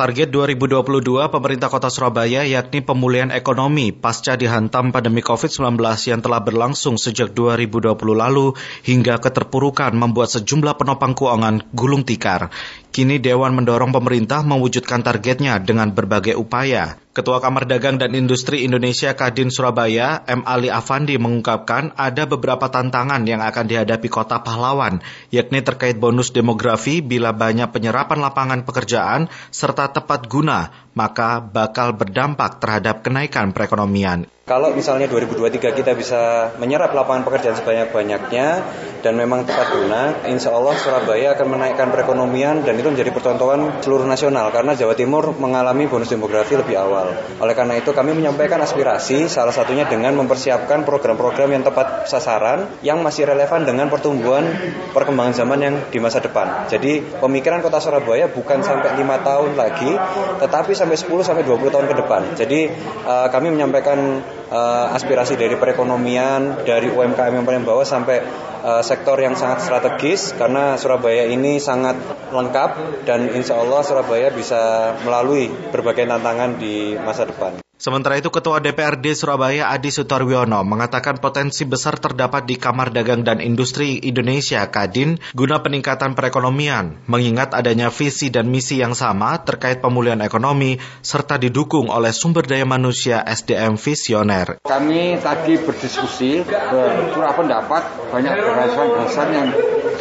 Target 0.00 0.32
2022 0.32 1.28
pemerintah 1.28 1.68
kota 1.68 1.92
Surabaya 1.92 2.40
yakni 2.40 2.80
pemulihan 2.80 3.28
ekonomi 3.28 3.92
pasca 3.92 4.32
dihantam 4.32 4.96
pandemi 4.96 5.20
COVID-19 5.20 5.76
yang 6.08 6.24
telah 6.24 6.40
berlangsung 6.40 6.96
sejak 6.96 7.36
2020 7.36 7.92
lalu 8.16 8.56
hingga 8.80 9.20
keterpurukan 9.20 9.92
membuat 9.92 10.32
sejumlah 10.32 10.80
penopang 10.80 11.12
keuangan 11.12 11.68
gulung 11.76 12.08
tikar. 12.08 12.48
Kini 12.90 13.22
Dewan 13.22 13.54
mendorong 13.54 13.94
pemerintah 13.94 14.42
mewujudkan 14.42 15.06
targetnya 15.06 15.62
dengan 15.62 15.94
berbagai 15.94 16.34
upaya. 16.34 16.98
Ketua 17.14 17.38
Kamar 17.38 17.62
Dagang 17.62 18.02
dan 18.02 18.10
Industri 18.18 18.66
Indonesia 18.66 19.14
Kadin 19.14 19.54
Surabaya, 19.54 20.26
M. 20.26 20.42
Ali 20.42 20.74
Afandi 20.74 21.14
mengungkapkan 21.14 21.94
ada 21.94 22.26
beberapa 22.26 22.66
tantangan 22.66 23.22
yang 23.30 23.46
akan 23.46 23.70
dihadapi 23.70 24.10
kota 24.10 24.42
pahlawan, 24.42 24.98
yakni 25.30 25.62
terkait 25.62 26.02
bonus 26.02 26.34
demografi 26.34 26.98
bila 26.98 27.30
banyak 27.30 27.70
penyerapan 27.70 28.18
lapangan 28.26 28.66
pekerjaan 28.66 29.30
serta 29.54 29.94
tepat 29.94 30.26
guna, 30.26 30.74
maka 30.98 31.38
bakal 31.38 31.94
berdampak 31.94 32.58
terhadap 32.58 33.06
kenaikan 33.06 33.54
perekonomian. 33.54 34.26
Kalau 34.50 34.74
misalnya 34.74 35.06
2023 35.06 35.78
kita 35.78 35.94
bisa 35.94 36.50
menyerap 36.58 36.90
lapangan 36.90 37.22
pekerjaan 37.22 37.54
sebanyak-banyaknya 37.54 38.48
dan 38.98 39.14
memang 39.14 39.46
tepat 39.46 39.78
guna, 39.78 40.26
insya 40.26 40.50
Allah 40.50 40.74
Surabaya 40.74 41.38
akan 41.38 41.54
menaikkan 41.54 41.94
perekonomian 41.94 42.66
dan 42.66 42.74
itu 42.74 42.90
menjadi 42.90 43.14
pertontonan 43.14 43.78
seluruh 43.78 44.10
nasional 44.10 44.50
karena 44.50 44.74
Jawa 44.74 44.98
Timur 44.98 45.38
mengalami 45.38 45.86
bonus 45.86 46.10
demografi 46.10 46.58
lebih 46.58 46.74
awal. 46.82 47.14
Oleh 47.38 47.54
karena 47.54 47.78
itu 47.78 47.94
kami 47.94 48.10
menyampaikan 48.10 48.58
aspirasi 48.58 49.30
salah 49.30 49.54
satunya 49.54 49.86
dengan 49.86 50.18
mempersiapkan 50.18 50.82
program-program 50.82 51.54
yang 51.54 51.62
tepat 51.62 52.10
sasaran 52.10 52.74
yang 52.82 53.06
masih 53.06 53.30
relevan 53.30 53.62
dengan 53.62 53.86
pertumbuhan 53.86 54.50
perkembangan 54.90 55.46
zaman 55.46 55.58
yang 55.62 55.74
di 55.94 56.02
masa 56.02 56.18
depan. 56.18 56.66
Jadi 56.66 57.22
pemikiran 57.22 57.62
kota 57.62 57.78
Surabaya 57.78 58.26
bukan 58.26 58.66
sampai 58.66 58.98
lima 58.98 59.22
tahun 59.22 59.54
lagi, 59.54 59.94
tetapi 60.42 60.74
sampai 60.74 60.98
10 60.98 61.06
sampai 61.22 61.46
20 61.46 61.70
tahun 61.70 61.86
ke 61.86 61.94
depan. 62.02 62.22
Jadi 62.34 62.60
uh, 63.06 63.30
kami 63.30 63.54
menyampaikan 63.54 64.18
uh, 64.50 64.92
aspirasi 64.92 65.38
dari 65.38 65.56
perekonomian, 65.56 66.66
dari 66.66 66.90
UMKM 66.90 67.40
yang 67.40 67.46
paling 67.46 67.64
bawah 67.64 67.86
sampai 67.86 68.20
uh, 68.66 68.82
sektor 68.82 69.16
yang 69.16 69.38
sangat 69.38 69.64
strategis 69.64 70.34
karena 70.34 70.76
Surabaya 70.76 71.30
ini 71.30 71.62
sangat 71.62 71.96
lengkap 72.34 73.02
dan 73.06 73.30
insya 73.32 73.56
Allah 73.56 73.80
Surabaya 73.86 74.28
bisa 74.34 74.92
melalui 75.06 75.48
berbagai 75.70 76.04
tantangan 76.04 76.58
di 76.58 76.98
masa 76.98 77.24
depan. 77.24 77.69
Sementara 77.80 78.20
itu 78.20 78.28
Ketua 78.28 78.60
DPRD 78.60 79.16
Surabaya 79.16 79.72
Adi 79.72 79.88
Sutarwiono 79.88 80.60
mengatakan 80.68 81.16
potensi 81.16 81.64
besar 81.64 81.96
terdapat 81.96 82.44
di 82.44 82.60
Kamar 82.60 82.92
Dagang 82.92 83.24
dan 83.24 83.40
Industri 83.40 83.96
Indonesia 84.04 84.68
Kadin 84.68 85.16
guna 85.32 85.64
peningkatan 85.64 86.12
perekonomian, 86.12 87.00
mengingat 87.08 87.56
adanya 87.56 87.88
visi 87.88 88.28
dan 88.28 88.52
misi 88.52 88.84
yang 88.84 88.92
sama 88.92 89.40
terkait 89.48 89.80
pemulihan 89.80 90.20
ekonomi 90.20 90.76
serta 91.00 91.40
didukung 91.40 91.88
oleh 91.88 92.12
sumber 92.12 92.44
daya 92.44 92.68
manusia 92.68 93.24
SDM 93.24 93.80
visioner. 93.80 94.60
Kami 94.60 95.16
tadi 95.16 95.56
berdiskusi, 95.56 96.44
bercurah 96.44 97.32
pendapat, 97.32 98.12
banyak 98.12 98.34
gagasan-gagasan 98.44 99.28
yang 99.32 99.48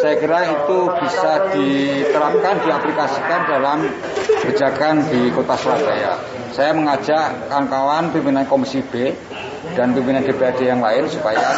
saya 0.03 0.19
kira 0.19 0.51
itu 0.51 0.80
bisa 0.99 1.32
diterapkan, 1.55 2.59
diaplikasikan 2.59 3.39
dalam 3.47 3.88
kebijakan 4.43 5.07
di 5.07 5.32
kota 5.32 5.55
Surabaya. 5.55 6.19
Saya 6.60 6.76
mengajak 6.76 7.47
kawan-kawan 7.47 8.12
pimpinan 8.12 8.43
Komisi 8.43 8.84
B 8.84 9.16
dan 9.80 9.95
pimpinan 9.95 10.28
DPRD 10.28 10.68
yang 10.68 10.84
lain 10.84 11.07
supaya 11.07 11.55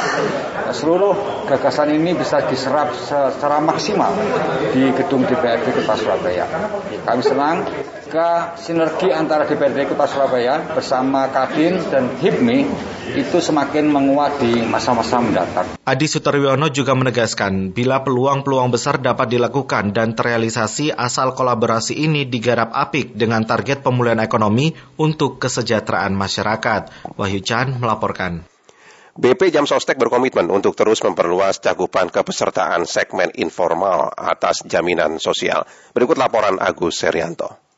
seluruh 0.70 1.42
gagasan 1.50 1.98
ini 1.98 2.14
bisa 2.14 2.46
diserap 2.46 2.94
secara 2.94 3.58
maksimal 3.58 4.14
di 4.70 4.94
gedung 4.94 5.26
DPRD 5.26 5.74
Kota 5.74 5.98
Surabaya. 5.98 6.46
Kami 7.02 7.22
senang 7.26 7.66
ke 8.12 8.60
sinergi 8.60 9.08
antara 9.08 9.48
DPRD 9.48 9.88
Kota 9.88 10.04
Surabaya 10.04 10.60
bersama 10.76 11.32
Kadin 11.32 11.80
dan 11.88 12.12
HIPMI 12.20 12.68
itu 13.16 13.40
semakin 13.40 13.88
menguat 13.88 14.44
di 14.44 14.60
masa-masa 14.68 15.24
mendatang. 15.24 15.80
Adi 15.88 16.08
Sutaryono 16.12 16.68
juga 16.68 16.92
menegaskan 16.92 17.72
bila 17.72 18.04
peluang-peluang 18.04 18.68
besar 18.68 19.00
dapat 19.00 19.32
dilakukan 19.32 19.96
dan 19.96 20.12
terrealisasi 20.12 20.92
asal 20.92 21.32
kolaborasi 21.32 21.96
ini 21.96 22.28
digarap 22.28 22.76
apik 22.76 23.16
dengan 23.16 23.48
target 23.48 23.80
pemulihan 23.80 24.20
ekonomi 24.20 24.76
untuk 25.00 25.40
kesejahteraan 25.40 26.12
masyarakat. 26.12 27.16
Wahyu 27.16 27.40
Chan 27.40 27.80
melaporkan. 27.80 28.44
BP 29.12 29.52
Jam 29.52 29.68
Sostek 29.68 30.00
berkomitmen 30.00 30.48
untuk 30.52 30.76
terus 30.76 31.04
memperluas 31.04 31.60
cakupan 31.60 32.08
kepesertaan 32.08 32.88
segmen 32.88 33.32
informal 33.40 34.12
atas 34.16 34.64
jaminan 34.64 35.20
sosial. 35.20 35.68
Berikut 35.92 36.16
laporan 36.16 36.60
Agus 36.60 36.96
Serianto. 37.00 37.71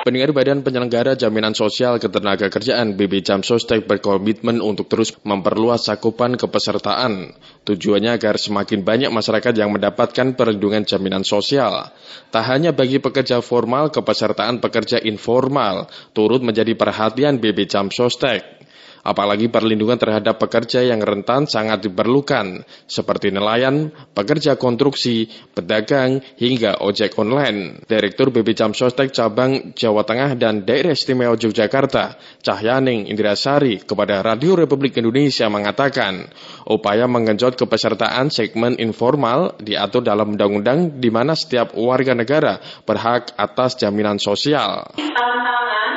Pendengar 0.00 0.30
Badan 0.30 0.62
Penyelenggara 0.62 1.18
Jaminan 1.18 1.50
Sosial 1.58 1.98
Ketenaga 1.98 2.46
Kerjaan 2.46 2.94
BB 2.94 3.26
Jam 3.26 3.42
Sostek 3.42 3.90
berkomitmen 3.90 4.62
untuk 4.62 4.86
terus 4.86 5.10
memperluas 5.26 5.90
cakupan 5.90 6.38
kepesertaan. 6.38 7.34
Tujuannya 7.66 8.14
agar 8.14 8.38
semakin 8.38 8.86
banyak 8.86 9.10
masyarakat 9.10 9.50
yang 9.50 9.74
mendapatkan 9.74 10.38
perlindungan 10.38 10.86
jaminan 10.86 11.26
sosial. 11.26 11.90
Tak 12.30 12.44
hanya 12.46 12.70
bagi 12.70 13.02
pekerja 13.02 13.42
formal, 13.42 13.90
kepesertaan 13.90 14.62
pekerja 14.62 15.02
informal 15.02 15.90
turut 16.14 16.38
menjadi 16.38 16.70
perhatian 16.78 17.42
BB 17.42 17.66
Jam 17.66 17.90
Sostek. 17.90 18.59
Apalagi 19.00 19.48
perlindungan 19.48 19.96
terhadap 19.96 20.36
pekerja 20.36 20.84
yang 20.84 21.00
rentan 21.00 21.48
sangat 21.48 21.88
diperlukan, 21.88 22.68
seperti 22.84 23.32
nelayan, 23.32 23.88
pekerja 24.12 24.60
konstruksi, 24.60 25.28
pedagang, 25.56 26.20
hingga 26.36 26.84
ojek 26.84 27.16
online. 27.16 27.84
Direktur 27.88 28.28
BB 28.28 28.52
Jam 28.52 28.76
Sostek 28.76 29.12
Cabang 29.16 29.72
Jawa 29.72 30.04
Tengah 30.04 30.36
dan 30.36 30.68
Daerah 30.68 30.92
Istimewa 30.92 31.32
Yogyakarta, 31.36 32.20
Cahyaning 32.44 33.08
Indrasari, 33.08 33.80
kepada 33.80 34.20
Radio 34.20 34.52
Republik 34.54 35.00
Indonesia 35.00 35.48
mengatakan, 35.48 36.28
upaya 36.68 37.08
mengenjot 37.08 37.56
kepesertaan 37.56 38.28
segmen 38.28 38.76
informal 38.76 39.56
diatur 39.56 40.04
dalam 40.04 40.36
undang-undang 40.36 41.00
di 41.00 41.08
mana 41.08 41.32
setiap 41.32 41.72
warga 41.72 42.12
negara 42.12 42.60
berhak 42.84 43.32
atas 43.40 43.80
jaminan 43.80 44.20
sosial. 44.20 44.92
Kemudian 44.96 45.89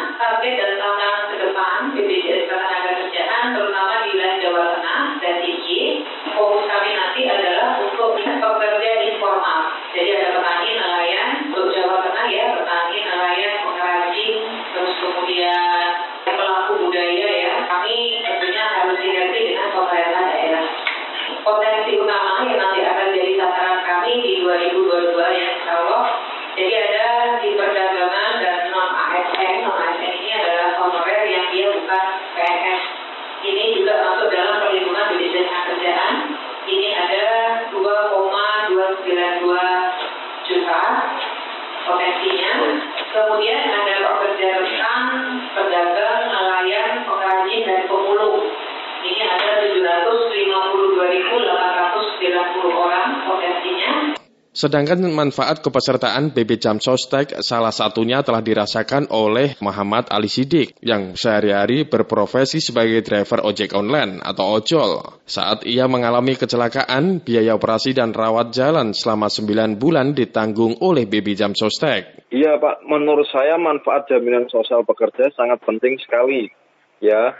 Sedangkan 54.54 55.02
manfaat 55.10 55.66
kepesertaan 55.66 56.30
BB 56.30 56.62
Jam 56.62 56.78
Sostek 56.78 57.42
salah 57.42 57.74
satunya 57.74 58.22
telah 58.22 58.46
dirasakan 58.46 59.10
oleh 59.10 59.58
Muhammad 59.66 60.14
Ali 60.14 60.30
Sidik 60.30 60.78
yang 60.78 61.18
sehari-hari 61.18 61.90
berprofesi 61.90 62.62
sebagai 62.62 63.02
driver 63.02 63.42
ojek 63.50 63.74
online 63.74 64.22
atau 64.22 64.62
ojol. 64.62 65.02
Saat 65.26 65.66
ia 65.66 65.90
mengalami 65.90 66.38
kecelakaan, 66.38 67.26
biaya 67.26 67.58
operasi 67.58 67.98
dan 67.98 68.14
rawat 68.14 68.54
jalan 68.54 68.94
selama 68.94 69.26
9 69.26 69.82
bulan 69.82 70.14
ditanggung 70.14 70.78
oleh 70.86 71.10
BB 71.10 71.34
Jam 71.34 71.58
Sostek. 71.58 72.30
Iya 72.30 72.62
Pak, 72.62 72.86
menurut 72.86 73.26
saya 73.34 73.58
manfaat 73.58 74.06
jaminan 74.06 74.46
sosial 74.54 74.86
pekerja 74.86 75.34
sangat 75.34 75.66
penting 75.66 75.98
sekali. 75.98 76.54
Ya, 77.02 77.34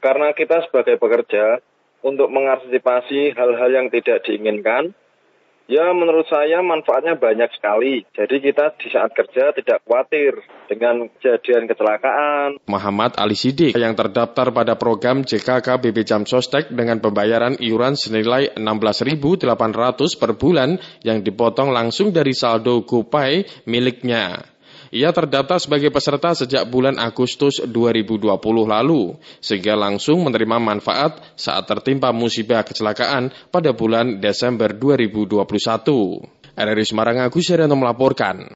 karena 0.00 0.32
kita 0.32 0.64
sebagai 0.64 0.96
pekerja 0.96 1.60
untuk 2.00 2.32
mengantisipasi 2.32 3.36
hal-hal 3.36 3.70
yang 3.76 3.92
tidak 3.92 4.24
diinginkan, 4.24 4.96
Ya 5.70 5.86
menurut 5.94 6.26
saya 6.26 6.66
manfaatnya 6.66 7.14
banyak 7.14 7.46
sekali. 7.54 8.02
Jadi 8.10 8.42
kita 8.42 8.74
di 8.74 8.90
saat 8.90 9.14
kerja 9.14 9.54
tidak 9.54 9.86
khawatir 9.86 10.34
dengan 10.66 11.06
kejadian 11.14 11.70
kecelakaan. 11.70 12.58
Muhammad 12.66 13.14
Ali 13.14 13.38
Sidik 13.38 13.78
yang 13.78 13.94
terdaftar 13.94 14.50
pada 14.50 14.74
program 14.74 15.22
JKK 15.22 15.78
BB 15.78 16.02
Jam 16.02 16.26
Sostek 16.26 16.74
dengan 16.74 16.98
pembayaran 16.98 17.54
iuran 17.62 17.94
senilai 17.94 18.50
16.800 18.58 19.46
per 20.18 20.34
bulan 20.34 20.74
yang 21.06 21.22
dipotong 21.22 21.70
langsung 21.70 22.10
dari 22.10 22.34
saldo 22.34 22.82
GoPay 22.82 23.62
miliknya. 23.70 24.42
Ia 24.90 25.14
terdaftar 25.14 25.62
sebagai 25.62 25.94
peserta 25.94 26.34
sejak 26.34 26.66
bulan 26.66 26.98
Agustus 26.98 27.62
2020 27.62 28.26
lalu, 28.66 29.14
sehingga 29.38 29.78
langsung 29.78 30.26
menerima 30.26 30.58
manfaat 30.58 31.22
saat 31.38 31.62
tertimpa 31.70 32.10
musibah 32.10 32.66
kecelakaan 32.66 33.30
pada 33.54 33.70
bulan 33.70 34.18
Desember 34.18 34.74
2021. 34.74 35.46
RRI 36.58 36.84
Semarang 36.90 37.22
Agus 37.22 37.46
Serianto 37.46 37.78
melaporkan. 37.78 38.50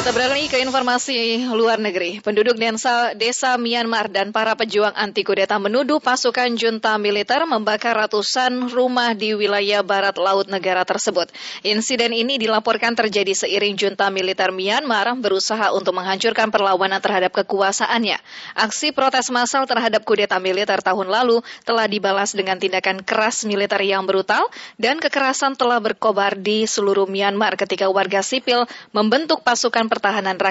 Kita 0.00 0.10
beralih 0.16 0.39
informasi 0.60 1.48
luar 1.56 1.80
negeri. 1.80 2.20
Penduduk 2.20 2.60
desa, 2.60 3.16
desa 3.16 3.56
Myanmar 3.56 4.12
dan 4.12 4.28
para 4.28 4.52
pejuang 4.52 4.92
anti 4.92 5.24
kudeta 5.24 5.56
menuduh 5.56 6.04
pasukan 6.04 6.52
junta 6.52 7.00
militer 7.00 7.48
membakar 7.48 7.96
ratusan 7.96 8.68
rumah 8.68 9.16
di 9.16 9.32
wilayah 9.32 9.80
barat 9.80 10.20
laut 10.20 10.52
negara 10.52 10.84
tersebut. 10.84 11.32
Insiden 11.64 12.12
ini 12.12 12.36
dilaporkan 12.36 12.92
terjadi 12.92 13.32
seiring 13.32 13.80
junta 13.80 14.12
militer 14.12 14.52
Myanmar 14.52 15.08
berusaha 15.16 15.72
untuk 15.72 15.96
menghancurkan 15.96 16.52
perlawanan 16.52 17.00
terhadap 17.00 17.32
kekuasaannya. 17.40 18.20
Aksi 18.52 18.92
protes 18.92 19.32
massal 19.32 19.64
terhadap 19.64 20.04
kudeta 20.04 20.36
militer 20.36 20.84
tahun 20.84 21.08
lalu 21.08 21.40
telah 21.64 21.88
dibalas 21.88 22.36
dengan 22.36 22.60
tindakan 22.60 23.00
keras 23.00 23.48
militer 23.48 23.80
yang 23.80 24.04
brutal 24.04 24.44
dan 24.76 25.00
kekerasan 25.00 25.56
telah 25.56 25.80
berkobar 25.80 26.36
di 26.36 26.68
seluruh 26.68 27.08
Myanmar 27.08 27.56
ketika 27.56 27.88
warga 27.88 28.20
sipil 28.20 28.68
membentuk 28.92 29.40
pasukan 29.40 29.88
Pertahanan 29.88 30.36
Rakyat 30.36 30.49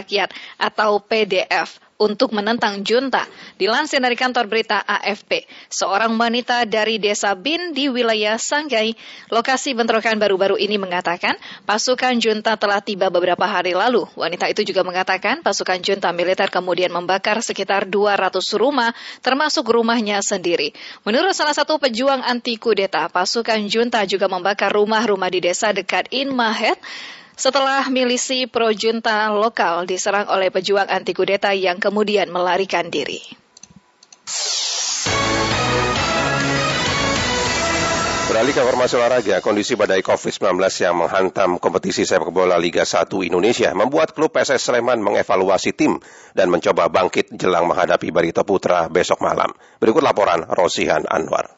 atau 0.58 1.00
PDF 1.02 1.90
untuk 2.00 2.32
menentang 2.32 2.80
junta. 2.82 3.28
Dilansir 3.60 4.00
dari 4.00 4.16
kantor 4.16 4.48
berita 4.48 4.80
AFP, 4.88 5.44
seorang 5.68 6.16
wanita 6.16 6.64
dari 6.64 6.96
desa 6.96 7.36
Bin 7.36 7.76
di 7.76 7.92
wilayah 7.92 8.40
Sanggai, 8.40 8.96
lokasi 9.28 9.76
bentrokan 9.76 10.16
baru-baru 10.16 10.56
ini 10.56 10.80
mengatakan 10.80 11.36
pasukan 11.68 12.16
junta 12.24 12.56
telah 12.56 12.80
tiba 12.80 13.12
beberapa 13.12 13.44
hari 13.44 13.76
lalu. 13.76 14.08
Wanita 14.16 14.48
itu 14.48 14.64
juga 14.64 14.88
mengatakan 14.88 15.44
pasukan 15.44 15.84
junta 15.84 16.16
militer 16.16 16.48
kemudian 16.48 16.90
membakar 16.90 17.44
sekitar 17.44 17.84
200 17.84 18.32
rumah, 18.56 18.96
termasuk 19.20 19.68
rumahnya 19.68 20.24
sendiri. 20.24 20.72
Menurut 21.04 21.36
salah 21.36 21.54
satu 21.54 21.84
pejuang 21.84 22.24
anti 22.24 22.56
kudeta, 22.56 23.12
pasukan 23.12 23.60
junta 23.68 24.08
juga 24.08 24.32
membakar 24.32 24.72
rumah-rumah 24.72 25.28
di 25.28 25.44
desa 25.44 25.76
dekat 25.76 26.08
In 26.16 26.32
Mahet, 26.32 26.80
setelah 27.40 27.88
milisi 27.88 28.52
pro-junta 28.52 29.32
lokal 29.32 29.88
diserang 29.88 30.28
oleh 30.28 30.52
pejuang 30.52 30.92
anti 30.92 31.16
kudeta 31.16 31.56
yang 31.56 31.80
kemudian 31.80 32.28
melarikan 32.28 32.92
diri. 32.92 33.24
Beralih 38.30 38.54
ke 38.54 38.62
informasi 38.62 38.94
olahraga, 39.00 39.42
kondisi 39.42 39.74
badai 39.74 40.06
COVID-19 40.06 40.62
yang 40.86 40.96
menghantam 41.02 41.58
kompetisi 41.58 42.06
sepak 42.06 42.30
bola 42.30 42.62
Liga 42.62 42.86
1 42.86 43.10
Indonesia 43.26 43.74
membuat 43.74 44.14
klub 44.14 44.30
PSS 44.30 44.70
Sleman 44.70 45.02
mengevaluasi 45.02 45.74
tim 45.74 45.98
dan 46.38 46.54
mencoba 46.54 46.94
bangkit 46.94 47.34
jelang 47.34 47.66
menghadapi 47.66 48.14
Barito 48.14 48.46
Putra 48.46 48.86
besok 48.86 49.26
malam. 49.26 49.50
Berikut 49.82 50.06
laporan 50.06 50.46
Rosihan 50.46 51.10
Anwar. 51.10 51.50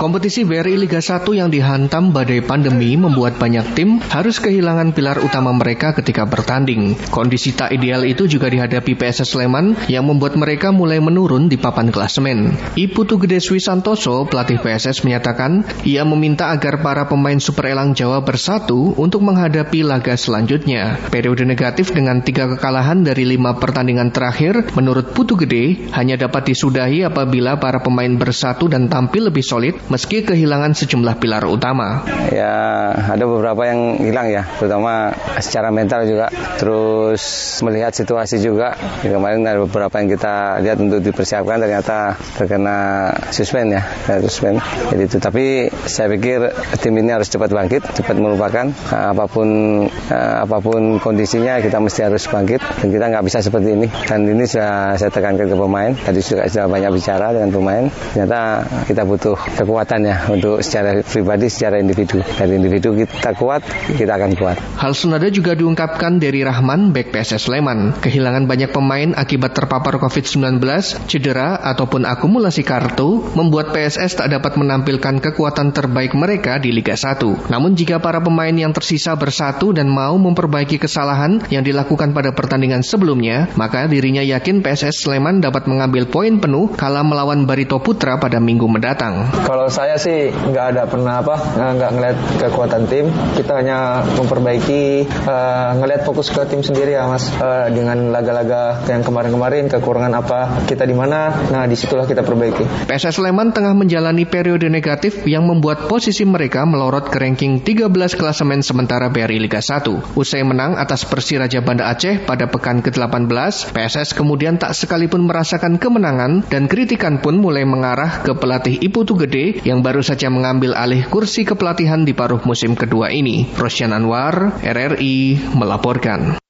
Kompetisi 0.00 0.48
BRI 0.48 0.80
Liga 0.80 0.96
1 0.96 1.28
yang 1.36 1.52
dihantam 1.52 2.08
badai 2.08 2.40
pandemi 2.40 2.96
membuat 2.96 3.36
banyak 3.36 3.76
tim 3.76 4.00
harus 4.08 4.40
kehilangan 4.40 4.96
pilar 4.96 5.20
utama 5.20 5.52
mereka 5.52 5.92
ketika 5.92 6.24
bertanding. 6.24 6.96
Kondisi 7.12 7.52
tak 7.52 7.68
ideal 7.76 8.08
itu 8.08 8.24
juga 8.24 8.48
dihadapi 8.48 8.96
PSS 8.96 9.36
Sleman 9.36 9.76
yang 9.92 10.08
membuat 10.08 10.40
mereka 10.40 10.72
mulai 10.72 11.04
menurun 11.04 11.52
di 11.52 11.60
papan 11.60 11.92
klasemen. 11.92 12.56
Iputu 12.80 13.20
Gede 13.20 13.44
Swi 13.44 13.60
Santoso, 13.60 14.24
pelatih 14.24 14.56
PSS 14.64 15.04
menyatakan 15.04 15.68
ia 15.84 16.00
meminta 16.08 16.48
agar 16.48 16.80
para 16.80 17.04
pemain 17.04 17.36
Super 17.36 17.76
Elang 17.76 17.92
Jawa 17.92 18.24
bersatu 18.24 18.96
untuk 18.96 19.20
menghadapi 19.20 19.84
laga 19.84 20.16
selanjutnya. 20.16 20.96
Periode 21.12 21.44
negatif 21.44 21.92
dengan 21.92 22.24
tiga 22.24 22.48
kekalahan 22.48 23.04
dari 23.04 23.28
lima 23.28 23.60
pertandingan 23.60 24.16
terakhir, 24.16 24.64
menurut 24.72 25.12
Putu 25.12 25.36
Gede, 25.36 25.92
hanya 25.92 26.16
dapat 26.16 26.48
disudahi 26.48 27.04
apabila 27.04 27.60
para 27.60 27.84
pemain 27.84 28.16
bersatu 28.16 28.64
dan 28.64 28.88
tampil 28.88 29.28
lebih 29.28 29.44
solid 29.44 29.89
meski 29.90 30.22
kehilangan 30.22 30.72
sejumlah 30.78 31.18
pilar 31.18 31.44
utama. 31.50 32.06
Ya, 32.30 32.94
ada 32.94 33.26
beberapa 33.26 33.66
yang 33.66 33.98
hilang 33.98 34.30
ya, 34.30 34.46
terutama 34.56 35.12
secara 35.42 35.74
mental 35.74 36.06
juga. 36.06 36.30
Terus 36.56 37.22
melihat 37.66 37.90
situasi 37.90 38.38
juga, 38.38 38.78
ya, 39.02 39.18
kemarin 39.18 39.42
ada 39.42 39.66
beberapa 39.66 39.90
yang 39.98 40.08
kita 40.14 40.62
lihat 40.62 40.78
untuk 40.78 41.02
dipersiapkan 41.02 41.58
ternyata 41.58 42.14
terkena 42.38 43.10
suspend 43.34 43.74
ya, 43.74 43.82
suspend. 44.22 44.62
Jadi 44.94 45.02
itu, 45.10 45.16
tapi 45.18 45.44
saya 45.90 46.06
pikir 46.06 46.54
tim 46.78 46.94
ini 46.94 47.10
harus 47.10 47.26
cepat 47.26 47.50
bangkit, 47.50 47.82
cepat 47.98 48.16
melupakan 48.16 48.70
nah, 48.70 49.10
apa 49.10 49.26
pun 49.26 49.48
nah, 49.90 50.46
apa 50.46 50.62
pun 50.62 51.02
kondisinya 51.02 51.58
kita 51.58 51.82
mesti 51.82 52.06
harus 52.06 52.30
bangkit 52.30 52.62
dan 52.62 52.88
kita 52.94 53.04
nggak 53.10 53.24
bisa 53.26 53.42
seperti 53.42 53.74
ini. 53.74 53.88
Dan 54.06 54.22
ini 54.30 54.46
sudah 54.46 54.94
saya 54.94 55.10
tekankan 55.10 55.50
ke 55.50 55.56
pemain, 55.58 55.90
tadi 55.98 56.22
juga 56.22 56.46
sudah 56.46 56.66
banyak 56.70 56.90
bicara 56.94 57.34
dengan 57.34 57.50
pemain. 57.50 57.84
Ternyata 58.14 58.40
kita 58.86 59.02
butuh 59.02 59.34
kekuatan 59.58 59.79
kekuatan 59.80 60.04
ya 60.04 60.28
untuk 60.28 60.60
secara 60.60 61.00
pribadi, 61.00 61.48
secara 61.48 61.80
individu. 61.80 62.20
Dari 62.20 62.52
individu 62.52 62.92
kita 63.00 63.32
kuat, 63.32 63.64
kita 63.96 64.12
akan 64.12 64.36
kuat. 64.36 64.60
Hal 64.76 64.92
senada 64.92 65.24
juga 65.32 65.56
diungkapkan 65.56 66.20
dari 66.20 66.44
Rahman, 66.44 66.92
back 66.92 67.16
PSS 67.16 67.48
Sleman. 67.48 67.96
Kehilangan 67.96 68.44
banyak 68.44 68.76
pemain 68.76 69.16
akibat 69.16 69.56
terpapar 69.56 69.96
COVID-19, 69.96 70.60
cedera, 71.08 71.56
ataupun 71.64 72.04
akumulasi 72.04 72.60
kartu, 72.60 73.24
membuat 73.32 73.72
PSS 73.72 74.20
tak 74.20 74.28
dapat 74.28 74.60
menampilkan 74.60 75.16
kekuatan 75.16 75.72
terbaik 75.72 76.12
mereka 76.12 76.60
di 76.60 76.76
Liga 76.76 76.92
1. 76.92 77.48
Namun 77.48 77.72
jika 77.72 78.04
para 78.04 78.20
pemain 78.20 78.52
yang 78.52 78.76
tersisa 78.76 79.16
bersatu 79.16 79.72
dan 79.72 79.88
mau 79.88 80.20
memperbaiki 80.20 80.76
kesalahan 80.76 81.40
yang 81.48 81.64
dilakukan 81.64 82.12
pada 82.12 82.36
pertandingan 82.36 82.84
sebelumnya, 82.84 83.48
maka 83.56 83.88
dirinya 83.88 84.20
yakin 84.20 84.60
PSS 84.60 85.08
Sleman 85.08 85.40
dapat 85.40 85.64
mengambil 85.64 86.04
poin 86.04 86.36
penuh 86.36 86.68
kala 86.76 87.00
melawan 87.00 87.48
Barito 87.48 87.80
Putra 87.80 88.20
pada 88.20 88.36
minggu 88.36 88.68
mendatang. 88.68 89.24
Kalau 89.48 89.69
saya 89.70 89.96
sih 89.96 90.34
nggak 90.34 90.66
ada 90.76 90.82
pernah 90.90 91.22
apa 91.22 91.36
nggak 91.56 91.90
ngeliat 91.94 92.18
kekuatan 92.42 92.82
tim. 92.90 93.06
Kita 93.38 93.62
hanya 93.62 94.02
memperbaiki 94.04 95.06
uh, 95.24 95.78
ngeliat 95.78 96.02
fokus 96.04 96.28
ke 96.34 96.42
tim 96.50 96.60
sendiri 96.60 96.98
ya 96.98 97.06
mas. 97.06 97.30
Uh, 97.38 97.70
dengan 97.70 98.10
laga-laga 98.10 98.82
yang 98.90 99.06
kemarin-kemarin 99.06 99.70
kekurangan 99.70 100.12
apa 100.18 100.66
kita 100.66 100.84
di 100.84 100.92
mana 100.92 101.32
nah 101.48 101.64
di 101.64 101.78
situlah 101.78 102.04
kita 102.04 102.26
perbaiki. 102.26 102.90
PSS 102.90 103.22
Sleman 103.22 103.54
tengah 103.54 103.72
menjalani 103.72 104.26
periode 104.26 104.66
negatif 104.66 105.24
yang 105.24 105.46
membuat 105.46 105.86
posisi 105.86 106.26
mereka 106.26 106.66
melorot 106.66 107.08
ke 107.08 107.18
ranking 107.22 107.62
13 107.62 107.92
klasemen 108.18 108.66
sementara 108.66 109.08
BRI 109.08 109.38
Liga 109.38 109.62
1 109.62 110.18
usai 110.18 110.42
menang 110.42 110.74
atas 110.74 111.06
Persiraja 111.06 111.62
Banda 111.62 111.92
Aceh 111.92 112.26
pada 112.26 112.50
pekan 112.50 112.82
ke-18 112.82 113.70
PSS 113.70 114.18
kemudian 114.18 114.58
tak 114.58 114.74
sekalipun 114.74 115.28
merasakan 115.28 115.78
kemenangan 115.78 116.42
dan 116.48 116.66
kritikan 116.66 117.22
pun 117.22 117.38
mulai 117.38 117.62
mengarah 117.62 118.24
ke 118.26 118.32
pelatih 118.34 118.80
Iputu 118.80 119.14
Gede 119.14 119.59
yang 119.62 119.84
baru 119.84 120.00
saja 120.00 120.32
mengambil 120.32 120.72
alih 120.72 121.04
kursi 121.08 121.44
kepelatihan 121.44 122.04
di 122.04 122.16
paruh 122.16 122.40
musim 122.48 122.72
kedua 122.72 123.12
ini. 123.12 123.44
Rosyan 123.56 123.92
Anwar, 123.92 124.60
RRI, 124.64 125.36
melaporkan. 125.52 126.40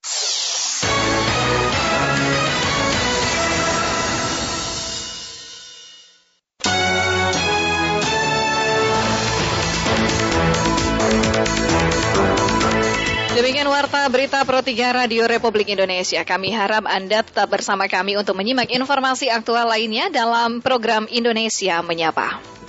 Demikian 13.41 13.73
Warta 13.73 14.05
Berita 14.13 14.45
Pro 14.45 14.61
3 14.61 14.93
Radio 14.93 15.25
Republik 15.25 15.73
Indonesia. 15.73 16.23
Kami 16.29 16.53
harap 16.53 16.85
Anda 16.85 17.25
tetap 17.25 17.49
bersama 17.49 17.89
kami 17.89 18.15
untuk 18.15 18.37
menyimak 18.37 18.69
informasi 18.69 19.33
aktual 19.33 19.65
lainnya 19.65 20.13
dalam 20.13 20.61
program 20.61 21.09
Indonesia 21.09 21.81
Menyapa. 21.81 22.61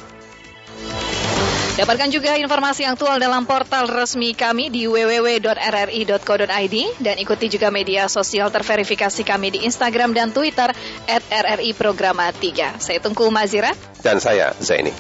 Dapatkan 1.72 2.12
juga 2.12 2.36
informasi 2.36 2.84
aktual 2.84 3.16
dalam 3.16 3.48
portal 3.48 3.88
resmi 3.88 4.36
kami 4.36 4.68
di 4.68 4.92
www.rri.co.id 4.92 6.76
dan 7.00 7.16
ikuti 7.16 7.48
juga 7.48 7.72
media 7.72 8.12
sosial 8.12 8.52
terverifikasi 8.52 9.24
kami 9.24 9.56
di 9.56 9.64
Instagram 9.64 10.12
dan 10.12 10.36
Twitter 10.36 10.68
at 11.08 11.24
RRI 11.32 11.72
Programa 11.72 12.28
3. 12.36 12.76
Saya 12.76 13.00
Tungku 13.00 13.24
Mazira. 13.32 13.72
Dan 14.04 14.20
saya 14.20 14.52
Zaini. 14.60 14.92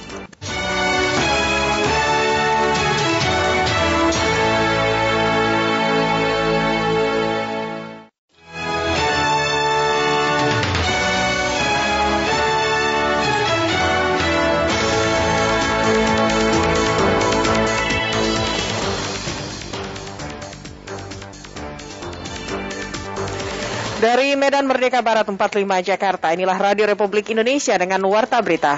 Medan 24.61 24.77
Merdeka 24.77 25.01
Barat 25.01 25.25
45 25.25 25.57
Jakarta, 25.81 26.37
inilah 26.37 26.53
Radio 26.53 26.85
Republik 26.85 27.33
Indonesia 27.33 27.73
dengan 27.81 27.97
Warta 28.05 28.37
Berita. 28.45 28.77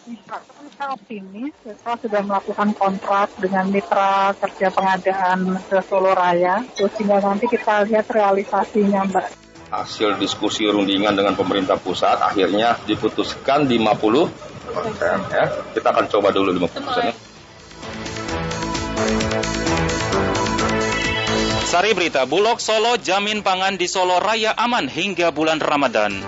Kita 0.00 0.96
optimis, 0.96 1.52
kita 1.60 1.92
sudah 2.00 2.24
melakukan 2.24 2.72
kontrak 2.72 3.36
dengan 3.36 3.68
mitra 3.68 4.32
kerja 4.40 4.72
pengadaan 4.72 5.60
ke 5.60 5.76
Solo 5.84 6.16
Raya, 6.16 6.64
terus 6.72 6.96
tinggal 6.96 7.20
nanti 7.20 7.52
kita 7.52 7.84
lihat 7.84 8.08
realisasinya, 8.08 9.12
Mbak. 9.12 9.26
Hasil 9.68 10.16
diskusi 10.16 10.64
rundingan 10.64 11.12
dengan 11.12 11.36
pemerintah 11.36 11.76
pusat 11.76 12.16
akhirnya 12.16 12.80
diputuskan 12.88 13.68
50 13.68 14.72
persen 14.72 15.20
ya. 15.28 15.44
Kita 15.76 15.88
akan 15.92 16.08
coba 16.08 16.32
dulu 16.32 16.48
50 16.48 16.80
persennya. 16.80 17.31
Sari 21.72 21.96
berita, 21.96 22.28
Bulog 22.28 22.60
Solo 22.60 23.00
jamin 23.00 23.40
pangan 23.40 23.80
di 23.80 23.88
Solo 23.88 24.20
Raya 24.20 24.52
aman 24.60 24.92
hingga 24.92 25.32
bulan 25.32 25.56
Ramadan. 25.56 26.20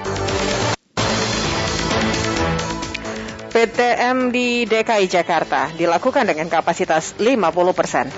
PTM 3.53 4.33
di 4.33 4.65
DKI 4.65 5.05
Jakarta 5.05 5.69
dilakukan 5.77 6.25
dengan 6.25 6.49
kapasitas 6.49 7.13
50 7.21 7.77
persen. 7.77 8.09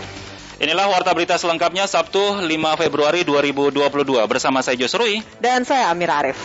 Inilah 0.62 0.86
warta 0.86 1.10
berita 1.18 1.34
selengkapnya 1.34 1.90
Sabtu 1.90 2.46
5 2.46 2.46
Februari 2.78 3.26
2022 3.26 3.74
bersama 4.30 4.62
saya 4.62 4.78
Jos 4.78 4.94
Rui 4.94 5.18
dan 5.42 5.66
saya 5.66 5.90
Amir 5.90 6.14
Arif. 6.14 6.38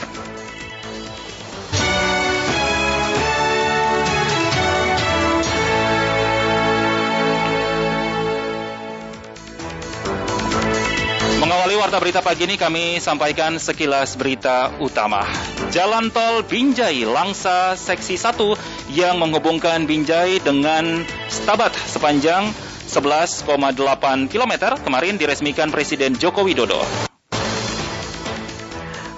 Mengawali 11.41 11.73
warta 11.73 11.97
berita 11.97 12.21
pagi 12.21 12.45
ini 12.45 12.53
kami 12.53 13.01
sampaikan 13.01 13.57
sekilas 13.57 14.13
berita 14.13 14.77
utama. 14.77 15.25
Jalan 15.73 16.13
tol 16.13 16.45
Binjai 16.45 17.01
Langsa 17.01 17.73
seksi 17.73 18.13
1 18.13 18.93
yang 18.93 19.17
menghubungkan 19.17 19.89
Binjai 19.89 20.37
dengan 20.37 21.01
Stabat 21.33 21.73
sepanjang 21.89 22.53
11,8 22.85 23.49
km 24.29 24.53
kemarin 24.85 25.17
diresmikan 25.17 25.73
Presiden 25.73 26.13
Joko 26.13 26.45
Widodo. 26.45 27.09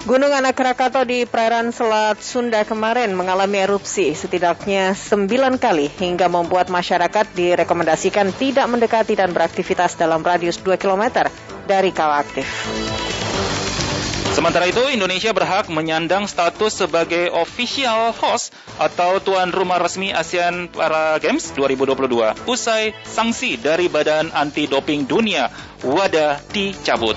Gunung 0.04 0.36
Anak 0.36 0.60
Krakato 0.60 1.00
di 1.08 1.24
perairan 1.24 1.72
Selat 1.72 2.20
Sunda 2.20 2.60
kemarin 2.68 3.16
mengalami 3.16 3.64
erupsi 3.64 4.12
setidaknya 4.12 4.92
9 4.92 5.56
kali 5.56 5.88
hingga 5.88 6.28
membuat 6.28 6.68
masyarakat 6.68 7.32
direkomendasikan 7.32 8.28
tidak 8.36 8.68
mendekati 8.68 9.16
dan 9.16 9.32
beraktivitas 9.32 9.96
dalam 9.96 10.20
radius 10.20 10.60
2 10.60 10.76
km 10.76 11.24
dari 11.64 11.88
kawah 11.88 12.20
aktif. 12.20 12.44
Sementara 14.36 14.68
itu, 14.68 14.84
Indonesia 14.92 15.32
berhak 15.32 15.72
menyandang 15.72 16.28
status 16.28 16.84
sebagai 16.84 17.32
official 17.32 18.12
host 18.12 18.52
atau 18.76 19.24
tuan 19.24 19.56
rumah 19.56 19.80
resmi 19.80 20.12
ASEAN 20.12 20.68
Para 20.68 21.16
Games 21.16 21.56
2022 21.56 22.44
usai 22.44 22.92
sanksi 23.08 23.56
dari 23.56 23.88
Badan 23.88 24.36
Anti 24.36 24.68
Doping 24.68 25.08
Dunia 25.08 25.48
WADA 25.80 26.44
dicabut. 26.52 27.16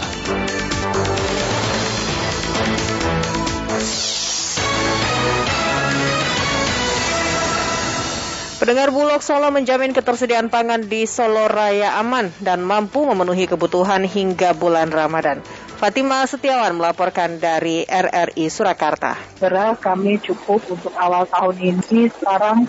Pendengar 8.58 8.90
Bulog 8.90 9.22
Solo 9.22 9.54
menjamin 9.54 9.94
ketersediaan 9.94 10.50
pangan 10.50 10.82
di 10.82 11.06
Solo 11.06 11.46
Raya 11.46 12.02
aman 12.02 12.34
dan 12.42 12.66
mampu 12.66 13.06
memenuhi 13.06 13.46
kebutuhan 13.46 14.02
hingga 14.04 14.58
bulan 14.58 14.90
Ramadan. 14.90 15.46
Fatima 15.78 16.26
Setiawan 16.26 16.74
melaporkan 16.74 17.38
dari 17.38 17.86
RRI 17.86 18.50
Surakarta. 18.50 19.14
Beras 19.38 19.78
kami 19.78 20.18
cukup 20.26 20.58
untuk 20.74 20.90
awal 20.98 21.30
tahun 21.30 21.54
ini. 21.62 22.10
Sekarang 22.10 22.66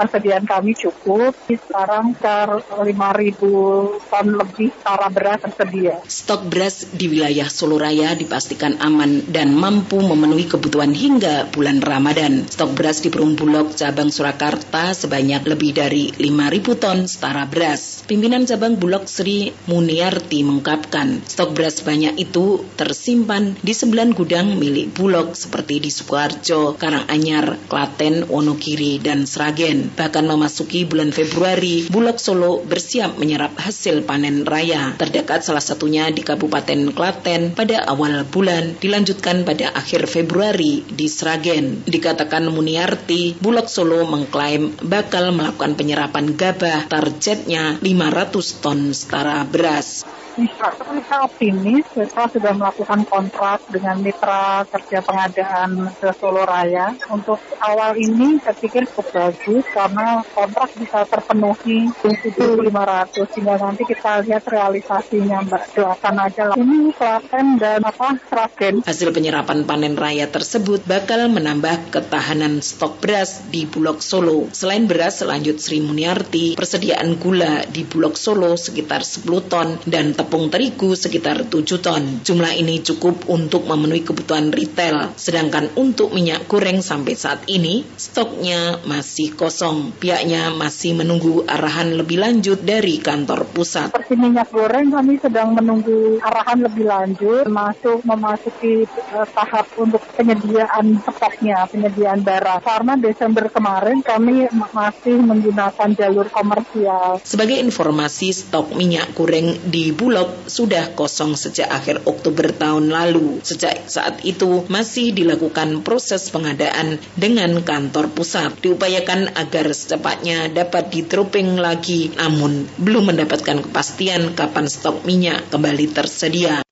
persediaan 0.00 0.48
kami 0.48 0.72
cukup. 0.72 1.36
Sekarang 1.44 2.16
sekitar 2.16 2.64
5.000 2.64 4.08
ton 4.08 4.26
lebih 4.40 4.72
tara 4.80 5.12
beras 5.12 5.44
tersedia. 5.44 6.00
Stok 6.08 6.48
beras 6.48 6.88
di 6.96 7.12
wilayah 7.12 7.44
Solo 7.44 7.76
Raya 7.76 8.16
dipastikan 8.16 8.80
aman 8.80 9.28
dan 9.28 9.52
mampu 9.52 10.00
memenuhi 10.00 10.48
kebutuhan 10.48 10.96
hingga 10.96 11.52
bulan 11.52 11.84
Ramadan. 11.84 12.48
Stok 12.48 12.72
beras 12.72 13.04
di 13.04 13.12
Perum 13.12 13.36
Bulog 13.36 13.76
cabang 13.76 14.08
Surakarta 14.08 14.96
sebanyak 14.96 15.44
lebih 15.44 15.76
dari 15.76 16.08
5.000 16.16 16.80
ton 16.80 17.04
setara 17.04 17.44
beras. 17.44 18.00
Pimpinan 18.08 18.48
cabang 18.48 18.80
Bulog 18.80 19.04
Sri 19.12 19.52
Muniarti 19.68 20.40
mengungkapkan 20.40 21.20
stok 21.28 21.52
beras 21.52 21.84
banyak 21.84 22.16
itu 22.16 22.29
itu 22.30 22.62
tersimpan 22.78 23.58
di 23.58 23.74
sembilan 23.74 24.14
gudang 24.14 24.54
milik 24.54 24.94
Bulog 24.94 25.34
seperti 25.34 25.82
di 25.82 25.90
Sukoharjo, 25.90 26.78
Karanganyar, 26.78 27.66
Klaten, 27.66 28.30
Wonogiri, 28.30 29.02
dan 29.02 29.26
Sragen. 29.26 29.90
Bahkan 29.90 30.30
memasuki 30.30 30.86
bulan 30.86 31.10
Februari, 31.10 31.90
Bulog 31.90 32.22
Solo 32.22 32.62
bersiap 32.62 33.18
menyerap 33.18 33.58
hasil 33.58 34.06
panen 34.06 34.46
raya. 34.46 34.94
Terdekat 34.94 35.42
salah 35.42 35.60
satunya 35.60 36.06
di 36.14 36.22
Kabupaten 36.22 36.94
Klaten 36.94 37.58
pada 37.58 37.82
awal 37.90 38.22
bulan, 38.22 38.78
dilanjutkan 38.78 39.42
pada 39.42 39.74
akhir 39.74 40.06
Februari 40.06 40.86
di 40.86 41.10
Sragen. 41.10 41.82
Dikatakan 41.82 42.46
Muniarti, 42.46 43.42
Bulog 43.42 43.66
Solo 43.66 44.06
mengklaim 44.06 44.78
bakal 44.86 45.34
melakukan 45.34 45.74
penyerapan 45.74 46.38
gabah 46.38 46.86
targetnya 46.86 47.82
500 47.82 48.62
ton 48.62 48.94
setara 48.94 49.42
beras. 49.42 50.19
Kita 50.30 51.26
optimis, 51.26 51.82
kita 51.90 52.30
sudah 52.30 52.54
melakukan 52.54 53.02
kontrak 53.10 53.66
dengan 53.66 53.98
mitra 53.98 54.62
kerja 54.70 55.02
pengadaan 55.02 55.90
ke 55.98 56.08
Solo 56.14 56.46
Raya. 56.46 56.94
Untuk 57.10 57.42
awal 57.58 57.98
ini 57.98 58.38
saya 58.38 58.54
pikir 58.54 58.86
cukup 58.94 59.10
bagus 59.10 59.66
karena 59.74 60.22
kontrak 60.30 60.70
bisa 60.78 61.02
terpenuhi 61.10 61.90
7.500 61.98 63.26
sehingga 63.34 63.54
nanti 63.58 63.82
kita 63.90 64.22
lihat 64.22 64.44
realisasinya 64.46 65.38
Mbak. 65.50 65.62
Doakan 65.74 66.16
aja 66.22 66.42
lah. 66.46 66.56
Ini 66.56 66.78
Klaten 66.94 67.46
dan 67.58 67.80
apa 67.82 68.08
Sragen. 68.30 68.74
Hasil 68.86 69.10
penyerapan 69.10 69.66
panen 69.66 69.98
raya 69.98 70.30
tersebut 70.30 70.86
bakal 70.86 71.26
menambah 71.26 71.90
ketahanan 71.90 72.62
stok 72.62 73.02
beras 73.02 73.42
di 73.50 73.66
Bulog 73.66 73.98
Solo. 73.98 74.46
Selain 74.54 74.86
beras, 74.86 75.26
lanjut 75.26 75.58
Sri 75.58 75.82
Muniarti, 75.82 76.54
persediaan 76.54 77.18
gula 77.18 77.66
di 77.66 77.82
Bulog 77.82 78.14
Solo 78.14 78.54
sekitar 78.54 79.02
10 79.02 79.26
ton 79.50 79.74
dan 79.90 80.14
tepung 80.20 80.52
terigu 80.52 80.92
sekitar 80.92 81.48
7 81.48 81.80
ton. 81.80 82.20
Jumlah 82.20 82.52
ini 82.52 82.84
cukup 82.84 83.24
untuk 83.32 83.64
memenuhi 83.64 84.04
kebutuhan 84.04 84.52
retail, 84.52 85.16
sedangkan 85.16 85.72
untuk 85.80 86.12
minyak 86.12 86.44
goreng 86.44 86.84
sampai 86.84 87.16
saat 87.16 87.48
ini 87.48 87.88
stoknya 87.96 88.84
masih 88.84 89.32
kosong. 89.32 89.96
Pihaknya 89.96 90.52
masih 90.52 90.92
menunggu 90.92 91.48
arahan 91.48 91.96
lebih 91.96 92.20
lanjut 92.20 92.60
dari 92.60 93.00
kantor 93.00 93.48
pusat. 93.48 93.96
Seperti 93.96 94.20
minyak 94.20 94.52
goreng 94.52 94.92
kami 94.92 95.16
sedang 95.16 95.56
menunggu 95.56 96.20
arahan 96.20 96.68
lebih 96.68 96.84
lanjut, 96.84 97.48
masuk 97.48 98.04
memasuki 98.04 98.84
uh, 99.16 99.24
tahap 99.24 99.72
untuk 99.80 100.04
penyediaan 100.20 101.00
stoknya, 101.00 101.64
penyediaan 101.64 102.20
barang. 102.20 102.60
Karena 102.60 102.92
Desember 103.00 103.48
kemarin 103.48 104.04
kami 104.04 104.52
masih 104.52 105.16
menggunakan 105.16 105.88
jalur 105.96 106.28
komersial. 106.28 107.24
Sebagai 107.24 107.56
informasi, 107.56 108.36
stok 108.36 108.76
minyak 108.76 109.16
goreng 109.16 109.56
di 109.70 109.96
Bulog 109.96 110.09
Bulog 110.10 110.50
sudah 110.50 110.90
kosong 110.98 111.38
sejak 111.38 111.70
akhir 111.70 112.02
Oktober 112.02 112.50
tahun 112.50 112.90
lalu. 112.90 113.38
Sejak 113.46 113.86
saat 113.86 114.26
itu 114.26 114.66
masih 114.66 115.14
dilakukan 115.14 115.86
proses 115.86 116.34
pengadaan 116.34 116.98
dengan 117.14 117.62
kantor 117.62 118.10
pusat. 118.10 118.58
Diupayakan 118.58 119.38
agar 119.38 119.70
secepatnya 119.70 120.50
dapat 120.50 120.90
ditroping 120.90 121.62
lagi, 121.62 122.10
namun 122.18 122.66
belum 122.82 123.14
mendapatkan 123.14 123.70
kepastian 123.70 124.34
kapan 124.34 124.66
stok 124.66 125.06
minyak 125.06 125.46
kembali 125.46 125.94
tersedia. 125.94 126.66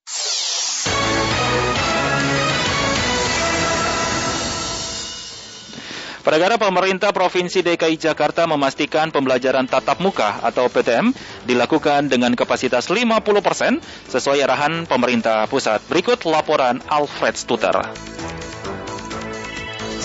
Peragara 6.28 6.60
pemerintah 6.60 7.08
Provinsi 7.08 7.64
DKI 7.64 7.96
Jakarta 7.96 8.44
memastikan 8.44 9.08
pembelajaran 9.08 9.64
tatap 9.64 9.96
muka 10.04 10.44
atau 10.44 10.68
PTM 10.68 11.08
dilakukan 11.48 12.04
dengan 12.04 12.36
kapasitas 12.36 12.92
50% 12.92 13.80
sesuai 14.12 14.44
arahan 14.44 14.84
pemerintah 14.84 15.48
pusat. 15.48 15.80
Berikut 15.88 16.28
laporan 16.28 16.84
Alfred 16.84 17.32
Stuter 17.32 17.80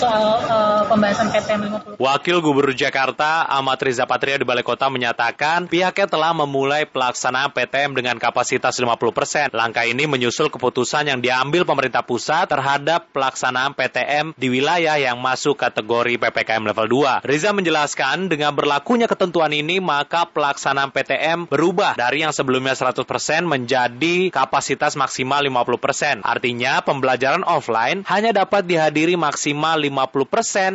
soal 0.04 0.24
uh, 0.44 0.82
pembahasan 0.84 1.32
PTM 1.32 1.60
50. 1.96 1.96
Wakil 1.96 2.36
Gubernur 2.44 2.76
Jakarta 2.76 3.48
Ahmad 3.48 3.80
Riza 3.80 4.04
Patria 4.04 4.36
di 4.36 4.44
Balai 4.44 4.60
Kota 4.60 4.92
menyatakan 4.92 5.64
pihaknya 5.64 6.04
telah 6.04 6.36
memulai 6.36 6.84
pelaksanaan 6.84 7.56
PTM 7.56 7.96
dengan 7.96 8.16
kapasitas 8.20 8.76
50%. 8.76 9.56
Langkah 9.56 9.88
ini 9.88 10.04
menyusul 10.04 10.52
keputusan 10.52 11.08
yang 11.08 11.24
diambil 11.24 11.64
pemerintah 11.64 12.04
pusat 12.04 12.52
terhadap 12.52 13.08
pelaksanaan 13.16 13.72
PTM 13.72 14.36
di 14.36 14.52
wilayah 14.52 15.00
yang 15.00 15.16
masuk 15.16 15.56
kategori 15.56 16.20
PPKM 16.20 16.62
level 16.68 16.86
2. 17.24 17.24
Riza 17.24 17.56
menjelaskan 17.56 18.28
dengan 18.28 18.52
berlakunya 18.52 19.08
ketentuan 19.08 19.56
ini 19.56 19.80
maka 19.80 20.28
pelaksanaan 20.28 20.92
PTM 20.92 21.48
berubah 21.48 21.96
dari 21.96 22.20
yang 22.20 22.34
sebelumnya 22.36 22.76
100% 22.76 23.08
menjadi 23.48 24.28
kapasitas 24.28 25.00
maksimal 25.00 25.40
50%. 25.40 26.20
Artinya 26.20 26.84
pembelajaran 26.84 27.46
offline 27.46 28.04
hanya 28.04 28.44
dapat 28.44 28.68
dihadiri 28.68 29.16
maksimal 29.16 29.80
50% 29.80 29.93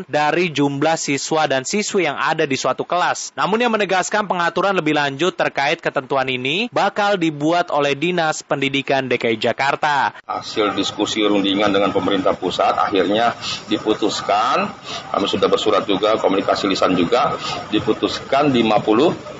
dari 0.07 0.49
jumlah 0.49 0.95
siswa 0.95 1.45
dan 1.45 1.67
siswi 1.67 2.07
yang 2.07 2.15
ada 2.15 2.47
di 2.47 2.55
suatu 2.55 2.87
kelas. 2.87 3.35
Namun 3.35 3.59
yang 3.59 3.71
menegaskan 3.75 4.25
pengaturan 4.25 4.75
lebih 4.75 4.95
lanjut 4.95 5.35
terkait 5.35 5.83
ketentuan 5.83 6.27
ini 6.31 6.71
bakal 6.71 7.19
dibuat 7.19 7.69
oleh 7.69 7.93
Dinas 7.95 8.41
Pendidikan 8.41 9.11
DKI 9.11 9.35
Jakarta. 9.35 10.15
Hasil 10.23 10.73
diskusi 10.73 11.21
rundingan 11.23 11.69
dengan 11.69 11.91
pemerintah 11.91 12.33
pusat 12.35 12.75
akhirnya 12.79 13.35
diputuskan, 13.67 14.71
kami 15.11 15.25
sudah 15.27 15.47
bersurat 15.51 15.83
juga, 15.83 16.15
komunikasi 16.17 16.69
lisan 16.71 16.95
juga, 16.95 17.35
diputuskan 17.73 18.51
50 18.53 19.38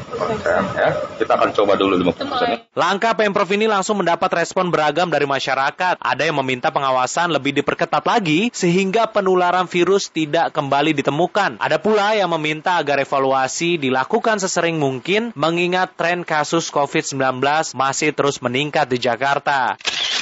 ya. 0.76 0.89
Kita 1.20 1.32
akan 1.36 1.49
coba 1.53 1.74
dulu 1.76 1.93
50 1.99 2.76
Langkah 2.78 3.14
Pemprov 3.18 3.49
ini 3.51 3.68
langsung 3.68 3.99
mendapat 3.99 4.30
respon 4.39 4.72
beragam 4.72 5.12
dari 5.12 5.28
masyarakat. 5.28 5.99
Ada 5.99 6.24
yang 6.30 6.38
meminta 6.39 6.72
pengawasan 6.72 7.34
lebih 7.34 7.51
diperketat 7.60 8.05
lagi 8.07 8.49
sehingga 8.53 9.10
penularan 9.10 9.68
virus 9.68 10.10
tidak 10.10 10.55
kembali 10.55 10.95
ditemukan. 10.95 11.60
Ada 11.60 11.78
pula 11.82 12.16
yang 12.16 12.32
meminta 12.34 12.80
agar 12.80 13.01
evaluasi 13.03 13.82
dilakukan 13.82 14.39
sesering 14.39 14.80
mungkin 14.80 15.36
mengingat 15.36 15.97
tren 15.99 16.24
kasus 16.24 16.72
COVID-19 16.72 17.41
masih 17.76 18.16
terus 18.16 18.39
meningkat 18.39 18.88
di 18.88 18.97
Jakarta. 19.01 19.76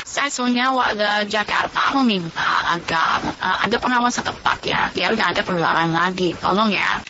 Saya 0.08 0.32
sebenarnya 0.32 0.72
warga 0.72 1.10
Jakarta 1.28 1.94
meminta 2.00 2.74
agar 2.74 3.22
uh, 3.38 3.58
ada 3.68 3.76
pengawasan 3.76 4.24
tepat 4.24 4.58
ya, 4.64 4.82
biar 4.96 5.14
nggak 5.14 5.30
ada 5.36 5.42
penularan 5.44 5.92
lagi. 5.92 6.32
Tolong 6.40 6.72
ya. 6.72 7.04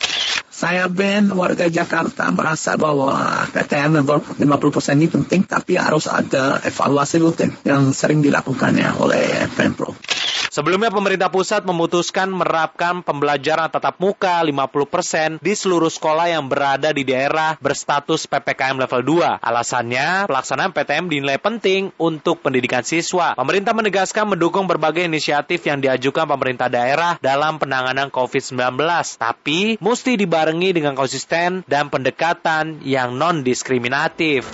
Saya 0.57 0.89
Ben, 0.89 1.29
warga 1.37 1.69
Jakarta, 1.69 2.33
merasa 2.33 2.73
bahwa 2.81 3.13
PTM 3.53 4.01
50% 4.01 4.41
ini 4.97 5.05
penting, 5.05 5.45
tapi 5.45 5.77
harus 5.77 6.09
ada 6.09 6.57
evaluasi 6.65 7.21
rutin 7.21 7.53
yang 7.61 7.93
sering 7.93 8.25
dilakukannya 8.25 8.89
oleh 8.97 9.45
Pemprov. 9.53 9.93
Sebelumnya 10.57 10.89
pemerintah 10.89 11.29
pusat 11.29 11.61
memutuskan 11.69 12.33
menerapkan 12.33 13.05
pembelajaran 13.05 13.69
tatap 13.69 14.01
muka 14.01 14.41
50% 14.41 15.37
di 15.37 15.53
seluruh 15.53 15.93
sekolah 15.93 16.33
yang 16.33 16.49
berada 16.49 16.89
di 16.89 17.05
daerah 17.05 17.61
berstatus 17.61 18.25
PPKM 18.25 18.73
level 18.73 19.05
2. 19.05 19.37
Alasannya, 19.37 20.25
pelaksanaan 20.25 20.73
PTM 20.73 21.13
dinilai 21.13 21.37
penting 21.37 21.93
untuk 22.01 22.41
pendidikan 22.41 22.81
siswa. 22.81 23.37
Pemerintah 23.37 23.77
menegaskan 23.77 24.33
mendukung 24.33 24.65
berbagai 24.65 25.05
inisiatif 25.05 25.61
yang 25.61 25.77
diajukan 25.77 26.25
pemerintah 26.25 26.73
daerah 26.73 27.21
dalam 27.21 27.61
penanganan 27.61 28.09
COVID-19, 28.09 28.57
tapi 29.21 29.77
mesti 29.77 30.17
dibarengi 30.17 30.73
dengan 30.73 30.97
konsisten 30.97 31.61
dan 31.69 31.93
pendekatan 31.93 32.81
yang 32.81 33.13
non-diskriminatif. 33.13 34.49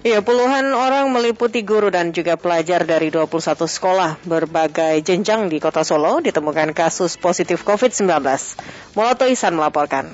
Ya, 0.00 0.24
puluhan 0.24 0.72
orang 0.72 1.12
meliputi 1.12 1.60
guru 1.60 1.92
dan 1.92 2.16
juga 2.16 2.40
pelajar 2.40 2.88
dari 2.88 3.12
21 3.12 3.68
sekolah 3.68 4.16
berbagai 4.24 4.96
jenjang 5.04 5.52
di 5.52 5.60
kota 5.60 5.84
Solo 5.84 6.24
ditemukan 6.24 6.72
kasus 6.72 7.20
positif 7.20 7.60
COVID-19. 7.68 8.08
Moloto 8.96 9.28
Isan 9.28 9.60
melaporkan. 9.60 10.08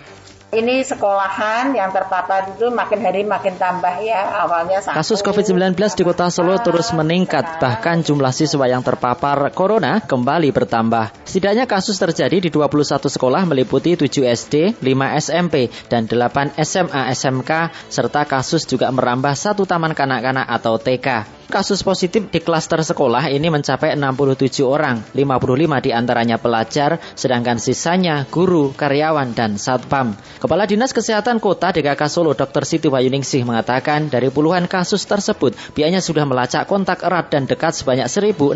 Ini 0.46 0.86
sekolahan 0.86 1.74
yang 1.74 1.90
terpapar 1.90 2.54
itu 2.54 2.70
makin 2.70 3.02
hari 3.02 3.26
makin 3.26 3.58
tambah 3.58 3.98
ya 3.98 4.46
awalnya 4.46 4.78
satu. 4.78 4.94
Kasus 4.94 5.18
COVID-19 5.26 5.74
di 5.74 6.06
kota 6.06 6.30
Solo 6.30 6.54
terus 6.62 6.94
meningkat 6.94 7.58
bahkan 7.58 7.98
jumlah 8.06 8.30
siswa 8.30 8.70
yang 8.70 8.78
terpapar 8.86 9.50
corona 9.50 9.98
kembali 10.06 10.54
bertambah. 10.54 11.26
Setidaknya 11.26 11.66
kasus 11.66 11.98
terjadi 11.98 12.38
di 12.38 12.46
21 12.54 12.78
sekolah 13.10 13.42
meliputi 13.42 13.98
7 13.98 14.06
SD, 14.22 14.78
5 14.78 15.18
SMP, 15.18 15.66
dan 15.90 16.06
8 16.06 16.54
SMA 16.62 17.02
SMK 17.10 17.50
serta 17.90 18.22
kasus 18.22 18.70
juga 18.70 18.86
merambah 18.94 19.34
satu 19.34 19.66
taman 19.66 19.98
kanak-kanak 19.98 20.46
atau 20.46 20.78
TK. 20.78 21.36
Kasus 21.46 21.86
positif 21.86 22.26
di 22.26 22.42
klaster 22.42 22.82
sekolah 22.82 23.30
ini 23.30 23.46
mencapai 23.46 23.94
67 23.94 24.66
orang, 24.66 24.98
55 25.14 25.78
di 25.78 25.90
antaranya 25.94 26.42
pelajar, 26.42 26.98
sedangkan 27.14 27.62
sisanya 27.62 28.26
guru, 28.26 28.74
karyawan, 28.74 29.30
dan 29.30 29.54
satpam. 29.54 30.18
Kepala 30.36 30.68
Dinas 30.68 30.92
Kesehatan 30.92 31.40
Kota 31.40 31.72
DKK 31.72 32.12
Solo 32.12 32.36
Dr. 32.36 32.68
Siti 32.68 32.92
Wayuningsih 32.92 33.48
mengatakan 33.48 34.12
dari 34.12 34.28
puluhan 34.28 34.68
kasus 34.68 35.08
tersebut, 35.08 35.56
pihaknya 35.72 36.04
sudah 36.04 36.28
melacak 36.28 36.68
kontak 36.68 37.00
erat 37.00 37.32
dan 37.32 37.48
dekat 37.48 37.72
sebanyak 37.72 38.04
1.637 38.04 38.52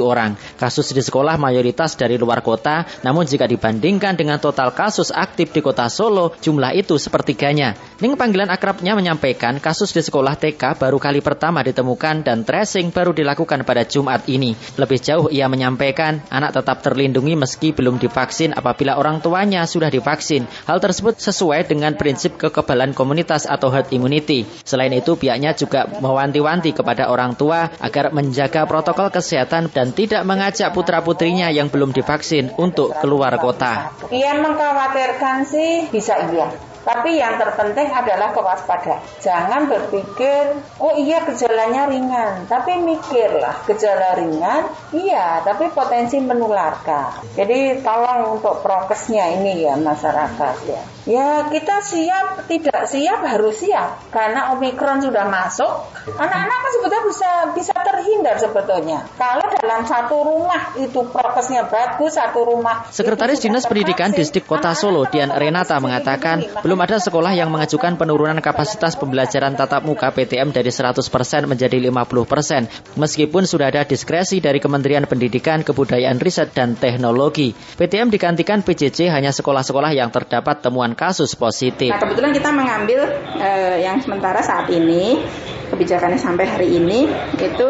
orang. 0.00 0.40
Kasus 0.56 0.96
di 0.96 1.04
sekolah 1.04 1.36
mayoritas 1.36 1.92
dari 1.92 2.16
luar 2.16 2.40
kota, 2.40 2.88
namun 3.04 3.28
jika 3.28 3.44
dibandingkan 3.44 4.16
dengan 4.16 4.40
total 4.40 4.72
kasus 4.72 5.12
aktif 5.12 5.52
di 5.52 5.60
kota 5.60 5.92
Solo, 5.92 6.32
jumlah 6.40 6.72
itu 6.72 6.96
sepertiganya. 6.96 7.76
Ning 8.00 8.16
panggilan 8.16 8.48
akrabnya 8.48 8.96
menyampaikan 8.96 9.60
kasus 9.60 9.92
di 9.92 10.00
sekolah 10.00 10.40
TK 10.40 10.80
baru 10.80 10.96
kali 10.96 11.20
pertama 11.20 11.60
ditemukan 11.60 12.24
dan 12.24 12.48
tracing 12.48 12.88
baru 12.96 13.12
dilakukan 13.12 13.60
pada 13.68 13.84
Jumat 13.84 14.24
ini. 14.24 14.56
Lebih 14.80 15.04
jauh 15.04 15.28
ia 15.28 15.52
menyampaikan 15.52 16.24
anak 16.32 16.56
tetap 16.56 16.80
terlindungi 16.80 17.36
meski 17.36 17.76
belum 17.76 18.00
divaksin 18.00 18.56
apabila 18.56 18.96
orang 18.96 19.20
tuanya 19.20 19.68
sudah 19.68 19.92
divaksin. 19.92 20.29
Hal 20.38 20.78
tersebut 20.78 21.18
sesuai 21.18 21.66
dengan 21.66 21.98
prinsip 21.98 22.38
kekebalan 22.38 22.94
komunitas 22.94 23.50
atau 23.50 23.74
herd 23.74 23.90
immunity. 23.90 24.46
Selain 24.62 24.94
itu 24.94 25.18
pihaknya 25.18 25.58
juga 25.58 25.90
mewanti-wanti 25.98 26.70
kepada 26.70 27.10
orang 27.10 27.34
tua 27.34 27.74
agar 27.82 28.14
menjaga 28.14 28.62
protokol 28.70 29.10
kesehatan 29.10 29.74
dan 29.74 29.90
tidak 29.90 30.22
mengajak 30.22 30.70
putra-putrinya 30.70 31.50
yang 31.50 31.66
belum 31.66 31.90
divaksin 31.90 32.54
untuk 32.54 32.94
keluar 33.02 33.34
kota. 33.42 33.90
Ia 34.14 34.38
mengkhawatirkan 34.38 35.42
sih 35.42 35.90
bisa 35.90 36.14
iya. 36.30 36.69
Tapi 36.80 37.20
yang 37.20 37.36
terpenting 37.36 37.92
adalah 37.92 38.32
kewaspadaan. 38.32 39.04
Jangan 39.20 39.68
berpikir, 39.68 40.56
oh 40.80 40.96
iya 40.96 41.20
gejalanya 41.28 41.84
ringan. 41.86 42.48
Tapi 42.48 42.80
mikirlah, 42.80 43.68
gejala 43.68 44.16
ringan, 44.16 44.64
iya, 44.96 45.44
tapi 45.44 45.68
potensi 45.70 46.16
menularkan. 46.18 47.36
Jadi 47.36 47.84
tolong 47.84 48.40
untuk 48.40 48.64
prokesnya 48.64 49.28
ini 49.36 49.68
ya 49.68 49.76
masyarakat 49.76 50.56
ya. 50.64 50.82
Ya 51.08 51.48
kita 51.48 51.80
siap, 51.80 52.44
tidak 52.44 52.84
siap 52.84 53.24
harus 53.24 53.56
siap. 53.56 54.12
Karena 54.12 54.52
Omikron 54.52 55.00
sudah 55.00 55.32
masuk, 55.32 55.88
anak-anak 56.06 56.58
kan 56.60 56.70
sebetulnya 56.76 57.04
bisa 57.08 57.30
bisa 57.56 57.74
terhindar 57.76 58.36
sebetulnya. 58.36 58.98
Kalau 59.16 59.44
dalam 59.48 59.82
satu 59.88 60.16
rumah 60.20 60.76
itu 60.76 61.00
prokesnya 61.08 61.68
bagus, 61.72 62.20
satu 62.20 62.44
rumah. 62.44 62.84
Sekretaris 62.92 63.40
Dinas 63.40 63.64
Pendidikan 63.64 64.12
Distrik 64.12 64.44
Kota 64.44 64.76
Solo, 64.76 65.08
Dian 65.08 65.32
Renata 65.32 65.80
mengatakan, 65.80 66.44
belum 66.60 66.78
ada 66.84 67.00
sekolah 67.00 67.32
yang 67.32 67.48
mengajukan 67.48 67.96
penurunan 67.96 68.36
kapasitas 68.44 68.96
pembelajaran 69.00 69.56
tatap 69.56 69.84
muka 69.88 70.12
PTM 70.12 70.52
dari 70.52 70.68
100% 70.68 71.00
menjadi 71.48 71.76
50%, 71.80 73.00
meskipun 73.00 73.42
sudah 73.48 73.72
ada 73.72 73.88
diskresi 73.88 74.44
dari 74.44 74.60
Kementerian 74.60 75.08
Pendidikan, 75.08 75.64
Kebudayaan, 75.64 76.20
Riset, 76.20 76.52
dan 76.52 76.76
Teknologi. 76.76 77.56
PTM 77.56 78.12
digantikan 78.12 78.60
PJJ 78.60 79.08
hanya 79.08 79.32
sekolah-sekolah 79.32 79.96
yang 79.96 80.12
terdapat 80.12 80.60
temuan 80.60 80.89
kasus 80.94 81.34
positif. 81.34 81.90
Nah, 81.90 82.00
kebetulan 82.00 82.32
kita 82.34 82.50
mengambil 82.52 83.00
eh, 83.38 83.84
yang 83.84 83.98
sementara 84.02 84.40
saat 84.42 84.70
ini 84.72 85.22
kebijakannya 85.70 86.18
sampai 86.18 86.44
hari 86.50 86.68
ini 86.76 87.06
itu 87.38 87.68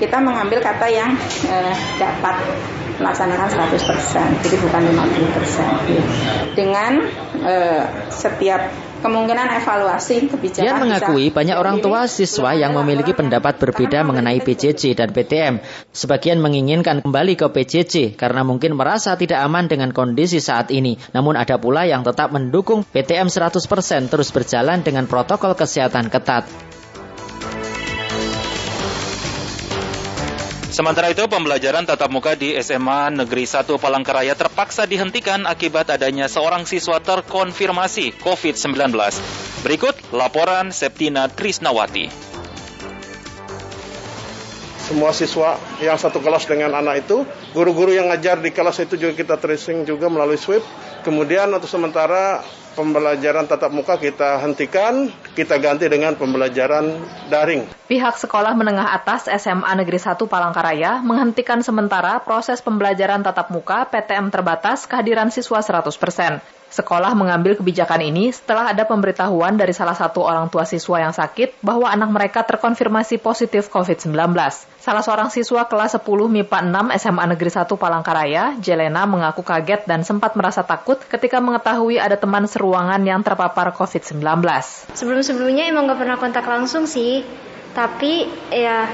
kita 0.00 0.18
mengambil 0.18 0.58
kata 0.64 0.86
yang 0.88 1.12
eh, 1.48 1.74
dapat 2.00 2.36
melaksanakan 2.94 3.48
100%, 3.50 4.46
jadi 4.46 4.56
bukan 4.62 4.82
50%. 4.86 5.90
Ya. 5.90 6.04
Dengan 6.54 6.92
eh, 7.42 7.84
setiap 8.10 8.70
kemungkinan 9.04 9.60
evaluasi 9.60 10.32
kebijakan. 10.32 10.64
Dia 10.64 10.80
mengakui 10.80 11.28
banyak 11.28 11.56
orang 11.60 11.84
tua 11.84 12.08
siswa 12.08 12.56
yang 12.56 12.72
memiliki 12.72 13.12
pendapat 13.12 13.60
berbeda 13.60 14.00
mengenai 14.00 14.40
PJJ 14.40 14.96
dan 14.96 15.12
PTM. 15.12 15.60
Sebagian 15.92 16.40
menginginkan 16.40 17.04
kembali 17.04 17.36
ke 17.36 17.52
PJJ 17.52 18.16
karena 18.16 18.40
mungkin 18.40 18.80
merasa 18.80 19.12
tidak 19.20 19.44
aman 19.44 19.68
dengan 19.68 19.92
kondisi 19.92 20.40
saat 20.40 20.72
ini. 20.72 20.96
Namun 21.12 21.36
ada 21.36 21.60
pula 21.60 21.84
yang 21.84 22.00
tetap 22.00 22.32
mendukung 22.32 22.80
PTM 22.88 23.28
100% 23.28 24.08
terus 24.08 24.32
berjalan 24.32 24.80
dengan 24.80 25.04
protokol 25.04 25.52
kesehatan 25.52 26.08
ketat. 26.08 26.73
Sementara 30.74 31.06
itu, 31.06 31.22
pembelajaran 31.30 31.86
tatap 31.86 32.10
muka 32.10 32.34
di 32.34 32.50
SMA 32.58 33.14
Negeri 33.14 33.46
1 33.46 33.78
Palangkaraya 33.78 34.34
terpaksa 34.34 34.90
dihentikan 34.90 35.46
akibat 35.46 35.86
adanya 35.86 36.26
seorang 36.26 36.66
siswa 36.66 36.98
terkonfirmasi 36.98 38.18
COVID-19. 38.18 38.90
Berikut 39.62 39.94
laporan 40.10 40.74
Septina 40.74 41.30
Trisnawati. 41.30 42.33
Semua 44.84 45.16
siswa 45.16 45.56
yang 45.80 45.96
satu 45.96 46.20
kelas 46.20 46.44
dengan 46.44 46.76
anak 46.76 47.08
itu, 47.08 47.24
guru-guru 47.56 47.96
yang 47.96 48.12
ngajar 48.12 48.44
di 48.44 48.52
kelas 48.52 48.84
itu 48.84 49.00
juga 49.00 49.16
kita 49.16 49.40
tracing 49.40 49.88
juga 49.88 50.12
melalui 50.12 50.36
SWIP. 50.36 50.60
Kemudian 51.08 51.48
untuk 51.48 51.72
sementara 51.72 52.44
pembelajaran 52.76 53.48
tatap 53.48 53.72
muka 53.72 53.96
kita 53.96 54.36
hentikan, 54.44 55.08
kita 55.32 55.56
ganti 55.56 55.88
dengan 55.88 56.12
pembelajaran 56.20 57.00
daring. 57.32 57.64
Pihak 57.88 58.20
Sekolah 58.20 58.52
Menengah 58.52 58.92
Atas 58.92 59.24
SMA 59.24 59.72
Negeri 59.72 59.96
1 59.96 60.20
Palangkaraya 60.20 61.00
menghentikan 61.00 61.64
sementara 61.64 62.20
proses 62.20 62.60
pembelajaran 62.60 63.24
tatap 63.24 63.48
muka 63.48 63.88
PTM 63.88 64.28
terbatas 64.28 64.84
kehadiran 64.84 65.32
siswa 65.32 65.64
100%. 65.64 66.63
Sekolah 66.74 67.14
mengambil 67.14 67.54
kebijakan 67.54 68.02
ini 68.02 68.34
setelah 68.34 68.74
ada 68.74 68.82
pemberitahuan 68.82 69.54
dari 69.54 69.70
salah 69.70 69.94
satu 69.94 70.26
orang 70.26 70.50
tua 70.50 70.66
siswa 70.66 70.98
yang 70.98 71.14
sakit 71.14 71.62
bahwa 71.62 71.86
anak 71.86 72.10
mereka 72.10 72.42
terkonfirmasi 72.42 73.22
positif 73.22 73.70
COVID-19. 73.70 74.10
Salah 74.82 75.06
seorang 75.06 75.30
siswa 75.30 75.70
kelas 75.70 75.94
10 75.94 76.02
MIPA 76.02 76.58
6 76.66 76.98
SMA 76.98 77.24
Negeri 77.30 77.50
1 77.54 77.70
Palangkaraya, 77.78 78.58
Jelena 78.58 79.06
mengaku 79.06 79.46
kaget 79.46 79.86
dan 79.86 80.02
sempat 80.02 80.34
merasa 80.34 80.66
takut 80.66 80.98
ketika 80.98 81.38
mengetahui 81.38 82.02
ada 82.02 82.18
teman 82.18 82.42
seruangan 82.50 82.98
yang 83.06 83.22
terpapar 83.22 83.70
COVID-19. 83.70 84.18
Sebelum-sebelumnya 84.98 85.70
emang 85.70 85.86
gak 85.86 86.02
pernah 86.02 86.18
kontak 86.18 86.42
langsung 86.42 86.90
sih, 86.90 87.22
tapi 87.70 88.26
ya 88.50 88.90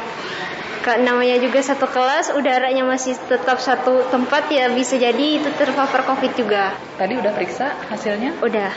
namanya 0.80 1.36
juga 1.36 1.60
satu 1.60 1.84
kelas 1.84 2.32
udaranya 2.32 2.82
masih 2.88 3.16
tetap 3.28 3.60
satu 3.60 4.08
tempat 4.08 4.48
ya 4.48 4.72
bisa 4.72 4.96
jadi 4.96 5.40
itu 5.40 5.48
terpapar 5.56 6.04
covid 6.08 6.32
juga. 6.36 6.72
Tadi 6.96 7.20
udah 7.20 7.32
periksa 7.36 7.76
hasilnya? 7.92 8.40
Udah. 8.40 8.72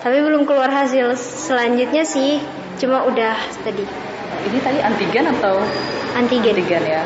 Tapi 0.00 0.18
belum 0.22 0.48
keluar 0.48 0.70
hasil 0.70 1.18
selanjutnya 1.18 2.06
sih 2.06 2.40
cuma 2.78 3.04
udah 3.04 3.36
tadi. 3.66 3.84
Ini 4.40 4.58
tadi 4.64 4.78
antigen 4.80 5.26
atau 5.28 5.60
antigen. 6.16 6.56
antigen 6.56 6.84
ya 6.86 7.02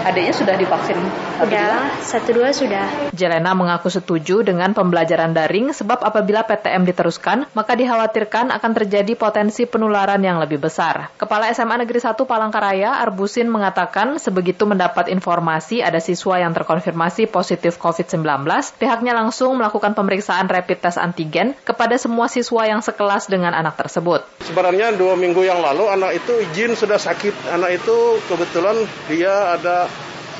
Adiknya 0.00 0.34
sudah 0.34 0.54
divaksin? 0.56 0.98
Sudah, 1.40 1.96
satu 2.04 2.36
dua 2.36 2.52
sudah. 2.52 3.12
Jelena 3.16 3.56
mengaku 3.56 3.88
setuju 3.88 4.44
dengan 4.44 4.76
pembelajaran 4.76 5.32
daring 5.32 5.72
sebab 5.72 6.04
apabila 6.04 6.44
PTM 6.44 6.84
diteruskan, 6.84 7.48
maka 7.56 7.72
dikhawatirkan 7.72 8.52
akan 8.52 8.72
terjadi 8.76 9.16
potensi 9.16 9.64
penularan 9.64 10.20
yang 10.20 10.36
lebih 10.36 10.60
besar. 10.60 11.08
Kepala 11.16 11.48
SMA 11.56 11.80
Negeri 11.80 11.96
1 11.96 12.12
Palangkaraya, 12.12 13.00
Arbusin 13.00 13.48
mengatakan 13.48 14.20
sebegitu 14.20 14.68
mendapat 14.68 15.08
informasi 15.08 15.80
ada 15.80 15.96
siswa 15.96 16.36
yang 16.36 16.52
terkonfirmasi 16.52 17.28
positif 17.32 17.80
COVID-19, 17.80 18.44
pihaknya 18.76 19.16
langsung 19.16 19.56
melakukan 19.56 19.96
pemeriksaan 19.96 20.44
rapid 20.44 20.84
test 20.84 21.00
antigen 21.00 21.56
kepada 21.64 21.96
semua 21.96 22.28
siswa 22.28 22.68
yang 22.68 22.84
sekelas 22.84 23.32
dengan 23.32 23.56
anak 23.56 23.80
tersebut. 23.80 24.28
Sebenarnya 24.44 24.92
dua 24.92 25.16
minggu 25.16 25.40
yang 25.40 25.64
lalu 25.64 25.88
anak 25.88 26.20
itu 26.20 26.36
izin 26.52 26.76
sudah 26.76 27.00
sakit. 27.00 27.32
Anak 27.48 27.80
itu 27.80 27.96
kebetulan 28.28 28.76
dia 29.08 29.56
ada 29.56 29.79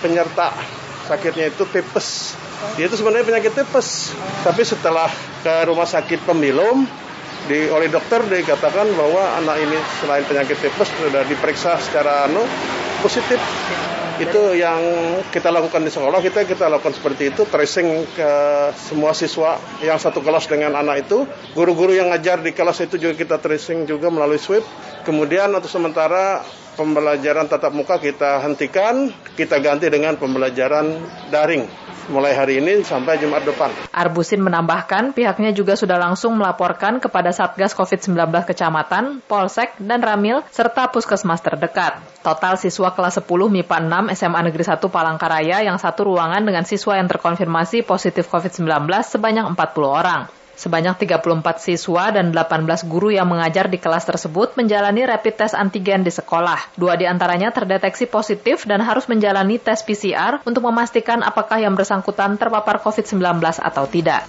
penyerta 0.00 0.50
sakitnya 1.06 1.50
itu 1.50 1.62
tipes. 1.68 2.38
Dia 2.76 2.86
itu 2.86 2.96
sebenarnya 2.96 3.26
penyakit 3.26 3.52
tipes, 3.56 4.12
tapi 4.44 4.62
setelah 4.62 5.08
ke 5.40 5.54
rumah 5.66 5.88
sakit 5.88 6.22
pemilum 6.28 6.84
di 7.48 7.66
oleh 7.72 7.88
dokter 7.88 8.20
dikatakan 8.28 8.86
bahwa 8.94 9.40
anak 9.40 9.56
ini 9.64 9.78
selain 9.98 10.22
penyakit 10.28 10.60
tipes 10.60 10.88
sudah 11.00 11.24
diperiksa 11.24 11.80
secara 11.80 12.28
anu 12.28 12.44
positif. 13.00 13.40
Itu 14.20 14.52
yang 14.52 14.76
kita 15.32 15.48
lakukan 15.48 15.80
di 15.80 15.88
sekolah 15.88 16.20
kita 16.20 16.44
kita 16.44 16.68
lakukan 16.68 16.92
seperti 16.92 17.32
itu 17.32 17.48
tracing 17.48 18.04
ke 18.12 18.30
semua 18.76 19.16
siswa 19.16 19.56
yang 19.80 19.96
satu 19.96 20.20
kelas 20.20 20.44
dengan 20.44 20.76
anak 20.76 21.08
itu. 21.08 21.24
Guru-guru 21.56 21.96
yang 21.96 22.12
ngajar 22.12 22.44
di 22.44 22.52
kelas 22.52 22.84
itu 22.84 23.00
juga 23.00 23.16
kita 23.16 23.40
tracing 23.40 23.88
juga 23.88 24.12
melalui 24.12 24.36
swab. 24.36 24.60
Kemudian 25.08 25.48
untuk 25.56 25.72
sementara 25.72 26.44
pembelajaran 26.80 27.44
tatap 27.44 27.76
muka 27.76 28.00
kita 28.00 28.40
hentikan, 28.40 29.12
kita 29.36 29.60
ganti 29.60 29.92
dengan 29.92 30.16
pembelajaran 30.16 30.96
daring 31.28 31.68
mulai 32.08 32.32
hari 32.32 32.58
ini 32.58 32.80
sampai 32.80 33.20
Jumat 33.20 33.44
depan. 33.44 33.68
Arbusin 33.92 34.40
menambahkan 34.40 35.12
pihaknya 35.12 35.52
juga 35.52 35.76
sudah 35.76 36.00
langsung 36.00 36.34
melaporkan 36.40 36.98
kepada 36.98 37.30
Satgas 37.30 37.76
COVID-19 37.76 38.16
Kecamatan, 38.48 39.20
Polsek, 39.28 39.76
dan 39.78 40.00
Ramil, 40.00 40.40
serta 40.50 40.88
puskesmas 40.88 41.44
terdekat. 41.44 42.00
Total 42.24 42.56
siswa 42.56 42.96
kelas 42.96 43.20
10 43.20 43.28
MIPA 43.28 43.76
6 44.10 44.18
SMA 44.18 44.40
Negeri 44.48 44.64
1 44.64 44.80
Palangkaraya 44.88 45.62
yang 45.62 45.76
satu 45.76 46.10
ruangan 46.10 46.42
dengan 46.42 46.64
siswa 46.66 46.98
yang 46.98 47.06
terkonfirmasi 47.06 47.84
positif 47.86 48.26
COVID-19 48.26 48.66
sebanyak 49.04 49.44
40 49.54 49.84
orang. 49.86 50.39
Sebanyak 50.60 51.08
34 51.08 51.56
siswa 51.56 52.12
dan 52.12 52.36
18 52.36 52.84
guru 52.84 53.08
yang 53.08 53.24
mengajar 53.24 53.72
di 53.72 53.80
kelas 53.80 54.04
tersebut 54.04 54.60
menjalani 54.60 55.08
rapid 55.08 55.40
test 55.40 55.56
antigen 55.56 56.04
di 56.04 56.12
sekolah. 56.12 56.76
Dua 56.76 57.00
di 57.00 57.08
antaranya 57.08 57.48
terdeteksi 57.48 58.04
positif 58.04 58.68
dan 58.68 58.84
harus 58.84 59.08
menjalani 59.08 59.56
tes 59.56 59.80
PCR 59.80 60.44
untuk 60.44 60.68
memastikan 60.68 61.24
apakah 61.24 61.64
yang 61.64 61.72
bersangkutan 61.72 62.36
terpapar 62.36 62.76
COVID-19 62.84 63.40
atau 63.40 63.88
tidak. 63.88 64.28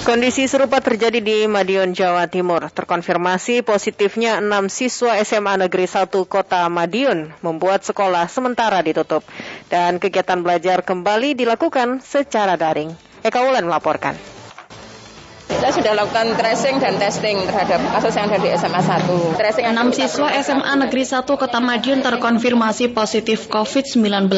Kondisi 0.00 0.48
serupa 0.48 0.80
terjadi 0.80 1.20
di 1.20 1.44
Madiun, 1.44 1.92
Jawa 1.92 2.24
Timur. 2.24 2.72
Terkonfirmasi 2.72 3.60
positifnya 3.60 4.40
6 4.40 4.72
siswa 4.72 5.20
SMA 5.20 5.60
Negeri 5.60 5.84
1 5.84 6.08
Kota 6.24 6.64
Madiun 6.72 7.36
membuat 7.44 7.84
sekolah 7.84 8.32
sementara 8.32 8.80
ditutup. 8.80 9.20
Dan 9.68 10.00
kegiatan 10.00 10.40
belajar 10.40 10.80
kembali 10.80 11.36
dilakukan 11.36 12.00
secara 12.00 12.56
daring. 12.56 13.09
Eka 13.20 13.40
Wulan 13.44 13.68
melaporkan. 13.68 14.16
Kita 15.50 15.76
sudah 15.76 15.92
lakukan 15.92 16.40
tracing 16.40 16.80
dan 16.80 16.96
testing 16.96 17.36
terhadap 17.44 17.84
kasus 17.92 18.16
yang 18.16 18.32
ada 18.32 18.40
di 18.40 18.48
SMA 18.54 18.80
1. 18.80 19.36
Tracing 19.36 19.66
6 19.68 19.98
siswa 19.98 20.28
SMA 20.40 20.72
Negeri 20.86 21.04
1 21.04 21.26
Kota 21.26 21.60
Madiun 21.60 22.00
terkonfirmasi 22.00 22.96
positif 22.96 23.50
COVID-19. 23.52 24.32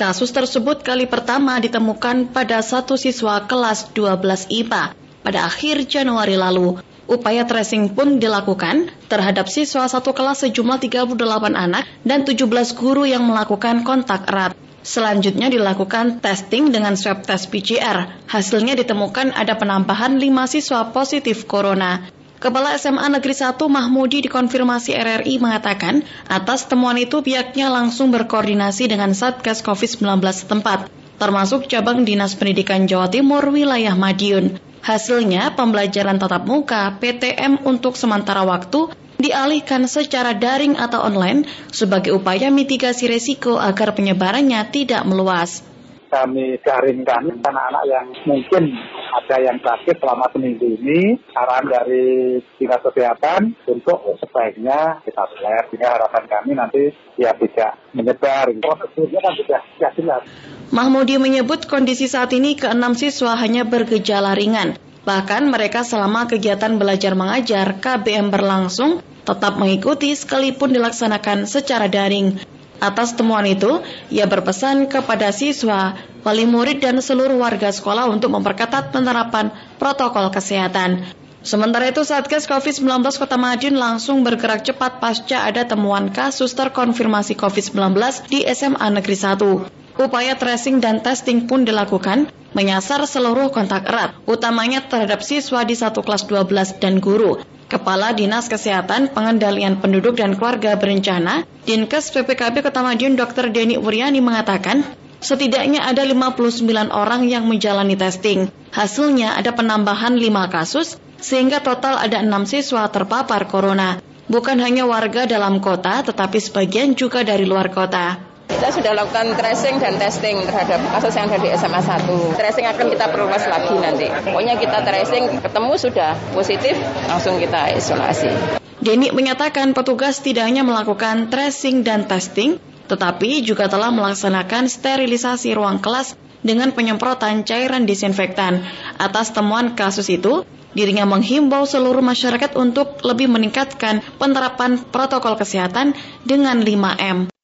Kasus 0.00 0.30
tersebut 0.32 0.80
kali 0.80 1.04
pertama 1.04 1.60
ditemukan 1.60 2.32
pada 2.32 2.64
satu 2.64 2.96
siswa 2.96 3.44
kelas 3.44 3.92
12 3.92 4.48
IPA 4.48 4.96
pada 5.20 5.44
akhir 5.44 5.84
Januari 5.84 6.40
lalu. 6.40 6.80
Upaya 7.06 7.44
tracing 7.44 7.92
pun 7.92 8.16
dilakukan 8.16 8.90
terhadap 9.12 9.52
siswa 9.52 9.84
satu 9.86 10.16
kelas 10.16 10.46
sejumlah 10.48 10.78
38 10.80 11.20
anak 11.52 11.84
dan 12.02 12.24
17 12.24 12.48
guru 12.74 13.04
yang 13.04 13.28
melakukan 13.28 13.84
kontak 13.84 14.24
erat. 14.26 14.65
Selanjutnya 14.86 15.50
dilakukan 15.50 16.22
testing 16.22 16.70
dengan 16.70 16.94
swab 16.94 17.26
test 17.26 17.50
PCR. 17.50 18.22
Hasilnya 18.30 18.78
ditemukan 18.78 19.34
ada 19.34 19.58
penambahan 19.58 20.14
5 20.14 20.30
siswa 20.46 20.94
positif 20.94 21.50
corona. 21.50 22.06
Kepala 22.38 22.78
SMA 22.78 23.10
Negeri 23.10 23.34
1 23.34 23.58
Mahmudi 23.66 24.22
dikonfirmasi 24.30 24.94
RRI 24.94 25.42
mengatakan, 25.42 26.06
atas 26.30 26.70
temuan 26.70 26.94
itu 27.02 27.18
pihaknya 27.18 27.66
langsung 27.66 28.14
berkoordinasi 28.14 28.86
dengan 28.86 29.10
Satgas 29.10 29.58
COVID-19 29.66 30.22
setempat, 30.22 30.86
termasuk 31.18 31.66
cabang 31.66 32.06
Dinas 32.06 32.38
Pendidikan 32.38 32.86
Jawa 32.86 33.10
Timur 33.10 33.42
wilayah 33.50 33.98
Madiun. 33.98 34.62
Hasilnya, 34.86 35.58
pembelajaran 35.58 36.22
tatap 36.22 36.46
muka 36.46 36.94
PTM 37.02 37.66
untuk 37.66 37.98
sementara 37.98 38.46
waktu 38.46 38.94
dialihkan 39.16 39.88
secara 39.88 40.36
daring 40.36 40.76
atau 40.76 41.04
online 41.04 41.48
sebagai 41.72 42.12
upaya 42.16 42.52
mitigasi 42.52 43.08
resiko 43.08 43.56
agar 43.56 43.96
penyebarannya 43.96 44.60
tidak 44.72 45.02
meluas. 45.08 45.64
Kami 46.06 46.62
daringkan 46.62 47.42
anak-anak 47.42 47.84
yang 47.90 48.06
mungkin 48.30 48.78
ada 49.10 49.36
yang 49.42 49.58
sakit 49.58 49.98
selama 49.98 50.30
seminggu 50.30 50.78
ini 50.78 51.18
saran 51.34 51.66
dari 51.66 52.38
dinas 52.62 52.78
kesehatan 52.78 53.58
untuk 53.66 54.14
sebaiknya 54.22 55.02
kita 55.02 55.24
swab 55.34 55.66
sehingga 55.66 55.98
harapan 55.98 56.24
kami 56.30 56.50
nanti 56.54 56.82
ya 57.18 57.34
tidak 57.34 57.74
menyebar. 57.90 58.46
Prosedurnya 58.54 59.18
kan 59.18 59.34
sudah 59.34 59.60
jelas. 59.98 60.22
Mahmudi 60.70 61.18
menyebut 61.18 61.66
kondisi 61.66 62.06
saat 62.06 62.30
ini 62.30 62.54
keenam 62.54 62.94
siswa 62.94 63.34
hanya 63.34 63.66
bergejala 63.66 64.38
ringan. 64.38 64.78
Bahkan 65.06 65.46
mereka 65.46 65.86
selama 65.86 66.26
kegiatan 66.26 66.74
belajar 66.82 67.14
mengajar 67.14 67.78
KBM 67.78 68.34
berlangsung 68.34 69.06
tetap 69.22 69.54
mengikuti 69.54 70.10
sekalipun 70.10 70.74
dilaksanakan 70.74 71.46
secara 71.46 71.86
daring. 71.86 72.42
Atas 72.82 73.14
temuan 73.14 73.46
itu, 73.46 73.80
ia 74.10 74.26
berpesan 74.26 74.90
kepada 74.90 75.30
siswa, 75.30 75.94
wali 76.26 76.44
murid 76.44 76.82
dan 76.82 76.98
seluruh 76.98 77.38
warga 77.38 77.70
sekolah 77.70 78.10
untuk 78.10 78.34
memperketat 78.34 78.90
penerapan 78.90 79.54
protokol 79.78 80.28
kesehatan. 80.34 81.06
Sementara 81.46 81.88
itu, 81.94 82.02
Satgas 82.02 82.50
COVID-19 82.50 83.06
Kota 83.16 83.38
Madiun 83.38 83.78
langsung 83.78 84.26
bergerak 84.26 84.66
cepat 84.66 84.98
pasca 84.98 85.46
ada 85.46 85.62
temuan 85.62 86.10
kasus 86.10 86.50
terkonfirmasi 86.58 87.38
COVID-19 87.38 87.94
di 88.26 88.42
SMA 88.50 88.90
Negeri 88.90 89.14
1. 89.14 90.02
Upaya 90.02 90.34
tracing 90.34 90.82
dan 90.82 91.00
testing 91.00 91.46
pun 91.46 91.62
dilakukan 91.62 92.28
menyasar 92.56 93.04
seluruh 93.04 93.52
kontak 93.52 93.84
erat, 93.84 94.16
utamanya 94.24 94.80
terhadap 94.80 95.20
siswa 95.20 95.60
di 95.68 95.76
satu 95.76 96.00
kelas 96.00 96.24
12 96.24 96.80
dan 96.80 97.04
guru. 97.04 97.36
Kepala 97.68 98.16
Dinas 98.16 98.48
Kesehatan 98.48 99.12
Pengendalian 99.12 99.76
Penduduk 99.76 100.16
dan 100.16 100.40
Keluarga 100.40 100.78
Berencana, 100.80 101.44
Dinkes 101.68 102.14
PPKB 102.16 102.64
Kota 102.64 102.80
Madiun 102.80 103.18
Dr. 103.18 103.52
Deni 103.52 103.76
Wuryani 103.76 104.24
mengatakan, 104.24 104.86
setidaknya 105.20 105.84
ada 105.84 106.00
59 106.06 106.64
orang 106.88 107.28
yang 107.28 107.44
menjalani 107.44 107.98
testing. 107.98 108.48
Hasilnya 108.72 109.36
ada 109.36 109.52
penambahan 109.52 110.16
5 110.16 110.48
kasus, 110.48 110.96
sehingga 111.20 111.60
total 111.60 112.00
ada 112.00 112.22
6 112.22 112.48
siswa 112.48 112.88
terpapar 112.88 113.50
corona. 113.50 114.00
Bukan 114.30 114.58
hanya 114.62 114.86
warga 114.86 115.26
dalam 115.26 115.58
kota, 115.58 116.06
tetapi 116.06 116.38
sebagian 116.38 116.94
juga 116.94 117.26
dari 117.26 117.44
luar 117.44 117.68
kota. 117.74 118.35
Kita 118.46 118.70
sudah 118.70 118.94
lakukan 118.94 119.34
tracing 119.34 119.82
dan 119.82 119.98
testing 119.98 120.38
terhadap 120.46 120.78
kasus 120.94 121.12
yang 121.18 121.26
ada 121.26 121.42
di 121.42 121.50
SMA 121.52 121.82
1. 121.82 122.38
Tracing 122.38 122.66
akan 122.70 122.86
kita 122.94 123.06
perluas 123.10 123.42
lagi 123.42 123.74
nanti. 123.74 124.06
Pokoknya 124.06 124.54
kita 124.54 124.86
tracing, 124.86 125.42
ketemu 125.42 125.72
sudah 125.74 126.14
positif, 126.30 126.74
langsung 127.10 127.42
kita 127.42 127.74
isolasi. 127.74 128.30
Deni 128.78 129.10
menyatakan 129.10 129.74
petugas 129.74 130.22
tidak 130.22 130.46
hanya 130.46 130.62
melakukan 130.62 131.26
tracing 131.26 131.82
dan 131.82 132.06
testing, 132.06 132.62
tetapi 132.86 133.42
juga 133.42 133.66
telah 133.66 133.90
melaksanakan 133.90 134.70
sterilisasi 134.70 135.52
ruang 135.58 135.82
kelas 135.82 136.14
dengan 136.46 136.70
penyemprotan 136.70 137.42
cairan 137.42 137.82
disinfektan. 137.82 138.62
Atas 138.96 139.34
temuan 139.34 139.74
kasus 139.74 140.06
itu, 140.06 140.46
dirinya 140.70 141.02
menghimbau 141.02 141.66
seluruh 141.66 142.02
masyarakat 142.02 142.54
untuk 142.54 143.02
lebih 143.02 143.26
meningkatkan 143.26 144.06
penerapan 144.22 144.78
protokol 144.78 145.34
kesehatan 145.34 145.98
dengan 146.22 146.62
5M. 146.62 147.35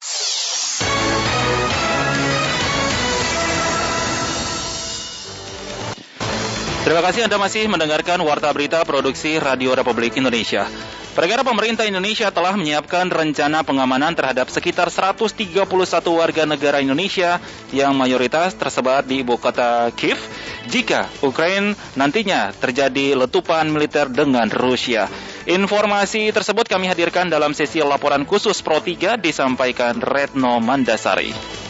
Terima 6.92 7.08
kasih 7.08 7.24
Anda 7.24 7.40
masih 7.40 7.64
mendengarkan 7.72 8.20
Warta 8.20 8.52
Berita 8.52 8.84
Produksi 8.84 9.40
Radio 9.40 9.72
Republik 9.72 10.12
Indonesia. 10.20 10.68
Perkara 11.16 11.40
pemerintah 11.40 11.88
Indonesia 11.88 12.28
telah 12.28 12.52
menyiapkan 12.52 13.08
rencana 13.08 13.64
pengamanan 13.64 14.12
terhadap 14.12 14.52
sekitar 14.52 14.92
131 14.92 15.64
warga 16.12 16.44
negara 16.44 16.84
Indonesia 16.84 17.40
yang 17.72 17.96
mayoritas 17.96 18.52
tersebar 18.60 19.08
di 19.08 19.24
ibu 19.24 19.40
kota 19.40 19.88
Kiev 19.96 20.20
jika 20.68 21.08
Ukraina 21.24 21.72
nantinya 21.96 22.52
terjadi 22.52 23.16
letupan 23.24 23.72
militer 23.72 24.12
dengan 24.12 24.52
Rusia. 24.52 25.08
Informasi 25.48 26.28
tersebut 26.28 26.68
kami 26.68 26.92
hadirkan 26.92 27.32
dalam 27.32 27.56
sesi 27.56 27.80
laporan 27.80 28.28
khusus 28.28 28.60
Pro 28.60 28.84
3 28.84 29.16
disampaikan 29.16 29.96
Retno 29.96 30.60
Mandasari. 30.60 31.61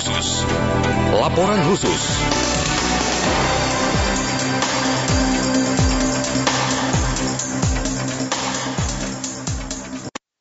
Khusus. 0.00 0.44
Laporan 1.20 1.60
khusus. 1.68 2.59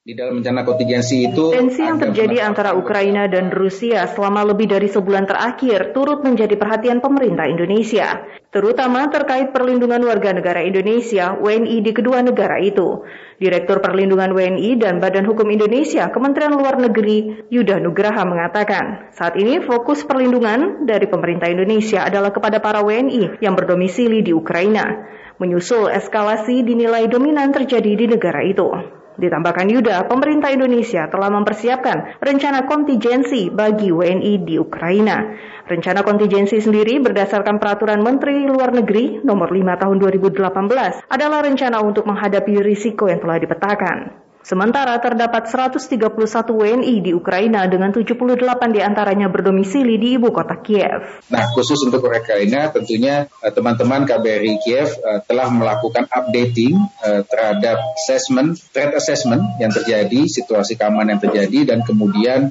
Di 0.10 0.18
dalam 0.18 0.42
rencana 0.42 0.66
kontingensi 0.66 1.30
itu 1.30 1.54
tensi 1.54 1.86
yang 1.86 2.02
terjadi 2.02 2.42
antara 2.42 2.74
Ukraina 2.74 3.30
dan 3.30 3.54
Rusia 3.54 4.10
selama 4.10 4.42
lebih 4.42 4.66
dari 4.66 4.90
sebulan 4.90 5.30
terakhir 5.30 5.94
turut 5.94 6.26
menjadi 6.26 6.58
perhatian 6.58 6.98
pemerintah 6.98 7.46
Indonesia, 7.46 8.26
terutama 8.50 9.06
terkait 9.14 9.54
perlindungan 9.54 10.02
warga 10.02 10.34
negara 10.34 10.66
Indonesia 10.66 11.38
WNI 11.38 11.78
di 11.86 11.92
kedua 11.94 12.26
negara 12.26 12.58
itu. 12.58 13.06
Direktur 13.38 13.86
Perlindungan 13.86 14.34
WNI 14.34 14.82
dan 14.82 14.98
Badan 14.98 15.30
Hukum 15.30 15.46
Indonesia 15.54 16.10
Kementerian 16.10 16.58
Luar 16.58 16.82
Negeri 16.82 17.46
Yuda 17.54 17.78
Nugraha 17.78 18.26
mengatakan, 18.26 19.14
saat 19.14 19.38
ini 19.38 19.62
fokus 19.62 20.02
perlindungan 20.10 20.90
dari 20.90 21.06
pemerintah 21.06 21.54
Indonesia 21.54 22.02
adalah 22.02 22.34
kepada 22.34 22.58
para 22.58 22.82
WNI 22.82 23.46
yang 23.46 23.54
berdomisili 23.54 24.26
di 24.26 24.34
Ukraina, 24.34 25.06
menyusul 25.38 25.94
eskalasi 25.94 26.66
dinilai 26.66 27.06
dominan 27.06 27.54
terjadi 27.54 27.94
di 27.94 28.06
negara 28.10 28.42
itu. 28.42 28.99
Ditambahkan 29.20 29.68
Yuda, 29.68 30.08
pemerintah 30.08 30.48
Indonesia 30.48 31.12
telah 31.12 31.28
mempersiapkan 31.28 32.24
rencana 32.24 32.64
kontingensi 32.64 33.52
bagi 33.52 33.92
WNI 33.92 34.48
di 34.48 34.56
Ukraina. 34.56 35.36
Rencana 35.68 36.08
kontingensi 36.08 36.64
sendiri 36.64 37.04
berdasarkan 37.04 37.60
peraturan 37.60 38.00
Menteri 38.00 38.48
Luar 38.48 38.72
Negeri 38.72 39.20
nomor 39.22 39.52
5 39.52 39.76
tahun 39.76 39.96
2018 40.00 41.12
adalah 41.12 41.40
rencana 41.44 41.84
untuk 41.84 42.08
menghadapi 42.08 42.64
risiko 42.64 43.12
yang 43.12 43.20
telah 43.20 43.44
dipetakan. 43.44 44.29
Sementara 44.50 44.98
terdapat 44.98 45.46
131 45.46 46.10
WNI 46.50 47.06
di 47.06 47.14
Ukraina 47.14 47.70
dengan 47.70 47.94
78 47.94 48.34
di 48.74 48.82
antaranya 48.82 49.30
berdomisili 49.30 50.02
di 50.02 50.18
ibu 50.18 50.34
kota 50.34 50.58
Kiev. 50.58 51.22
Nah, 51.30 51.54
khusus 51.54 51.78
untuk 51.86 52.10
Ukraina 52.10 52.74
tentunya 52.74 53.30
eh, 53.46 53.54
teman-teman 53.54 54.10
KBRI 54.10 54.58
Kiev 54.66 54.90
uh, 55.06 55.22
telah 55.22 55.54
melakukan 55.54 56.10
updating 56.10 56.82
uh, 56.82 57.22
terhadap 57.30 57.78
assessment, 57.94 58.58
threat 58.74 58.98
assessment 58.98 59.46
yang 59.62 59.70
terjadi, 59.70 60.26
situasi 60.26 60.82
keamanan 60.82 61.22
yang 61.22 61.30
terjadi, 61.30 61.60
dan 61.70 61.86
kemudian 61.86 62.50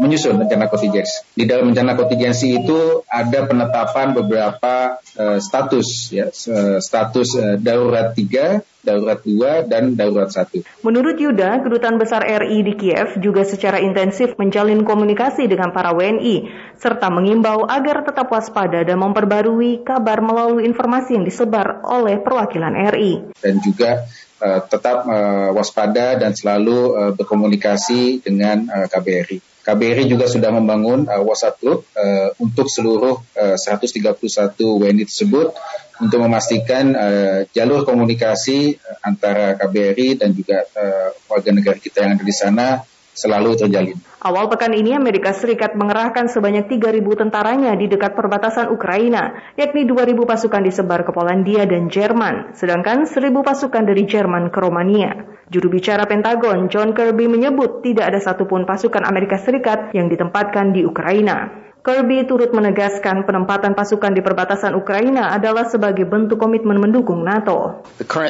menyusun 0.00 0.36
rencana 0.40 0.68
kontingensi. 0.72 1.28
Di 1.36 1.44
dalam 1.44 1.72
rencana 1.72 1.92
kontingensi 1.92 2.56
itu 2.56 3.04
ada 3.04 3.44
penetapan 3.44 4.16
beberapa 4.16 4.96
status, 5.36 6.08
ya, 6.08 6.32
status 6.80 7.60
darurat 7.60 8.16
3, 8.16 8.64
darurat 8.80 9.20
2, 9.20 9.68
dan 9.68 9.94
darurat 9.96 10.28
1. 10.28 10.84
Menurut 10.84 11.16
Yuda, 11.20 11.60
Kedutaan 11.60 12.00
Besar 12.00 12.24
RI 12.24 12.64
di 12.64 12.74
Kiev 12.76 13.20
juga 13.20 13.44
secara 13.44 13.80
intensif 13.80 14.36
menjalin 14.40 14.82
komunikasi 14.84 15.46
dengan 15.48 15.72
para 15.72 15.92
WNI, 15.92 16.48
serta 16.80 17.12
mengimbau 17.12 17.68
agar 17.68 18.04
tetap 18.04 18.32
waspada 18.32 18.80
dan 18.84 18.96
memperbarui 19.00 19.84
kabar 19.84 20.24
melalui 20.24 20.64
informasi 20.64 21.20
yang 21.20 21.24
disebar 21.24 21.84
oleh 21.84 22.20
perwakilan 22.20 22.72
RI. 22.94 23.36
Dan 23.40 23.60
juga 23.60 24.08
uh, 24.40 24.60
tetap 24.64 25.04
uh, 25.04 25.50
waspada 25.52 26.16
dan 26.16 26.32
selalu 26.32 26.78
uh, 26.96 27.12
berkomunikasi 27.12 28.24
dengan 28.24 28.64
uh, 28.68 28.86
KBRI. 28.88 29.49
KBRI 29.60 30.08
juga 30.08 30.24
sudah 30.24 30.48
membangun 30.50 31.04
uh, 31.04 31.22
WhatsApp 31.22 31.60
group 31.60 31.84
uh, 31.92 32.32
untuk 32.40 32.66
seluruh 32.66 33.20
uh, 33.36 33.56
131 33.56 34.16
WNI 34.56 35.04
tersebut 35.04 35.52
untuk 36.00 36.18
memastikan 36.24 36.96
uh, 36.96 37.38
jalur 37.52 37.84
komunikasi 37.84 38.80
uh, 38.80 38.98
antara 39.04 39.54
KBRI 39.60 40.16
dan 40.16 40.32
juga 40.32 40.64
uh, 40.64 41.12
warga 41.28 41.52
negara 41.52 41.76
kita 41.76 42.08
yang 42.08 42.16
ada 42.16 42.24
di 42.24 42.34
sana 42.34 42.66
selalu 43.12 43.60
terjalin. 43.60 44.09
Awal 44.20 44.52
pekan 44.52 44.76
ini 44.76 44.92
Amerika 44.92 45.32
Serikat 45.32 45.72
mengerahkan 45.72 46.28
sebanyak 46.28 46.68
3.000 46.68 47.00
tentaranya 47.24 47.72
di 47.72 47.88
dekat 47.88 48.12
perbatasan 48.12 48.68
Ukraina, 48.68 49.32
yakni 49.56 49.88
2.000 49.88 50.12
pasukan 50.28 50.60
disebar 50.60 51.08
ke 51.08 51.12
Polandia 51.16 51.64
dan 51.64 51.88
Jerman, 51.88 52.52
sedangkan 52.52 53.08
1.000 53.08 53.16
pasukan 53.40 53.80
dari 53.80 54.04
Jerman 54.04 54.52
ke 54.52 54.60
Romania. 54.60 55.24
Juru 55.48 55.72
bicara 55.72 56.04
Pentagon 56.04 56.68
John 56.68 56.92
Kirby 56.92 57.32
menyebut 57.32 57.80
tidak 57.80 58.12
ada 58.12 58.20
satupun 58.20 58.68
pasukan 58.68 59.08
Amerika 59.08 59.40
Serikat 59.40 59.96
yang 59.96 60.12
ditempatkan 60.12 60.76
di 60.76 60.84
Ukraina. 60.84 61.69
Kirby 61.80 62.28
turut 62.28 62.52
menegaskan 62.52 63.24
penempatan 63.24 63.72
pasukan 63.72 64.12
di 64.12 64.20
perbatasan 64.20 64.76
Ukraina 64.76 65.32
adalah 65.32 65.64
sebagai 65.64 66.04
bentuk 66.04 66.36
komitmen 66.36 66.76
mendukung 66.76 67.24
NATO. 67.24 67.80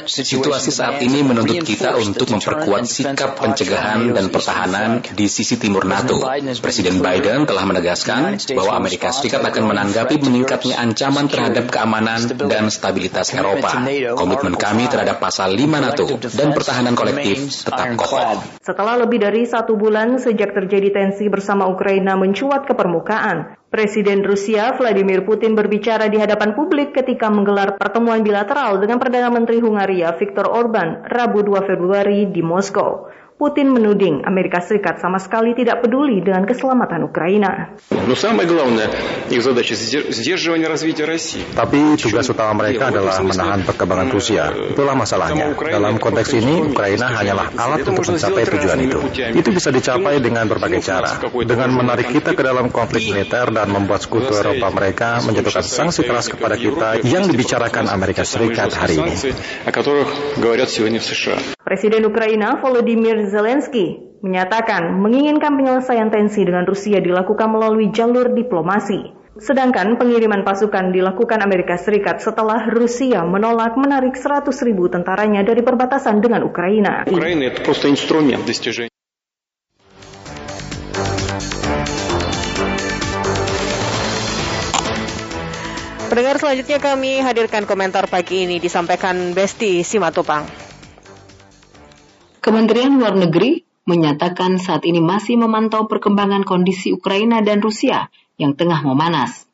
Situasi 0.06 0.70
saat 0.70 1.02
ini 1.02 1.26
menuntut 1.26 1.58
kita 1.66 1.98
untuk 1.98 2.30
memperkuat 2.30 2.86
sikap 2.86 3.42
pencegahan 3.42 4.14
dan 4.14 4.30
pertahanan 4.30 5.02
di 5.02 5.26
sisi 5.26 5.58
timur 5.58 5.82
NATO. 5.82 6.22
Presiden 6.62 7.02
Biden 7.02 7.42
telah 7.42 7.66
menegaskan 7.66 8.38
bahwa 8.54 8.78
Amerika 8.78 9.10
Serikat 9.10 9.42
akan 9.42 9.64
menanggapi 9.66 10.22
meningkatnya 10.22 10.78
ancaman 10.78 11.26
terhadap 11.26 11.74
keamanan 11.74 12.30
dan 12.46 12.70
stabilitas 12.70 13.34
Eropa. 13.34 13.82
Komitmen 14.14 14.54
kami 14.54 14.86
terhadap 14.86 15.18
pasal 15.18 15.58
5 15.58 15.66
NATO 15.66 16.06
dan 16.38 16.54
pertahanan 16.54 16.94
kolektif 16.94 17.50
tetap 17.66 17.98
kokoh. 17.98 18.46
Setelah 18.62 18.94
lebih 19.02 19.18
dari 19.18 19.42
satu 19.42 19.74
bulan 19.74 20.22
sejak 20.22 20.54
terjadi 20.54 20.94
tensi 20.94 21.26
bersama 21.26 21.66
Ukraina 21.66 22.14
mencuat 22.14 22.70
ke 22.70 22.78
permukaan, 22.78 23.39
Presiden 23.70 24.26
Rusia 24.26 24.74
Vladimir 24.74 25.22
Putin 25.22 25.54
berbicara 25.54 26.10
di 26.10 26.18
hadapan 26.18 26.58
publik 26.58 26.90
ketika 26.90 27.30
menggelar 27.30 27.78
pertemuan 27.78 28.26
bilateral 28.26 28.82
dengan 28.82 28.98
Perdana 28.98 29.30
Menteri 29.30 29.62
Hungaria 29.62 30.10
Viktor 30.18 30.50
Orban 30.50 31.06
Rabu 31.06 31.46
2 31.46 31.70
Februari 31.70 32.26
di 32.34 32.42
Moskow. 32.42 33.06
Putin 33.40 33.72
menuding 33.72 34.20
Amerika 34.28 34.60
Serikat 34.60 35.00
sama 35.00 35.16
sekali 35.16 35.56
tidak 35.56 35.80
peduli 35.80 36.20
dengan 36.20 36.44
keselamatan 36.44 37.08
Ukraina. 37.08 37.72
Tapi 41.56 41.80
tugas 41.96 42.26
utama 42.28 42.52
mereka 42.60 42.92
adalah 42.92 43.16
menahan 43.24 43.64
perkembangan 43.64 44.08
Rusia. 44.12 44.52
Itulah 44.52 44.92
masalahnya. 44.92 45.56
Dalam 45.56 45.96
konteks 45.96 46.36
ini, 46.36 46.68
Ukraina 46.68 47.08
hanyalah 47.08 47.56
alat 47.56 47.80
untuk 47.88 48.12
mencapai 48.12 48.44
tujuan 48.44 48.78
itu. 48.84 48.98
Itu 49.32 49.48
bisa 49.56 49.72
dicapai 49.72 50.20
dengan 50.20 50.44
berbagai 50.44 50.84
cara. 50.84 51.24
Dengan 51.24 51.72
menarik 51.80 52.12
kita 52.12 52.36
ke 52.36 52.44
dalam 52.44 52.68
konflik 52.68 53.08
militer 53.08 53.48
dan 53.56 53.72
membuat 53.72 54.04
sekutu 54.04 54.36
Eropa 54.36 54.68
mereka 54.68 55.16
menjatuhkan 55.24 55.64
sanksi 55.64 56.04
keras 56.04 56.28
kepada 56.28 56.60
kita 56.60 57.00
yang 57.08 57.24
dibicarakan 57.24 57.88
Amerika 57.88 58.20
Serikat 58.20 58.76
hari 58.76 59.00
ini. 59.00 59.16
Presiden 61.64 62.02
Ukraina 62.04 62.60
Volodymyr 62.60 63.29
Zelensky 63.30 64.10
menyatakan 64.20 65.00
menginginkan 65.00 65.54
penyelesaian 65.56 66.10
tensi 66.12 66.44
dengan 66.44 66.66
Rusia 66.66 67.00
dilakukan 67.00 67.48
melalui 67.48 67.94
jalur 67.94 68.34
diplomasi. 68.34 69.16
Sedangkan 69.40 69.96
pengiriman 69.96 70.44
pasukan 70.44 70.92
dilakukan 70.92 71.40
Amerika 71.40 71.78
Serikat 71.78 72.20
setelah 72.20 72.66
Rusia 72.68 73.24
menolak 73.24 73.78
menarik 73.78 74.18
100 74.18 74.52
ribu 74.66 74.90
tentaranya 74.92 75.40
dari 75.46 75.64
perbatasan 75.64 76.20
dengan 76.20 76.44
Ukraina. 76.44 77.08
Ukraina 77.08 77.48
itu 77.48 77.62
instrumen 77.88 78.42
Pendengar 86.10 86.42
selanjutnya 86.42 86.82
kami 86.82 87.22
hadirkan 87.22 87.70
komentar 87.70 88.10
pagi 88.10 88.42
ini 88.42 88.58
disampaikan 88.58 89.30
Besti 89.30 89.86
Simatupang. 89.86 90.69
Kementerian 92.40 92.96
Luar 92.96 93.20
Negeri 93.20 93.60
menyatakan 93.84 94.56
saat 94.56 94.88
ini 94.88 94.96
masih 94.96 95.36
memantau 95.36 95.84
perkembangan 95.84 96.48
kondisi 96.48 96.88
Ukraina 96.88 97.44
dan 97.44 97.60
Rusia 97.60 98.08
yang 98.40 98.56
tengah 98.56 98.80
memanas. 98.80 99.44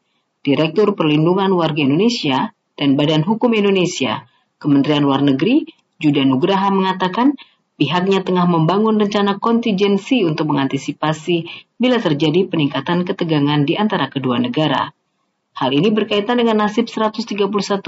Direktur 0.47 0.95
Perlindungan 0.95 1.51
Warga 1.51 1.83
Indonesia 1.83 2.55
dan 2.79 2.95
Badan 2.95 3.27
Hukum 3.27 3.51
Indonesia, 3.59 4.23
Kementerian 4.63 5.03
Luar 5.03 5.19
Negeri, 5.27 5.67
Juda 5.99 6.23
Nugraha 6.23 6.71
mengatakan 6.71 7.35
pihaknya 7.75 8.23
tengah 8.23 8.47
membangun 8.47 9.03
rencana 9.03 9.43
kontingensi 9.43 10.23
untuk 10.23 10.55
mengantisipasi 10.55 11.43
bila 11.83 11.99
terjadi 11.99 12.47
peningkatan 12.47 13.03
ketegangan 13.03 13.67
di 13.67 13.75
antara 13.75 14.07
kedua 14.07 14.39
negara. 14.39 14.95
Hal 15.59 15.75
ini 15.75 15.91
berkaitan 15.91 16.39
dengan 16.39 16.63
nasib 16.63 16.87
131 16.87 17.35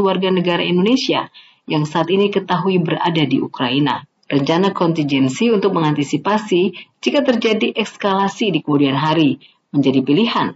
warga 0.03 0.29
negara 0.35 0.67
Indonesia 0.67 1.31
yang 1.71 1.87
saat 1.87 2.11
ini 2.11 2.35
ketahui 2.35 2.83
berada 2.83 3.23
di 3.23 3.39
Ukraina 3.39 4.03
rencana 4.29 4.77
kontingensi 4.77 5.49
untuk 5.49 5.73
mengantisipasi 5.73 6.77
jika 7.01 7.25
terjadi 7.25 7.73
eskalasi 7.73 8.53
di 8.53 8.61
kemudian 8.61 8.95
hari 8.95 9.41
menjadi 9.73 10.05
pilihan. 10.05 10.49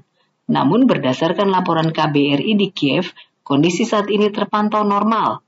Namun 0.53 0.85
berdasarkan 0.85 1.49
laporan 1.49 1.91
KBRI 1.91 2.53
di 2.55 2.69
Kiev, 2.69 3.17
kondisi 3.41 3.89
saat 3.89 4.13
ini 4.13 4.29
terpantau 4.29 4.85
normal. 4.85 5.41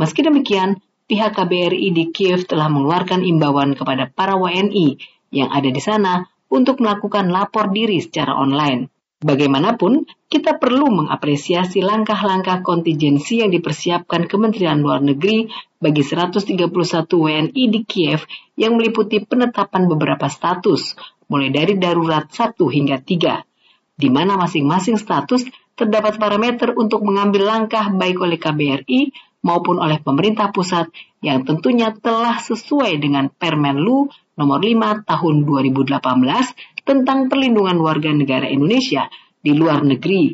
Meski 0.00 0.24
demikian, 0.24 0.80
pihak 1.04 1.36
KBRI 1.36 1.92
di 1.92 2.08
Kiev 2.08 2.48
telah 2.48 2.72
mengeluarkan 2.72 3.20
imbauan 3.20 3.76
kepada 3.76 4.08
para 4.08 4.40
WNI 4.40 4.96
yang 5.32 5.52
ada 5.52 5.68
di 5.68 5.80
sana 5.84 6.24
untuk 6.48 6.80
melakukan 6.80 7.28
lapor 7.28 7.68
diri 7.68 8.00
secara 8.00 8.32
online. 8.32 8.88
Bagaimanapun, 9.18 10.06
kita 10.30 10.62
perlu 10.62 10.94
mengapresiasi 10.94 11.82
langkah-langkah 11.82 12.62
kontingensi 12.62 13.42
yang 13.42 13.50
dipersiapkan 13.50 14.30
Kementerian 14.30 14.78
Luar 14.78 15.02
Negeri 15.02 15.50
bagi 15.82 16.06
131 16.06 16.70
WNI 17.10 17.62
di 17.66 17.82
Kiev 17.82 18.22
yang 18.54 18.78
meliputi 18.78 19.18
penetapan 19.18 19.90
beberapa 19.90 20.30
status, 20.30 20.94
mulai 21.26 21.50
dari 21.50 21.74
darurat 21.74 22.30
1 22.30 22.54
hingga 22.62 23.02
3, 23.02 23.98
di 23.98 24.06
mana 24.06 24.38
masing-masing 24.38 24.94
status 24.94 25.50
terdapat 25.74 26.14
parameter 26.22 26.78
untuk 26.78 27.02
mengambil 27.02 27.50
langkah 27.50 27.90
baik 27.90 28.22
oleh 28.22 28.38
KBRI 28.38 29.10
maupun 29.42 29.82
oleh 29.82 29.98
pemerintah 29.98 30.54
pusat 30.54 30.94
yang 31.26 31.42
tentunya 31.42 31.90
telah 31.90 32.38
sesuai 32.38 33.02
dengan 33.02 33.34
Permenlu 33.34 34.06
nomor 34.38 34.62
5 34.62 35.02
tahun 35.02 35.34
2018 35.42 36.77
tentang 36.88 37.28
perlindungan 37.28 37.76
warga 37.84 38.08
negara 38.16 38.48
Indonesia 38.48 39.12
di 39.44 39.52
luar 39.52 39.84
negeri, 39.84 40.32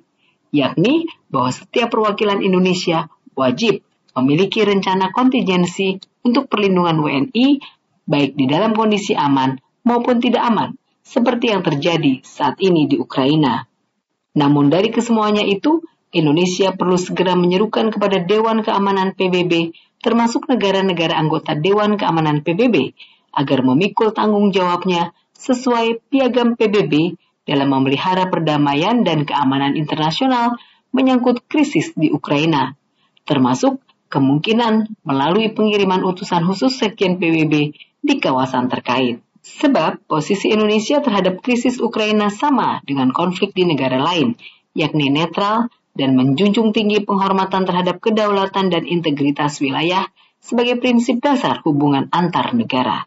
yakni 0.55 1.11
bahwa 1.27 1.51
setiap 1.51 1.91
perwakilan 1.91 2.39
Indonesia 2.47 3.11
wajib 3.35 3.83
memiliki 4.15 4.63
rencana 4.63 5.11
kontingensi 5.11 5.99
untuk 6.23 6.47
perlindungan 6.47 6.95
WNI 7.03 7.47
baik 8.07 8.39
di 8.39 8.47
dalam 8.47 8.71
kondisi 8.71 9.19
aman 9.19 9.59
maupun 9.83 10.23
tidak 10.23 10.47
aman, 10.47 10.79
seperti 11.03 11.51
yang 11.51 11.67
terjadi 11.67 12.23
saat 12.23 12.63
ini 12.63 12.87
di 12.87 12.97
Ukraina. 13.03 13.67
Namun 14.39 14.71
dari 14.71 14.95
kesemuanya 14.95 15.43
itu, 15.43 15.83
Indonesia 16.15 16.71
perlu 16.71 16.95
segera 16.95 17.35
menyerukan 17.35 17.91
kepada 17.91 18.23
Dewan 18.23 18.63
Keamanan 18.63 19.19
PBB, 19.19 19.75
termasuk 19.99 20.47
negara-negara 20.47 21.19
anggota 21.19 21.59
Dewan 21.59 21.99
Keamanan 21.99 22.47
PBB, 22.47 22.95
agar 23.35 23.67
memikul 23.67 24.15
tanggung 24.15 24.55
jawabnya 24.55 25.11
sesuai 25.45 26.09
piagam 26.09 26.57
PBB 26.57 27.21
dalam 27.45 27.69
memelihara 27.69 28.33
perdamaian 28.33 29.05
dan 29.05 29.29
keamanan 29.29 29.77
internasional 29.77 30.57
menyangkut 30.97 31.45
krisis 31.45 31.93
di 31.93 32.09
Ukraina, 32.09 32.73
termasuk 33.29 33.85
kemungkinan 34.09 35.05
melalui 35.05 35.53
pengiriman 35.53 36.01
utusan 36.07 36.47
khusus 36.49 36.81
Sekjen 36.81 37.21
PBB 37.21 37.77
di 38.01 38.15
kawasan 38.17 38.73
terkait. 38.73 39.21
Sebab 39.45 40.09
posisi 40.09 40.49
Indonesia 40.49 41.05
terhadap 41.05 41.45
krisis 41.45 41.77
Ukraina 41.77 42.33
sama 42.33 42.81
dengan 42.89 43.13
konflik 43.13 43.53
di 43.53 43.69
negara 43.69 44.01
lain, 44.01 44.41
yakni 44.73 45.13
netral 45.13 45.69
dan 45.93 46.17
menjunjung 46.17 46.73
tinggi 46.73 47.05
penghormatan 47.05 47.69
terhadap 47.69 48.01
kedaulatan 48.01 48.73
dan 48.73 48.89
integritas 48.89 49.61
wilayah 49.61 50.09
sebagai 50.41 50.81
prinsip 50.81 51.21
dasar 51.21 51.61
hubungan 51.61 52.09
antar 52.09 52.57
negara. 52.57 53.05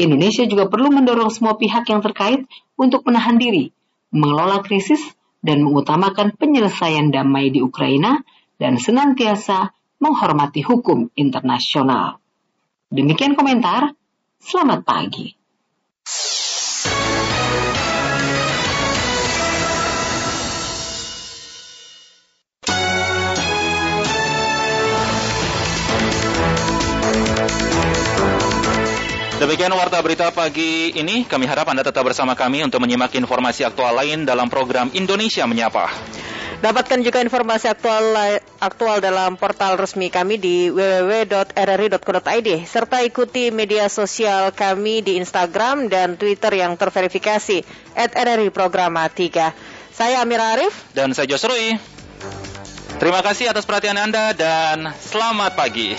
Indonesia 0.00 0.48
juga 0.48 0.72
perlu 0.72 0.88
mendorong 0.88 1.28
semua 1.28 1.60
pihak 1.60 1.84
yang 1.92 2.00
terkait 2.00 2.48
untuk 2.80 3.04
menahan 3.04 3.36
diri, 3.36 3.72
mengelola 4.08 4.64
krisis, 4.64 5.00
dan 5.42 5.66
mengutamakan 5.66 6.32
penyelesaian 6.38 7.10
damai 7.10 7.50
di 7.50 7.60
Ukraina 7.60 8.22
dan 8.56 8.78
senantiasa 8.78 9.74
menghormati 9.98 10.62
hukum 10.62 11.10
internasional. 11.18 12.22
Demikian 12.88 13.34
komentar. 13.34 13.92
Selamat 14.42 14.82
pagi. 14.82 15.41
Demikian 29.42 29.74
warta 29.74 29.98
berita 29.98 30.30
pagi 30.30 30.94
ini. 30.94 31.26
Kami 31.26 31.50
harap 31.50 31.66
Anda 31.66 31.82
tetap 31.82 32.06
bersama 32.06 32.38
kami 32.38 32.62
untuk 32.62 32.78
menyimak 32.78 33.10
informasi 33.10 33.66
aktual 33.66 33.90
lain 33.90 34.22
dalam 34.22 34.46
program 34.46 34.86
Indonesia 34.94 35.42
Menyapa. 35.50 35.90
Dapatkan 36.62 37.02
juga 37.02 37.18
informasi 37.18 37.66
aktual 37.66 38.38
aktual 38.62 39.02
dalam 39.02 39.34
portal 39.34 39.74
resmi 39.74 40.14
kami 40.14 40.38
di 40.38 40.70
www.rri.co.id 40.70 42.48
serta 42.70 43.02
ikuti 43.02 43.50
media 43.50 43.90
sosial 43.90 44.54
kami 44.54 45.02
di 45.02 45.18
Instagram 45.18 45.90
dan 45.90 46.14
Twitter 46.14 46.62
yang 46.62 46.78
terverifikasi 46.78 47.66
@rri 47.98 48.48
Programa 48.54 49.10
3. 49.10 49.90
Saya 49.90 50.22
Amira 50.22 50.54
Arif 50.54 50.86
dan 50.94 51.18
saya 51.18 51.26
Josrui. 51.26 51.82
Terima 53.02 53.26
kasih 53.26 53.50
atas 53.50 53.66
perhatian 53.66 53.98
Anda 53.98 54.38
dan 54.38 54.94
selamat 55.02 55.58
pagi. 55.58 55.98